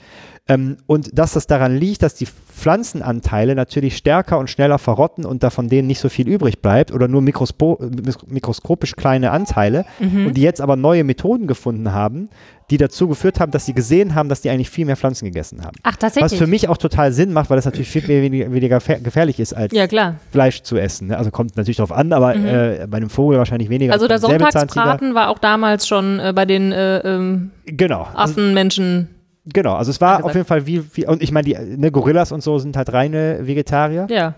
Ähm, 0.46 0.76
und 0.86 1.18
dass 1.18 1.32
das 1.32 1.46
daran 1.46 1.74
liegt, 1.76 2.02
dass 2.02 2.14
die 2.14 2.26
Pflanzenanteile 2.26 3.54
natürlich 3.54 3.96
stärker 3.96 4.38
und 4.38 4.50
schneller 4.50 4.78
verrotten 4.78 5.24
und 5.24 5.42
da 5.42 5.48
von 5.50 5.68
denen 5.68 5.86
nicht 5.88 6.00
so 6.00 6.08
viel 6.08 6.28
übrig 6.28 6.60
bleibt 6.60 6.92
oder 6.92 7.08
nur 7.08 7.22
mikrospo 7.22 7.78
mikroskopisch 8.26 8.94
kleine 8.96 9.30
Anteile 9.30 9.84
Mhm. 10.00 10.26
und 10.26 10.34
die 10.36 10.42
jetzt 10.42 10.60
aber 10.60 10.76
neue 10.76 11.04
Methoden 11.04 11.46
gefunden 11.46 11.92
haben, 11.92 12.28
die 12.70 12.76
dazu 12.76 13.08
geführt 13.08 13.40
haben, 13.40 13.52
dass 13.52 13.66
sie 13.66 13.74
gesehen 13.74 14.14
haben, 14.14 14.28
dass 14.28 14.40
die 14.42 14.50
eigentlich 14.50 14.70
viel 14.70 14.84
mehr 14.86 14.96
Pflanzen 14.96 15.24
gegessen 15.26 15.64
haben. 15.64 15.76
Ach, 15.82 15.96
tatsächlich. 15.96 16.32
Was 16.32 16.38
für 16.38 16.46
mich 16.46 16.68
auch 16.68 16.76
total 16.78 17.12
Sinn 17.12 17.32
macht, 17.32 17.48
weil 17.50 17.56
das 17.56 17.64
natürlich 17.66 17.88
viel 17.90 18.06
weniger, 18.08 18.52
weniger 18.52 18.78
gefähr- 18.78 19.00
gefährlich 19.00 19.40
ist, 19.40 19.52
als 19.54 19.72
ja, 19.72 19.86
klar. 19.86 20.16
Fleisch 20.30 20.62
zu 20.62 20.76
essen. 20.76 21.08
ne? 21.08 21.16
Also 21.18 21.30
kommt 21.30 21.56
natürlich 21.56 21.76
darauf 21.78 21.92
an, 21.92 22.12
aber 22.12 22.34
äh, 22.36 22.86
bei 22.88 22.96
einem 22.98 23.10
Vogel 23.10 23.38
wahrscheinlich 23.38 23.68
weniger. 23.70 23.90
Mhm. 23.90 23.94
Also 23.94 24.08
der. 24.08 24.18
Sonntagsbraten 24.18 25.14
war 25.14 25.28
auch 25.28 25.38
damals 25.38 25.86
schon 25.86 26.18
äh, 26.20 26.32
bei 26.34 26.44
den 26.44 26.72
äh, 26.72 26.98
ähm, 26.98 27.50
Genau. 27.66 28.06
Affenmenschen. 28.14 29.08
Genau. 29.46 29.74
Also 29.74 29.90
es 29.90 30.00
war 30.00 30.24
auf 30.24 30.34
jeden 30.34 30.46
Fall 30.46 30.66
wie, 30.66 30.84
wie 30.94 31.06
und 31.06 31.22
ich 31.22 31.32
meine, 31.32 31.44
die 31.46 31.54
ne, 31.76 31.90
Gorillas 31.90 32.32
und 32.32 32.42
so 32.42 32.58
sind 32.58 32.76
halt 32.76 32.92
reine 32.92 33.46
Vegetarier. 33.46 34.06
Ja. 34.10 34.34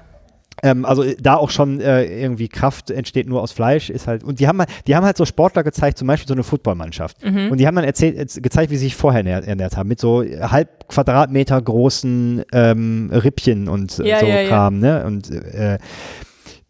Ähm, 0.62 0.87
also 0.87 1.03
äh, 1.03 1.16
da 1.21 1.35
auch 1.35 1.51
schon 1.51 1.81
äh, 1.83 2.05
irgendwie 2.23 2.49
Kraft 2.49 2.90
entsteht 2.90 3.29
nur 3.29 3.42
aus 3.42 3.53
Fleisch, 3.53 3.90
ist 3.90 4.07
halt. 4.07 4.25
Und 4.25 4.40
die 4.40 4.49
haben, 4.49 4.59
halt- 4.61 4.71
die 4.87 4.97
haben 4.97 5.05
halt 5.05 5.19
so 5.19 5.27
Sportler 5.27 5.62
gezeigt, 5.62 5.99
zum 5.99 6.09
Beispiel 6.09 6.27
so 6.27 6.33
eine 6.33 6.45
Footballmannschaft. 6.45 7.23
Mhm. 7.23 7.51
Und 7.51 7.59
die 7.59 7.66
haben 7.66 7.75
dann 7.77 7.85
erzählt, 7.85 8.16
äh, 8.16 8.40
gezeigt, 8.40 8.71
wie 8.71 8.77
sie 8.77 8.85
sich 8.87 8.97
vorher 8.97 9.23
ernährt, 9.47 9.77
haben, 9.77 9.88
mit 9.88 10.01
so 10.01 10.23
halb 10.23 10.88
Quadratmeter 10.88 11.61
großen 11.61 12.42
ähm, 12.53 13.11
Rippchen 13.12 13.69
und 13.69 13.99
äh, 13.99 14.09
Ja, 14.09 14.21
so 14.21 14.27
ja, 14.27 14.40
ja. 14.40 14.49
Kram, 14.49 14.79
ne? 14.79 15.05
Und 15.05 15.31
äh, 15.31 15.79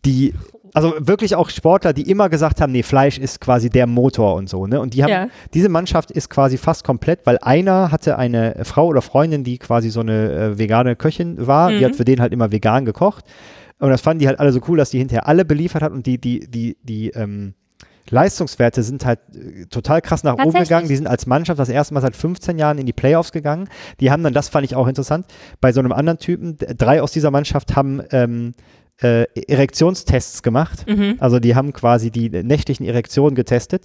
die, 0.05 0.35
also 0.77 0.95
wirklich 0.99 1.35
auch 1.35 1.49
Sportler, 1.51 1.93
die 1.93 2.09
immer 2.11 2.29
gesagt 2.29 2.61
haben, 2.61 2.71
nee, 2.73 2.83
Fleisch 2.83 3.19
ist 3.19 3.41
quasi 3.41 3.71
der 3.71 3.87
Motor 3.87 4.35
und 4.35 4.49
so, 4.49 4.67
ne? 4.67 4.81
Und 4.81 4.95
die 4.95 5.03
haben, 5.03 5.11
Ja. 5.11 5.29
diese 5.55 5.69
Mannschaft 5.69 6.11
ist 6.11 6.29
quasi 6.31 6.59
fast 6.59 6.85
komplett, 6.85 7.21
weil 7.27 7.39
einer 7.39 7.91
hatte 7.91 8.19
eine 8.19 8.61
Frau 8.65 8.87
oder 8.87 9.03
Freundin, 9.03 9.43
die 9.43 9.59
quasi 9.59 9.91
so 9.91 10.01
eine 10.01 10.33
äh, 10.33 10.59
vegane 10.59 10.95
Köchin 10.95 11.47
war, 11.47 11.71
Mhm. 11.71 11.79
die 11.79 11.85
hat 11.87 11.97
für 11.97 12.05
den 12.05 12.21
halt 12.21 12.33
immer 12.33 12.53
vegan 12.53 12.85
gekocht. 12.85 13.25
Und 13.79 13.91
das 13.91 14.01
fanden 14.01 14.21
die 14.21 14.27
halt 14.29 14.39
alle 14.39 14.53
so 14.53 14.61
cool, 14.69 14.79
dass 14.79 14.91
die 14.91 14.99
hinterher 14.99 15.27
alle 15.27 15.45
beliefert 15.45 15.83
hat 15.83 15.93
und 15.93 16.07
die, 16.07 16.19
die, 16.19 16.49
die, 16.51 16.77
die, 16.83 17.11
ähm, 17.11 17.55
Leistungswerte 18.09 18.83
sind 18.83 19.05
halt 19.05 19.19
äh, 19.35 19.67
total 19.67 20.01
krass 20.01 20.23
nach 20.23 20.35
oben 20.35 20.53
gegangen. 20.61 20.89
Die 20.89 20.97
sind 20.97 21.07
als 21.09 21.27
Mannschaft 21.27 21.59
das 21.59 21.69
erste 21.69 21.93
Mal 21.95 22.01
seit 22.01 22.15
15 22.15 22.59
Jahren 22.59 22.79
in 22.79 22.87
die 22.87 22.93
Playoffs 22.93 23.33
gegangen. 23.33 23.69
Die 24.01 24.11
haben 24.11 24.23
dann, 24.23 24.33
das 24.33 24.49
fand 24.49 24.65
ich 24.65 24.77
auch 24.77 24.87
interessant, 24.87 25.27
bei 25.61 25.73
so 25.73 25.81
einem 25.81 25.93
anderen 25.93 26.19
Typen, 26.19 26.57
drei 26.57 27.03
aus 27.03 27.13
dieser 27.13 27.31
Mannschaft 27.31 27.75
haben 27.75 28.01
ähm, 28.13 28.55
äh, 29.03 29.25
Erektionstests 29.49 30.43
gemacht. 30.43 30.87
Mhm. 30.89 31.17
Also 31.19 31.39
die 31.39 31.55
haben 31.55 31.73
quasi 31.73 32.11
die 32.11 32.31
nächtlichen 32.31 32.87
Erektionen 32.87 33.35
getestet 33.35 33.85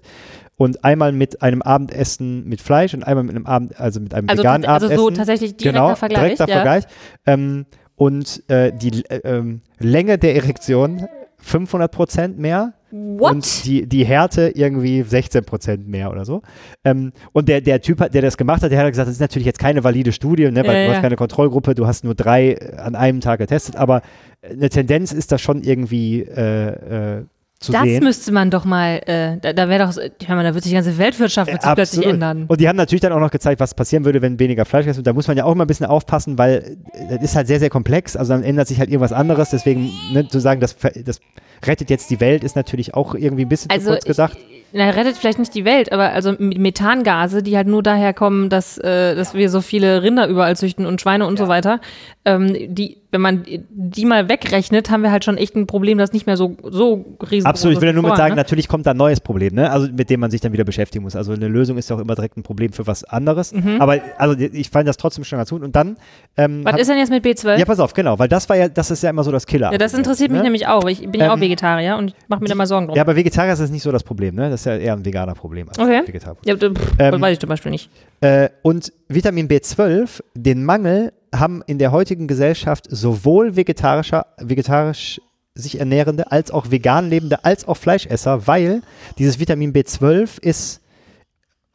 und 0.58 0.84
einmal 0.84 1.12
mit 1.12 1.42
einem 1.42 1.62
Abendessen 1.62 2.48
mit 2.48 2.62
Fleisch 2.62 2.94
und 2.94 3.04
einmal 3.04 3.24
mit 3.24 3.36
einem 3.36 3.46
Abend, 3.46 3.80
also 3.80 4.00
mit 4.00 4.14
einem 4.14 4.30
Also, 4.30 4.44
veganen 4.44 4.66
also 4.66 4.88
Abendessen. 4.88 5.04
so 5.04 5.10
tatsächlich 5.12 5.58
direkter 5.58 5.82
genau, 5.82 5.96
Vergleich. 5.96 6.22
direkter 6.22 6.48
ja. 6.48 6.56
Vergleich. 6.56 6.84
Ähm, 7.26 7.66
und 7.96 8.50
äh, 8.50 8.72
die 8.72 9.06
äh, 9.10 9.44
Länge 9.80 10.18
der 10.18 10.36
Erektion 10.36 11.08
500 11.42 11.92
Prozent 11.92 12.40
mehr 12.40 12.74
What? 12.92 13.32
und 13.32 13.66
die, 13.66 13.88
die 13.88 14.06
Härte 14.06 14.52
irgendwie 14.54 15.02
16 15.02 15.46
Prozent 15.46 15.88
mehr 15.88 16.12
oder 16.12 16.26
so. 16.26 16.42
Ähm, 16.84 17.12
und 17.32 17.48
der, 17.50 17.62
der 17.62 17.82
Typ, 17.82 17.98
der 18.12 18.22
das 18.22 18.38
gemacht 18.38 18.62
hat, 18.64 18.72
der 18.72 18.80
hat 18.80 18.90
gesagt, 18.90 19.08
das 19.08 19.16
ist 19.16 19.22
natürlich 19.22 19.46
jetzt 19.46 19.60
keine 19.60 19.84
valide 19.84 20.12
Studie, 20.12 20.52
ne, 20.52 20.64
weil 20.66 20.66
Ja, 20.66 20.74
du 20.74 20.88
ja. 20.90 20.94
hast 20.96 21.02
keine 21.02 21.16
Kontrollgruppe, 21.16 21.74
du 21.76 21.88
hast 21.88 22.04
nur 22.04 22.16
drei 22.16 22.58
an 22.78 22.96
einem 22.96 23.22
Tag 23.22 23.40
getestet, 23.40 23.76
aber 23.76 24.02
eine 24.44 24.70
Tendenz 24.70 25.12
ist 25.12 25.32
das 25.32 25.42
schon 25.42 25.64
irgendwie 25.64 26.22
äh, 26.22 27.18
äh, 27.20 27.24
zu 27.62 27.72
das 27.72 27.84
sehen. 27.84 28.04
müsste 28.04 28.32
man 28.32 28.50
doch 28.50 28.66
mal, 28.66 29.02
äh, 29.06 29.38
da, 29.40 29.54
da 29.54 29.70
wäre 29.70 29.86
doch, 29.86 29.96
hör 29.96 30.36
mal, 30.36 30.44
da 30.44 30.56
wird 30.56 30.64
sich 30.64 30.72
die 30.72 30.76
ganze 30.76 30.98
Weltwirtschaft 30.98 31.52
sich 31.52 31.74
plötzlich 31.74 32.08
ändern. 32.08 32.46
Und 32.48 32.60
die 32.60 32.68
haben 32.68 32.76
natürlich 32.76 33.02
dann 33.02 33.14
auch 33.14 33.20
noch 33.20 33.30
gezeigt, 33.30 33.60
was 33.60 33.76
passieren 33.76 34.04
würde, 34.04 34.22
wenn 34.24 34.40
weniger 34.40 34.66
Fleisch 34.66 34.88
ist. 34.88 34.98
Und 34.98 35.06
da 35.06 35.14
muss 35.14 35.28
man 35.28 35.38
ja 35.38 35.46
auch 35.46 35.52
immer 35.52 35.66
ein 35.66 35.68
bisschen 35.68 35.86
aufpassen, 35.86 36.40
weil 36.40 36.78
äh, 36.94 37.14
das 37.16 37.24
ist 37.24 37.36
halt 37.36 37.46
sehr, 37.46 37.60
sehr 37.60 37.70
komplex. 37.70 38.16
Also 38.16 38.34
dann 38.34 38.42
ändert 38.44 38.68
sich 38.68 38.80
halt 38.80 38.90
irgendwas 38.90 39.14
anderes. 39.14 39.52
Deswegen 39.52 39.92
ne, 40.12 40.28
zu 40.28 40.40
sagen, 40.40 40.60
das, 40.60 40.76
das 41.06 41.22
rettet 41.64 41.92
jetzt 41.92 42.10
die 42.10 42.20
Welt, 42.20 42.44
ist 42.44 42.56
natürlich 42.56 42.96
auch 42.96 43.14
irgendwie 43.14 43.46
ein 43.46 43.50
bisschen 43.50 43.70
Also 43.70 43.86
zu 43.86 43.92
kurz 43.92 44.06
gedacht. 44.06 44.38
Na, 44.74 44.90
rettet 44.90 45.18
vielleicht 45.18 45.40
nicht 45.40 45.54
die 45.56 45.66
Welt, 45.66 45.92
aber 45.92 46.12
also 46.14 46.34
Methangase, 46.40 47.44
die 47.44 47.58
halt 47.58 47.68
nur 47.68 47.84
daher 47.84 48.14
kommen, 48.14 48.50
dass, 48.50 48.78
äh, 48.78 49.16
dass 49.16 49.34
wir 49.34 49.50
so 49.50 49.62
viele 49.62 50.04
Rinder 50.04 50.28
überall 50.28 50.56
züchten 50.56 50.86
und 50.86 51.02
Schweine 51.02 51.26
und 51.28 51.38
so 51.38 51.48
weiter, 51.48 51.80
ähm, 52.24 52.56
die, 52.76 52.98
wenn 53.12 53.20
man 53.22 53.44
die 53.70 54.06
mal 54.06 54.30
wegrechnet, 54.30 54.90
haben 54.90 55.04
wir 55.04 55.12
halt 55.12 55.26
schon 55.26 55.36
echt 55.38 55.56
ein 55.56 55.68
Problem, 55.68 55.98
das 55.98 56.14
nicht 56.14 56.28
mehr 56.28 56.38
so, 56.38 56.56
so 56.64 57.18
riesig 57.30 57.46
Absolut, 57.46 57.76
ich 57.76 57.82
will 57.82 57.88
ja 57.90 57.94
nur 57.94 58.04
mit 58.04 58.16
sagen, 58.16 58.32
Ne? 58.36 58.36
natürlich 58.38 58.68
kommt 58.70 58.86
da 58.86 58.92
ein 58.92 58.98
neues 58.98 59.20
Problem, 59.20 59.56
ne? 59.56 59.70
Also 59.72 59.90
mit 59.92 60.10
dem 60.10 60.20
man 60.22 60.32
sich 60.32 60.40
dann 60.40 60.54
wieder 60.54 60.64
beschäftigen 60.64 61.04
muss. 61.04 61.16
Also 61.18 61.34
eine 61.34 61.48
Lösung 61.50 61.78
ist 61.78 61.90
ja 61.90 61.96
auch 61.96 62.00
immer 62.00 62.16
direkt 62.16 62.38
ein 62.38 62.44
Problem 62.44 62.72
für 62.72 62.88
was 62.88 63.04
anderes. 63.04 63.54
Aber 63.80 63.98
also 64.18 64.38
ich 64.40 64.70
fand 64.70 64.88
das 64.88 64.96
trotzdem 64.98 65.24
schon 65.26 65.38
ganz 65.38 65.50
gut. 65.50 65.62
Und 65.64 65.76
dann 65.76 65.98
ähm, 66.38 66.60
Mhm. 66.60 66.66
Was 66.66 66.74
hab- 66.74 66.80
ist 66.80 66.90
denn 66.90 66.98
jetzt 66.98 67.10
mit 67.10 67.26
B12? 67.26 67.58
ja, 67.58 67.66
pass 67.66 67.80
auf, 67.80 67.94
genau, 67.94 68.18
weil 68.20 68.28
das 68.30 68.48
war 68.48 68.56
ja, 68.56 68.70
das 68.70 68.92
ist 68.92 69.04
ja 69.04 69.10
immer 69.10 69.24
so 69.24 69.32
das 69.32 69.46
Killer. 69.46 69.72
Ja, 69.72 69.78
das 69.78 69.94
interessiert 69.94 70.30
mich 70.32 70.38
ne? 70.38 70.44
nämlich 70.44 70.68
auch. 70.68 70.88
Ich 70.88 71.02
bin 71.10 71.20
ja 71.20 71.30
auch 71.32 71.36
Ähm, 71.36 71.42
Vegetarier 71.42 71.98
und 71.98 72.14
mache 72.30 72.42
mir 72.42 72.48
da 72.50 72.56
mal 72.56 72.66
Sorgen 72.68 72.88
drum. 72.88 72.96
Ja, 72.96 73.04
bei 73.04 73.16
Vegetarier 73.16 73.52
ist 73.54 73.60
das 73.62 73.70
nicht 73.72 73.84
so 73.84 73.92
das 73.92 74.04
Problem, 74.04 74.36
ne? 74.36 74.50
Das 74.50 74.61
ist 74.62 74.66
ja 74.66 74.78
eher 74.78 74.94
ein 74.94 75.04
veganer 75.06 75.34
Problem 75.36 75.68
als 75.70 75.78
Okay. 75.80 76.02
Vegetarproblem. 76.06 76.60
Ja, 76.62 76.70
pff, 76.70 76.92
Ähm, 77.00 77.12
das 77.12 77.22
weiß 77.22 77.34
ich 77.34 77.40
zum 77.40 77.50
Beispiel 77.50 77.72
nicht. 77.72 77.90
Äh, 78.22 78.50
und 78.62 78.94
Vitamin 79.08 79.48
B12, 79.48 80.22
den 80.36 80.64
Mangel 80.64 81.14
haben 81.34 81.64
in 81.68 81.78
der 81.80 81.92
heutigen 81.92 82.28
Gesellschaft 82.28 82.86
sowohl 82.90 83.56
vegetarischer, 83.56 84.26
vegetarisch 84.38 85.22
sich 85.54 85.80
ernährende, 85.80 86.32
als 86.32 86.52
auch 86.52 86.72
vegan 86.72 87.10
lebende, 87.10 87.44
als 87.44 87.68
auch 87.68 87.76
Fleischesser, 87.78 88.48
weil 88.48 88.82
dieses 89.18 89.40
Vitamin 89.40 89.74
B12 89.74 90.42
ist, 90.42 90.82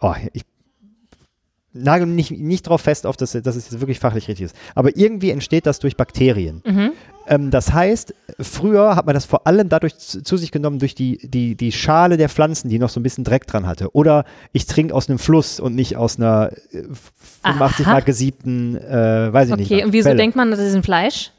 oh, 0.01 0.15
ich 0.33 0.43
nagel 1.73 2.07
mich 2.07 2.31
nicht, 2.31 2.41
nicht 2.41 2.63
drauf 2.69 2.81
fest, 2.81 3.07
auf 3.07 3.17
das, 3.19 3.33
dass 3.33 3.55
es 3.57 3.71
jetzt 3.71 3.81
wirklich 3.81 3.99
fachlich 3.99 4.29
richtig 4.29 4.47
ist, 4.47 4.57
aber 4.75 4.97
irgendwie 4.97 5.31
entsteht 5.31 5.67
das 5.67 5.79
durch 5.79 5.97
Bakterien. 5.97 6.63
Mhm. 6.67 6.93
Ähm, 7.29 7.51
das 7.51 7.73
heißt, 7.73 8.15
früher 8.41 8.97
hat 8.97 9.07
man 9.07 9.15
das 9.15 9.25
vor 9.25 9.47
allem 9.47 9.69
dadurch 9.69 9.97
zu, 9.99 10.23
zu 10.23 10.37
sich 10.37 10.53
genommen, 10.53 10.79
durch 10.79 10.95
die, 10.95 11.19
die, 11.23 11.55
die 11.57 11.73
Schale 11.73 12.17
der 12.17 12.29
Pflanzen, 12.29 12.69
die 12.69 12.79
noch 12.79 12.89
so 12.89 13.01
ein 13.01 13.03
bisschen 13.03 13.25
Dreck 13.25 13.47
dran 13.47 13.67
hatte. 13.67 13.95
Oder 13.95 14.25
ich 14.53 14.67
trinke 14.67 14.95
aus 14.95 15.09
einem 15.09 15.19
Fluss 15.19 15.61
und 15.61 15.75
nicht 15.75 15.97
aus 15.97 16.19
einer 16.19 16.51
äh, 16.73 16.83
85 17.43 17.87
Aha. 17.87 17.93
mal 17.93 18.03
gesiebten, 18.03 18.77
äh, 18.77 19.33
weiß 19.33 19.51
ich 19.51 19.57
nicht. 19.57 19.73
Okay, 19.73 19.85
und 19.85 19.93
wieso 19.93 20.09
Quelle. 20.09 20.17
denkt 20.17 20.37
man, 20.37 20.51
das 20.51 20.61
ist 20.61 20.75
ein 20.75 20.83
Fleisch? 20.83 21.33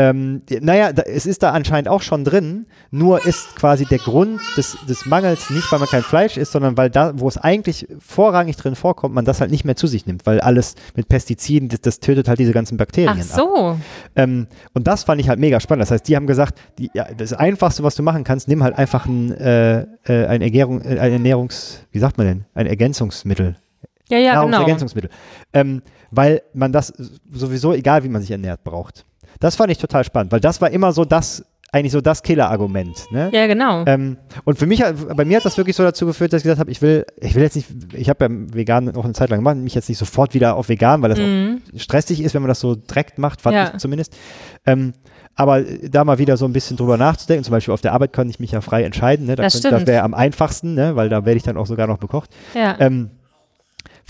Ähm, 0.00 0.40
naja, 0.62 0.94
da, 0.94 1.02
es 1.02 1.26
ist 1.26 1.42
da 1.42 1.50
anscheinend 1.50 1.86
auch 1.86 2.00
schon 2.00 2.24
drin, 2.24 2.64
nur 2.90 3.26
ist 3.26 3.54
quasi 3.54 3.84
der 3.84 3.98
Grund 3.98 4.40
des, 4.56 4.78
des 4.88 5.04
Mangels 5.04 5.50
nicht, 5.50 5.70
weil 5.70 5.78
man 5.78 5.88
kein 5.88 6.02
Fleisch 6.02 6.38
isst, 6.38 6.52
sondern 6.52 6.78
weil 6.78 6.88
da, 6.88 7.12
wo 7.20 7.28
es 7.28 7.36
eigentlich 7.36 7.86
vorrangig 7.98 8.56
drin 8.56 8.76
vorkommt, 8.76 9.14
man 9.14 9.26
das 9.26 9.42
halt 9.42 9.50
nicht 9.50 9.66
mehr 9.66 9.76
zu 9.76 9.86
sich 9.86 10.06
nimmt, 10.06 10.24
weil 10.24 10.40
alles 10.40 10.74
mit 10.96 11.10
Pestiziden, 11.10 11.68
das, 11.68 11.82
das 11.82 12.00
tötet 12.00 12.28
halt 12.28 12.38
diese 12.38 12.52
ganzen 12.54 12.78
Bakterien 12.78 13.18
Ach 13.20 13.22
so. 13.22 13.78
Ähm, 14.16 14.46
und 14.72 14.86
das 14.86 15.04
fand 15.04 15.20
ich 15.20 15.28
halt 15.28 15.38
mega 15.38 15.60
spannend. 15.60 15.82
Das 15.82 15.90
heißt, 15.90 16.08
die 16.08 16.16
haben 16.16 16.26
gesagt, 16.26 16.58
die, 16.78 16.90
ja, 16.94 17.06
das 17.14 17.34
Einfachste, 17.34 17.82
was 17.82 17.94
du 17.94 18.02
machen 18.02 18.24
kannst, 18.24 18.48
nimm 18.48 18.62
halt 18.62 18.78
einfach 18.78 19.04
ein, 19.04 19.32
äh, 19.32 19.80
äh, 20.04 20.26
ein, 20.28 20.40
Ergärung, 20.40 20.80
äh, 20.80 20.98
ein 20.98 21.12
Ernährungs, 21.12 21.84
wie 21.92 21.98
sagt 21.98 22.16
man 22.16 22.26
denn, 22.26 22.44
ein 22.54 22.66
Ergänzungsmittel. 22.66 23.56
Ja, 24.08 24.16
ja, 24.16 24.30
genau. 24.30 24.48
Nahrungsergänzungsmittel. 24.48 25.10
Ähm, 25.52 25.82
weil 26.10 26.40
man 26.54 26.72
das 26.72 26.88
sowieso, 27.30 27.74
egal 27.74 28.02
wie 28.02 28.08
man 28.08 28.22
sich 28.22 28.30
ernährt, 28.30 28.64
braucht. 28.64 29.04
Das 29.40 29.56
fand 29.56 29.70
ich 29.72 29.78
total 29.78 30.04
spannend, 30.04 30.32
weil 30.32 30.40
das 30.40 30.60
war 30.60 30.70
immer 30.70 30.92
so 30.92 31.04
das, 31.04 31.44
eigentlich 31.72 31.92
so 31.92 32.00
das 32.00 32.22
Killer-Argument. 32.22 33.06
Ne? 33.12 33.30
Ja, 33.32 33.46
genau. 33.46 33.84
Ähm, 33.86 34.16
und 34.44 34.58
für 34.58 34.66
mich, 34.66 34.82
hat- 34.82 35.16
bei 35.16 35.24
mir 35.24 35.36
hat 35.38 35.44
das 35.44 35.56
wirklich 35.56 35.76
so 35.76 35.82
dazu 35.82 36.04
geführt, 36.04 36.32
dass 36.32 36.40
ich 36.40 36.44
gesagt 36.44 36.58
habe, 36.60 36.70
ich 36.70 36.82
will, 36.82 37.06
ich 37.20 37.34
will 37.34 37.42
jetzt 37.42 37.56
nicht, 37.56 37.68
ich 37.94 38.08
habe 38.08 38.24
ja 38.24 38.30
vegan 38.30 38.86
noch 38.86 39.04
eine 39.04 39.12
Zeit 39.14 39.30
lang 39.30 39.38
gemacht, 39.38 39.56
mich 39.56 39.74
jetzt 39.74 39.88
nicht 39.88 39.98
sofort 39.98 40.34
wieder 40.34 40.56
auf 40.56 40.68
vegan, 40.68 41.00
weil 41.02 41.10
das 41.10 41.18
Mhm. 41.18 41.62
auch 41.74 41.78
stressig 41.80 42.20
ist, 42.22 42.34
wenn 42.34 42.42
man 42.42 42.48
das 42.48 42.60
so 42.60 42.74
direkt 42.74 43.18
macht, 43.18 43.40
fand 43.40 43.54
Ja. 43.56 43.70
ich 43.72 43.78
zumindest. 43.78 44.14
Ähm, 44.66 44.92
aber 45.36 45.62
da 45.62 46.04
mal 46.04 46.18
wieder 46.18 46.36
so 46.36 46.44
ein 46.44 46.52
bisschen 46.52 46.76
drüber 46.76 46.96
nachzudenken, 46.98 47.44
zum 47.44 47.52
Beispiel 47.52 47.72
auf 47.72 47.80
der 47.80 47.92
Arbeit 47.92 48.12
kann 48.12 48.28
ich 48.28 48.40
mich 48.40 48.50
ja 48.50 48.60
frei 48.60 48.82
entscheiden, 48.82 49.26
ne? 49.26 49.36
da 49.36 49.44
Das 49.44 49.62
könnt- 49.62 49.72
das 49.72 49.86
wäre 49.86 50.02
am 50.02 50.12
einfachsten, 50.12 50.74
ne? 50.74 50.96
weil 50.96 51.08
da 51.08 51.24
werde 51.24 51.36
ich 51.38 51.44
dann 51.44 51.56
auch 51.56 51.66
sogar 51.66 51.86
noch 51.86 51.98
bekocht. 51.98 52.30
ja. 52.54 52.76
Ähm, 52.80 53.10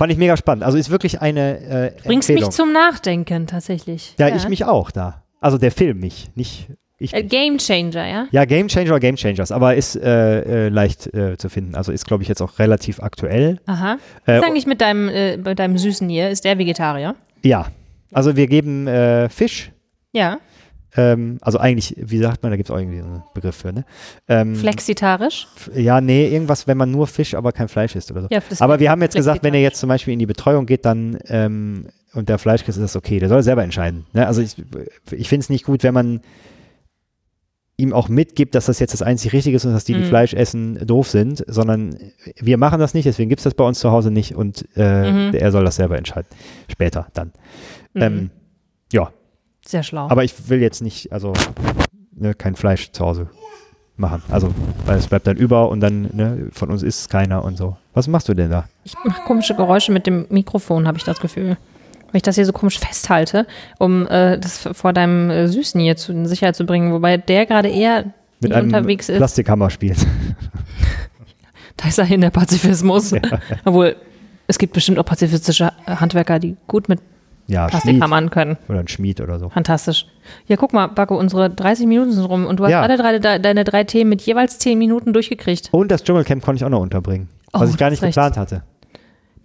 fand 0.01 0.11
ich 0.13 0.17
mega 0.19 0.35
spannend. 0.39 0.65
Also 0.65 0.79
ist 0.79 0.89
wirklich 0.89 1.21
eine 1.21 1.59
äh, 1.59 1.93
Bringst 2.07 2.31
Empfehlung. 2.31 2.49
mich 2.49 2.57
zum 2.57 2.73
Nachdenken 2.73 3.47
tatsächlich. 3.47 4.15
ja, 4.19 4.35
ich 4.35 4.49
mich 4.49 4.65
auch 4.65 4.91
da. 4.91 5.25
Also 5.43 5.59
der 5.59 5.71
Film 5.71 6.01
mich, 6.01 6.31
nicht 6.37 6.69
ich. 6.97 7.13
Äh, 7.13 7.23
Game 7.23 7.59
Changer, 7.59 8.09
ja? 8.09 8.27
Ja, 8.31 8.47
Game 8.47 8.69
Changer 8.69 8.93
oder 8.93 9.01
Game 9.01 9.17
Changers, 9.17 9.53
aber 9.53 9.75
ist 9.75 9.97
äh, 9.97 10.67
äh, 10.67 10.69
leicht 10.71 11.13
äh, 11.13 11.37
zu 11.37 11.51
finden. 11.51 11.75
Also 11.75 11.93
ist, 11.93 12.07
glaube 12.07 12.23
ich, 12.23 12.31
jetzt 12.31 12.41
auch 12.41 12.59
relativ 12.59 12.99
aktuell. 13.01 13.61
Aha. 13.67 13.95
Äh, 13.95 13.99
Was 14.25 14.37
ist 14.39 14.45
eigentlich 14.45 14.67
mit 14.67 14.81
deinem, 14.81 15.11
äh, 15.11 15.37
mit 15.37 15.59
deinem 15.59 15.77
Süßen 15.77 16.09
hier? 16.09 16.31
Ist 16.31 16.47
der 16.47 16.57
Vegetarier? 16.57 17.15
ja, 17.43 17.67
also 18.11 18.37
wir 18.37 18.47
geben 18.47 18.87
äh, 18.87 19.29
Fisch, 19.29 19.71
Ja. 20.13 20.39
Ähm, 20.97 21.39
also 21.41 21.59
eigentlich, 21.59 21.95
wie 21.99 22.19
sagt 22.19 22.43
man, 22.43 22.51
da 22.51 22.57
gibt 22.57 22.69
es 22.69 22.75
auch 22.75 22.79
irgendwie 22.79 22.99
einen 23.01 23.23
Begriff 23.35 23.55
für, 23.57 23.73
ne? 23.73 23.85
Ähm, 24.29 24.57
Flexitarisch? 24.57 25.47
Ja, 25.75 26.01
nee, 26.01 26.29
irgendwas, 26.29 26.67
wenn 26.67 26.77
man 26.79 26.91
nur 26.91 27.07
Fisch, 27.07 27.35
aber 27.35 27.53
kein 27.53 27.69
Fleisch 27.69 27.95
isst 27.95 28.11
oder 28.11 28.23
so. 28.23 28.29
Ja, 28.31 28.41
aber 28.59 28.81
wir 28.81 28.91
haben 28.91 29.01
jetzt 29.03 29.15
gesagt, 29.15 29.43
wenn 29.45 29.55
er 29.55 29.61
jetzt 29.61 29.79
zum 29.79 29.89
Beispiel 29.89 30.13
in 30.13 30.19
die 30.19 30.27
Betreuung 30.27 30.67
geht, 30.67 30.85
dann 30.85 31.19
ähm, 31.27 31.87
und 32.13 32.29
der 32.29 32.39
Fleisch 32.39 32.63
isst, 32.63 32.71
ist 32.79 32.83
das 32.83 32.97
okay. 32.97 33.21
Der 33.21 33.29
soll 33.29 33.43
selber 33.43 33.63
entscheiden. 33.63 34.05
Ne? 34.13 34.27
Also 34.27 34.43
ich, 34.43 34.57
ich 35.13 35.29
finde 35.29 35.45
es 35.45 35.49
nicht 35.51 35.65
gut, 35.65 35.85
wenn 35.85 35.95
man 35.95 36.21
ihm 37.77 37.93
auch 37.95 38.09
mitgibt, 38.09 38.55
dass 38.55 38.67
das 38.67 38.79
jetzt 38.79 38.93
das 38.93 39.01
einzig 39.01 39.33
Richtige 39.33 39.57
ist 39.57 39.65
und 39.65 39.73
dass 39.73 39.85
die, 39.85 39.95
die 39.95 40.01
Mhm. 40.01 40.05
Fleisch 40.05 40.35
essen, 40.35 40.87
doof 40.87 41.09
sind, 41.09 41.43
sondern 41.47 41.97
wir 42.39 42.59
machen 42.59 42.79
das 42.79 42.93
nicht, 42.93 43.07
deswegen 43.07 43.31
gibt 43.31 43.41
es 43.41 43.45
das 43.45 43.55
bei 43.55 43.65
uns 43.65 43.79
zu 43.79 43.91
Hause 43.91 44.11
nicht 44.11 44.35
und 44.35 44.67
äh, 44.77 45.11
Mhm. 45.11 45.35
er 45.35 45.51
soll 45.51 45.65
das 45.65 45.77
selber 45.77 45.97
entscheiden. 45.97 46.29
Später 46.71 47.07
dann. 47.15 47.33
Mhm. 47.95 48.03
Ähm, 48.03 48.31
ja, 48.93 49.11
Sehr 49.71 49.83
schlau. 49.83 50.09
aber 50.09 50.25
ich 50.25 50.49
will 50.49 50.61
jetzt 50.61 50.83
nicht, 50.83 51.13
also 51.13 51.33
ne, 52.13 52.35
kein 52.35 52.57
Fleisch 52.57 52.91
zu 52.93 53.05
Hause 53.05 53.29
machen. 53.97 54.23
Also, 54.31 54.53
weil 54.87 54.99
es 54.99 55.07
bleibt 55.07 55.27
dann 55.27 55.37
über 55.37 55.69
und 55.69 55.81
dann, 55.81 56.11
ne, 56.13 56.49
von 56.53 56.71
uns 56.71 56.83
isst 56.83 57.03
es 57.03 57.09
keiner 57.09 57.45
und 57.45 57.57
so. 57.57 57.77
Was 57.95 58.09
machst 58.09 58.29
du 58.29 58.35
denn 58.35 58.51
da? 58.51 58.65
Ich 58.85 58.95
mache 59.05 59.23
komische 59.23 59.55
Geräusche 59.55 59.93
mit 59.93 60.07
dem 60.07 60.27
Mikrofon, 60.31 60.89
habe 60.89 60.99
ich 60.99 61.05
das 61.05 61.21
Gefühl. 61.21 61.57
Wenn 62.11 62.17
ich 62.17 62.23
das 62.23 62.35
hier 62.35 62.47
so 62.47 62.53
komisch 62.53 62.81
festhalte, 62.81 63.47
um 63.79 64.09
äh, 64.09 64.39
das 64.39 64.69
vor 64.73 64.93
deinem 64.93 65.31
äh, 65.31 65.47
Süßen 65.47 65.81
hier 65.81 65.97
zu, 65.97 66.11
in 66.11 66.27
Sicherheit 66.27 66.57
zu 66.57 66.67
bringen, 66.67 66.93
wobei 66.93 67.19
der 67.19 67.47
gerade 67.47 67.69
eher 67.69 68.07
Mit 68.41 68.53
einem 68.53 68.67
unterwegs 68.67 69.09
ist. 69.09 69.19
Plastikhammer 69.19 69.71
spielt. 69.71 69.99
Da 71.77 71.89
ist 71.89 71.99
er 71.99 72.05
hin, 72.05 72.21
der 72.21 72.29
Pazifismus. 72.29 73.15
Obwohl, 73.65 73.97
es 74.47 74.59
gibt 74.59 74.75
bestimmt 74.75 74.99
auch 74.99 75.05
pazifistische 75.07 75.73
Handwerker, 75.87 76.39
die 76.39 76.59
gut 76.67 76.91
mit 76.91 77.01
Ja, 77.51 77.67
Plastikhammern 77.67 78.31
können. 78.31 78.57
oder 78.69 78.79
ein 78.81 78.89
Schmied 78.89 79.21
oder 79.21 79.39
so. 79.39 79.49
Fantastisch. 79.49 80.07
Ja, 80.47 80.57
guck 80.57 80.73
mal, 80.73 80.87
Bacco, 80.87 81.19
unsere 81.19 81.51
30 81.51 81.87
Minuten 81.87 82.13
sind 82.13 82.25
rum 82.25 82.47
und 82.47 82.59
du 82.61 82.65
hast 82.65 82.71
Ja. 82.71 82.83
alle 82.83 82.97
drei, 82.97 83.19
de, 83.19 83.39
deine 83.41 83.65
drei 83.65 83.85
Themen 83.85 84.11
mit 84.11 84.23
jeweils 84.23 84.59
10 84.59 84.79
Minuten 84.79 85.13
durchgekriegt. 85.13 85.69
Und 85.73 85.91
das 85.91 86.05
Dschungelcamp 86.05 86.45
konnte 86.45 86.59
ich 86.59 86.65
auch 86.65 86.71
noch 86.71 86.81
unterbringen, 86.81 87.29
was 87.53 87.63
Oh, 87.63 87.65
ich 87.71 87.77
gar 87.77 87.91
nicht 87.91 88.03
recht. 88.03 88.15
geplant 88.15 88.37
hatte. 88.37 88.63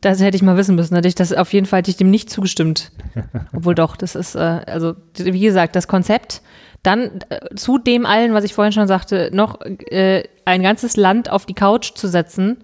Das 0.01 0.21
hätte 0.21 0.35
ich 0.37 0.43
mal 0.43 0.55
wissen 0.55 0.75
müssen. 0.75 0.93
Hätte 0.93 1.07
ich 1.07 1.15
das 1.15 1.33
auf 1.33 1.51
jeden 1.51 1.65
Fall 1.65 1.79
hätte 1.79 1.89
ich 1.89 1.97
dem 1.97 2.11
nicht 2.11 2.29
zugestimmt. 2.29 2.91
Obwohl 3.53 3.73
doch, 3.73 3.95
das 3.97 4.13
ist, 4.13 4.35
äh, 4.35 4.39
also 4.39 4.93
wie 5.17 5.39
gesagt, 5.39 5.75
das 5.75 5.87
Konzept. 5.87 6.41
Dann 6.83 7.21
äh, 7.29 7.55
zu 7.55 7.79
dem 7.79 8.05
allen, 8.05 8.33
was 8.35 8.43
ich 8.43 8.53
vorhin 8.53 8.71
schon 8.71 8.85
sagte, 8.87 9.31
noch 9.33 9.59
äh, 9.61 10.23
ein 10.45 10.61
ganzes 10.61 10.95
Land 10.97 11.31
auf 11.31 11.47
die 11.47 11.55
Couch 11.55 11.93
zu 11.95 12.07
setzen 12.07 12.57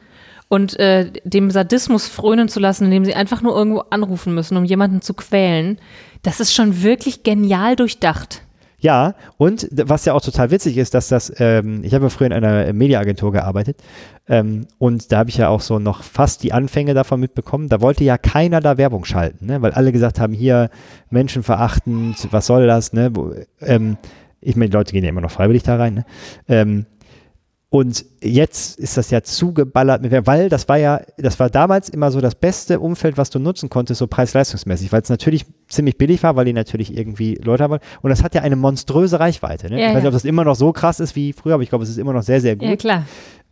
und 0.51 0.77
äh, 0.81 1.09
dem 1.23 1.49
Sadismus 1.49 2.09
frönen 2.09 2.49
zu 2.49 2.59
lassen, 2.59 2.83
indem 2.83 3.05
sie 3.05 3.13
einfach 3.13 3.41
nur 3.41 3.55
irgendwo 3.55 3.83
anrufen 3.89 4.35
müssen, 4.35 4.57
um 4.57 4.65
jemanden 4.65 5.01
zu 5.01 5.13
quälen. 5.13 5.77
Das 6.23 6.41
ist 6.41 6.53
schon 6.53 6.83
wirklich 6.83 7.23
genial 7.23 7.77
durchdacht. 7.77 8.41
Ja, 8.77 9.15
und 9.37 9.69
was 9.71 10.03
ja 10.03 10.13
auch 10.13 10.21
total 10.21 10.51
witzig 10.51 10.75
ist, 10.75 10.93
dass 10.93 11.07
das, 11.07 11.31
ähm, 11.37 11.85
ich 11.85 11.93
habe 11.93 12.03
ja 12.05 12.09
früher 12.09 12.27
in 12.27 12.33
einer 12.33 12.73
Mediaagentur 12.73 13.31
gearbeitet 13.31 13.77
ähm, 14.27 14.67
und 14.77 15.13
da 15.13 15.19
habe 15.19 15.29
ich 15.29 15.37
ja 15.37 15.47
auch 15.47 15.61
so 15.61 15.79
noch 15.79 16.03
fast 16.03 16.43
die 16.43 16.51
Anfänge 16.51 16.93
davon 16.93 17.21
mitbekommen. 17.21 17.69
Da 17.69 17.79
wollte 17.79 18.03
ja 18.03 18.17
keiner 18.17 18.59
da 18.59 18.77
Werbung 18.77 19.05
schalten, 19.05 19.45
ne? 19.45 19.61
weil 19.61 19.71
alle 19.71 19.93
gesagt 19.93 20.19
haben, 20.19 20.33
hier 20.33 20.69
menschenverachtend, 21.11 22.27
was 22.31 22.47
soll 22.47 22.67
das, 22.67 22.91
ne? 22.91 23.13
Ähm, 23.61 23.95
ich 24.41 24.57
meine, 24.57 24.69
die 24.69 24.75
Leute 24.75 24.91
gehen 24.91 25.03
ja 25.03 25.09
immer 25.11 25.21
noch 25.21 25.31
freiwillig 25.31 25.63
da 25.63 25.77
rein, 25.77 26.03
ne? 26.49 26.85
Und 27.73 28.03
jetzt 28.21 28.77
ist 28.79 28.97
das 28.97 29.11
ja 29.11 29.23
zugeballert 29.23 30.01
mit, 30.01 30.27
weil 30.27 30.49
das 30.49 30.67
war 30.67 30.75
ja, 30.75 30.99
das 31.17 31.39
war 31.39 31.49
damals 31.49 31.87
immer 31.87 32.11
so 32.11 32.19
das 32.19 32.35
beste 32.35 32.81
Umfeld, 32.81 33.17
was 33.17 33.29
du 33.29 33.39
nutzen 33.39 33.69
konntest, 33.69 33.99
so 33.99 34.07
preis-leistungsmäßig, 34.07 34.91
weil 34.91 35.01
es 35.01 35.07
natürlich 35.07 35.45
ziemlich 35.69 35.97
billig 35.97 36.21
war, 36.21 36.35
weil 36.35 36.43
die 36.43 36.51
natürlich 36.51 36.97
irgendwie 36.97 37.35
Leute 37.35 37.63
haben 37.63 37.71
wollen. 37.71 37.81
Und 38.01 38.09
das 38.09 38.23
hat 38.23 38.35
ja 38.35 38.41
eine 38.41 38.57
monströse 38.57 39.21
Reichweite. 39.21 39.69
Ne? 39.69 39.79
Ja, 39.79 39.87
ich 39.87 39.87
weiß 39.91 39.95
nicht, 39.95 40.03
ja. 40.03 40.09
ob 40.09 40.13
das 40.13 40.25
immer 40.25 40.43
noch 40.43 40.55
so 40.55 40.73
krass 40.73 40.99
ist 40.99 41.15
wie 41.15 41.31
früher, 41.31 41.53
aber 41.53 41.63
ich 41.63 41.69
glaube, 41.69 41.85
es 41.85 41.89
ist 41.89 41.97
immer 41.97 42.11
noch 42.11 42.23
sehr, 42.23 42.41
sehr 42.41 42.57
gut. 42.57 42.67
Ja, 42.67 42.75
klar. 42.75 43.05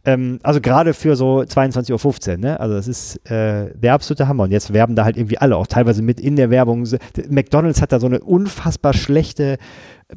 Ähm, 0.04 0.40
also 0.44 0.60
gerade 0.60 0.94
für 0.94 1.16
so 1.16 1.40
22.15 1.40 2.32
Uhr, 2.32 2.38
ne? 2.40 2.60
Also 2.60 2.76
das 2.76 2.90
ist 2.90 3.26
äh, 3.32 3.74
der 3.74 3.94
absolute 3.94 4.28
Hammer. 4.28 4.44
Und 4.44 4.52
jetzt 4.52 4.74
werben 4.74 4.98
da 4.98 5.06
halt 5.06 5.16
irgendwie 5.16 5.38
alle, 5.38 5.56
auch 5.56 5.68
teilweise 5.68 6.02
mit 6.02 6.20
in 6.20 6.36
der 6.36 6.50
Werbung. 6.50 6.86
McDonalds 7.30 7.82
hat 7.82 7.94
da 7.94 8.02
so 8.02 8.08
eine 8.08 8.20
unfassbar 8.20 8.94
schlechte 8.94 9.58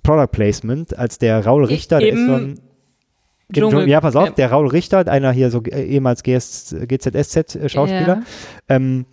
Product 0.03 0.33
Placement, 0.33 0.99
als 0.99 1.19
der 1.19 1.45
Raul 1.45 1.67
Richter, 1.67 2.01
der 2.01 2.09
ist 2.09 2.27
so 2.27 2.35
ein 2.35 2.59
Dschungel- 3.53 3.87
ja, 3.88 4.01
pass 4.01 4.17
auf, 4.17 4.27
Ja. 4.29 4.33
der 4.33 4.51
Raul 4.51 4.69
Richter, 4.69 5.07
einer 5.09 5.33
hier 5.33 5.51
so 5.51 5.62
äh, 5.62 5.83
ehemals 5.85 6.23
GZSZ-Schauspieler, 6.23 8.07
Ja. 8.19 8.23
ähm, 8.69 9.07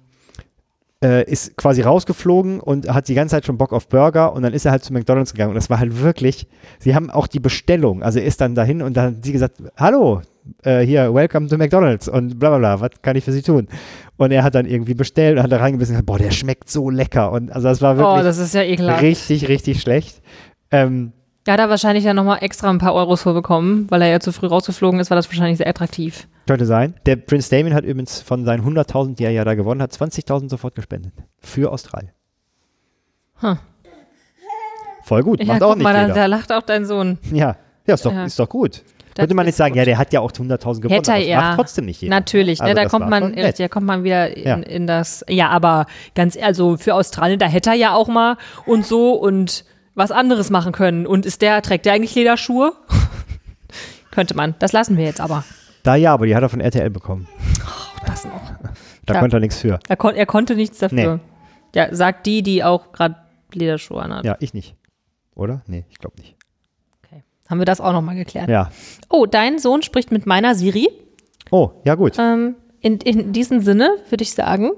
äh, 1.03 1.23
ist 1.31 1.55
quasi 1.55 1.81
rausgeflogen 1.81 2.59
und 2.59 2.93
hat 2.93 3.07
die 3.07 3.13
ganze 3.13 3.35
Zeit 3.35 3.45
schon 3.45 3.57
Bock 3.57 3.71
auf 3.71 3.87
Burger 3.87 4.33
und 4.33 4.43
dann 4.43 4.53
ist 4.53 4.65
er 4.65 4.71
halt 4.71 4.83
zu 4.83 4.91
McDonalds 4.91 5.31
gegangen 5.31 5.51
und 5.51 5.55
das 5.55 5.69
war 5.69 5.79
halt 5.79 6.01
wirklich, 6.01 6.45
sie 6.79 6.93
haben 6.93 7.09
auch 7.09 7.27
die 7.27 7.39
Bestellung, 7.39 8.03
also 8.03 8.19
er 8.19 8.25
ist 8.25 8.41
dann 8.41 8.53
dahin 8.53 8.81
und 8.81 8.97
dann 8.97 9.15
hat 9.15 9.23
sie 9.25 9.31
gesagt, 9.31 9.63
hallo, 9.77 10.21
äh, 10.63 10.81
hier, 10.81 11.13
welcome 11.13 11.47
to 11.47 11.57
McDonalds 11.57 12.09
und 12.09 12.37
bla 12.37 12.49
bla 12.49 12.57
bla, 12.57 12.81
was 12.81 12.89
kann 13.01 13.15
ich 13.15 13.23
für 13.23 13.31
Sie 13.31 13.41
tun? 13.43 13.67
Und 14.17 14.31
er 14.31 14.43
hat 14.43 14.55
dann 14.55 14.65
irgendwie 14.65 14.93
bestellt 14.93 15.37
und 15.37 15.43
hat 15.43 15.51
da 15.51 15.57
reingebissen 15.57 15.93
und 15.95 16.01
gesagt, 16.01 16.05
boah, 16.07 16.17
der 16.17 16.31
schmeckt 16.31 16.69
so 16.69 16.89
lecker 16.89 17.31
und 17.31 17.49
also 17.51 17.69
das 17.69 17.81
war 17.81 17.93
Oh, 17.95 17.99
wirklich 17.99 18.23
das 18.23 18.37
ist 18.39 18.53
ja 18.53 18.61
richtig, 18.61 19.47
richtig 19.47 19.79
schlecht. 19.81 20.21
Ähm, 20.71 21.13
Da 21.49 21.53
hat 21.53 21.59
er 21.61 21.69
wahrscheinlich 21.71 22.03
dann 22.03 22.15
nochmal 22.15 22.43
extra 22.43 22.69
ein 22.69 22.77
paar 22.77 22.93
Euros 22.93 23.23
für 23.23 23.33
bekommen, 23.33 23.87
weil 23.89 24.03
er 24.03 24.09
ja 24.09 24.19
zu 24.19 24.31
früh 24.31 24.45
rausgeflogen 24.45 24.99
ist, 24.99 25.09
war 25.09 25.15
das 25.15 25.27
wahrscheinlich 25.29 25.57
sehr 25.57 25.65
attraktiv. 25.67 26.27
Könnte 26.45 26.67
sein. 26.67 26.93
Der 27.07 27.15
Prince 27.15 27.49
Damien 27.49 27.73
hat 27.73 27.85
übrigens 27.85 28.21
von 28.21 28.45
seinen 28.45 28.63
100.000, 28.63 29.15
die 29.15 29.23
er 29.23 29.31
ja 29.31 29.43
da 29.43 29.55
gewonnen 29.55 29.81
hat, 29.81 29.91
20.000 29.91 30.47
sofort 30.47 30.75
gespendet. 30.75 31.11
Für 31.39 31.71
Australien. 31.71 32.11
Hm. 33.39 33.57
Voll 35.01 35.23
gut. 35.23 35.39
Macht 35.43 35.59
ja, 35.61 35.65
auch 35.65 35.69
guck 35.69 35.77
nicht 35.77 35.83
mal, 35.85 35.93
da, 35.93 36.01
jeder. 36.03 36.13
da 36.13 36.25
lacht 36.27 36.51
auch 36.51 36.61
dein 36.61 36.85
Sohn. 36.85 37.17
ja. 37.31 37.55
ja, 37.87 37.93
ist 37.95 38.05
doch, 38.05 38.13
Ja. 38.13 38.25
ist 38.25 38.37
doch 38.37 38.47
gut. 38.47 38.83
Das 39.15 39.23
Könnte 39.23 39.33
man 39.33 39.47
jetzt 39.47 39.57
sagen, 39.57 39.71
gut. 39.73 39.79
ja, 39.79 39.85
der 39.85 39.97
hat 39.97 40.13
ja 40.13 40.19
auch 40.19 40.31
100.000 40.31 40.81
gewonnen, 40.81 40.89
Hätte 40.97 41.13
er, 41.13 41.17
ja. 41.17 41.41
macht 41.41 41.55
trotzdem 41.55 41.85
nicht 41.85 41.99
jeder. 42.03 42.11
Natürlich, 42.15 42.61
Also 42.61 42.75
ne, 42.75 42.79
da 42.83 42.87
kommt 42.87 43.09
man, 43.09 43.35
da 43.35 43.67
kommt 43.69 43.87
man 43.87 44.03
wieder 44.03 44.37
in, 44.37 44.43
Ja. 44.45 44.55
in 44.57 44.85
das. 44.85 45.25
Ja, 45.27 45.49
aber 45.49 45.87
ganz 46.13 46.37
also 46.39 46.77
für 46.77 46.93
Australien, 46.93 47.39
da 47.39 47.47
hätte 47.47 47.71
er 47.71 47.75
ja 47.75 47.95
auch 47.95 48.07
mal 48.07 48.37
und 48.67 48.85
so 48.85 49.13
und 49.13 49.65
was 49.95 50.11
anderes 50.11 50.49
machen 50.49 50.71
können. 50.71 51.05
Und 51.05 51.25
ist 51.25 51.41
der, 51.41 51.61
trägt 51.61 51.85
der 51.85 51.93
eigentlich 51.93 52.15
Lederschuhe? 52.15 52.73
Könnte 54.11 54.35
man. 54.35 54.55
Das 54.59 54.71
lassen 54.71 54.97
wir 54.97 55.05
jetzt 55.05 55.21
aber. 55.21 55.43
Da 55.83 55.95
ja, 55.95 56.13
aber 56.13 56.25
die 56.25 56.35
hat 56.35 56.43
er 56.43 56.49
von 56.49 56.61
RTL 56.61 56.89
bekommen. 56.89 57.27
Das 58.05 58.25
noch. 58.25 58.53
Da 59.05 59.13
Klar. 59.13 59.21
konnte 59.21 59.37
er 59.37 59.39
nichts 59.39 59.59
für. 59.59 59.79
Er, 59.87 59.95
kon 59.95 60.15
er 60.15 60.25
konnte 60.25 60.55
nichts 60.55 60.79
dafür. 60.79 61.15
Nee. 61.15 61.21
Ja, 61.75 61.93
sagt 61.95 62.25
die, 62.25 62.43
die 62.43 62.63
auch 62.63 62.91
gerade 62.91 63.15
Lederschuhe 63.53 64.01
anhat. 64.01 64.25
Ja, 64.25 64.35
ich 64.39 64.53
nicht. 64.53 64.75
Oder? 65.35 65.61
Nee, 65.67 65.85
ich 65.89 65.99
glaube 65.99 66.17
nicht. 66.19 66.35
Okay. 67.03 67.23
Haben 67.49 67.59
wir 67.59 67.65
das 67.65 67.81
auch 67.81 67.93
nochmal 67.93 68.15
geklärt. 68.15 68.49
Ja. 68.49 68.71
Oh, 69.09 69.25
dein 69.25 69.59
Sohn 69.59 69.81
spricht 69.81 70.11
mit 70.11 70.25
meiner 70.25 70.55
Siri. 70.55 70.89
Oh, 71.51 71.71
ja 71.85 71.95
gut. 71.95 72.17
Ähm, 72.19 72.55
in, 72.81 72.97
in 72.97 73.33
diesem 73.33 73.61
Sinne 73.61 73.89
würde 74.09 74.23
ich 74.23 74.33
sagen, 74.33 74.71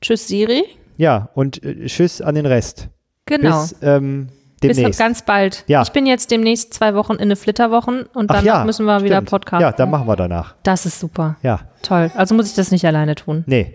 tschüss 0.00 0.26
Siri. 0.26 0.64
Ja, 0.96 1.30
und 1.34 1.62
äh, 1.62 1.86
tschüss 1.86 2.20
an 2.20 2.34
den 2.34 2.46
Rest. 2.46 2.88
Genau. 3.26 3.62
Bis 3.62 3.76
ähm, 3.82 4.28
Bis 4.60 4.76
demnächst. 4.76 4.98
ganz 4.98 5.22
bald. 5.22 5.64
Ja. 5.66 5.82
Ich 5.82 5.90
bin 5.92 6.06
jetzt 6.06 6.30
demnächst 6.30 6.74
zwei 6.74 6.94
Wochen 6.94 7.14
in 7.14 7.22
eine 7.22 7.36
Flitterwochen 7.36 8.04
und 8.14 8.30
danach 8.30 8.42
ja, 8.44 8.64
müssen 8.64 8.86
wir 8.86 9.02
wieder 9.02 9.16
stimmt. 9.16 9.30
Podcast. 9.30 9.62
Ja, 9.62 9.72
dann 9.72 9.90
machen 9.90 10.06
wir 10.06 10.16
danach. 10.16 10.54
Das 10.62 10.86
ist 10.86 10.98
super. 11.00 11.36
Ja. 11.42 11.60
Toll. 11.82 12.10
Also 12.14 12.34
muss 12.34 12.48
ich 12.48 12.54
das 12.54 12.70
nicht 12.70 12.86
alleine 12.86 13.14
tun. 13.14 13.44
Nee. 13.46 13.74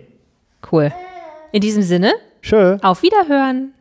Cool. 0.71 0.91
In 1.51 1.61
diesem 1.61 1.83
Sinne, 1.83 2.13
Schö. 2.41 2.77
auf 2.81 3.01
Wiederhören. 3.03 3.73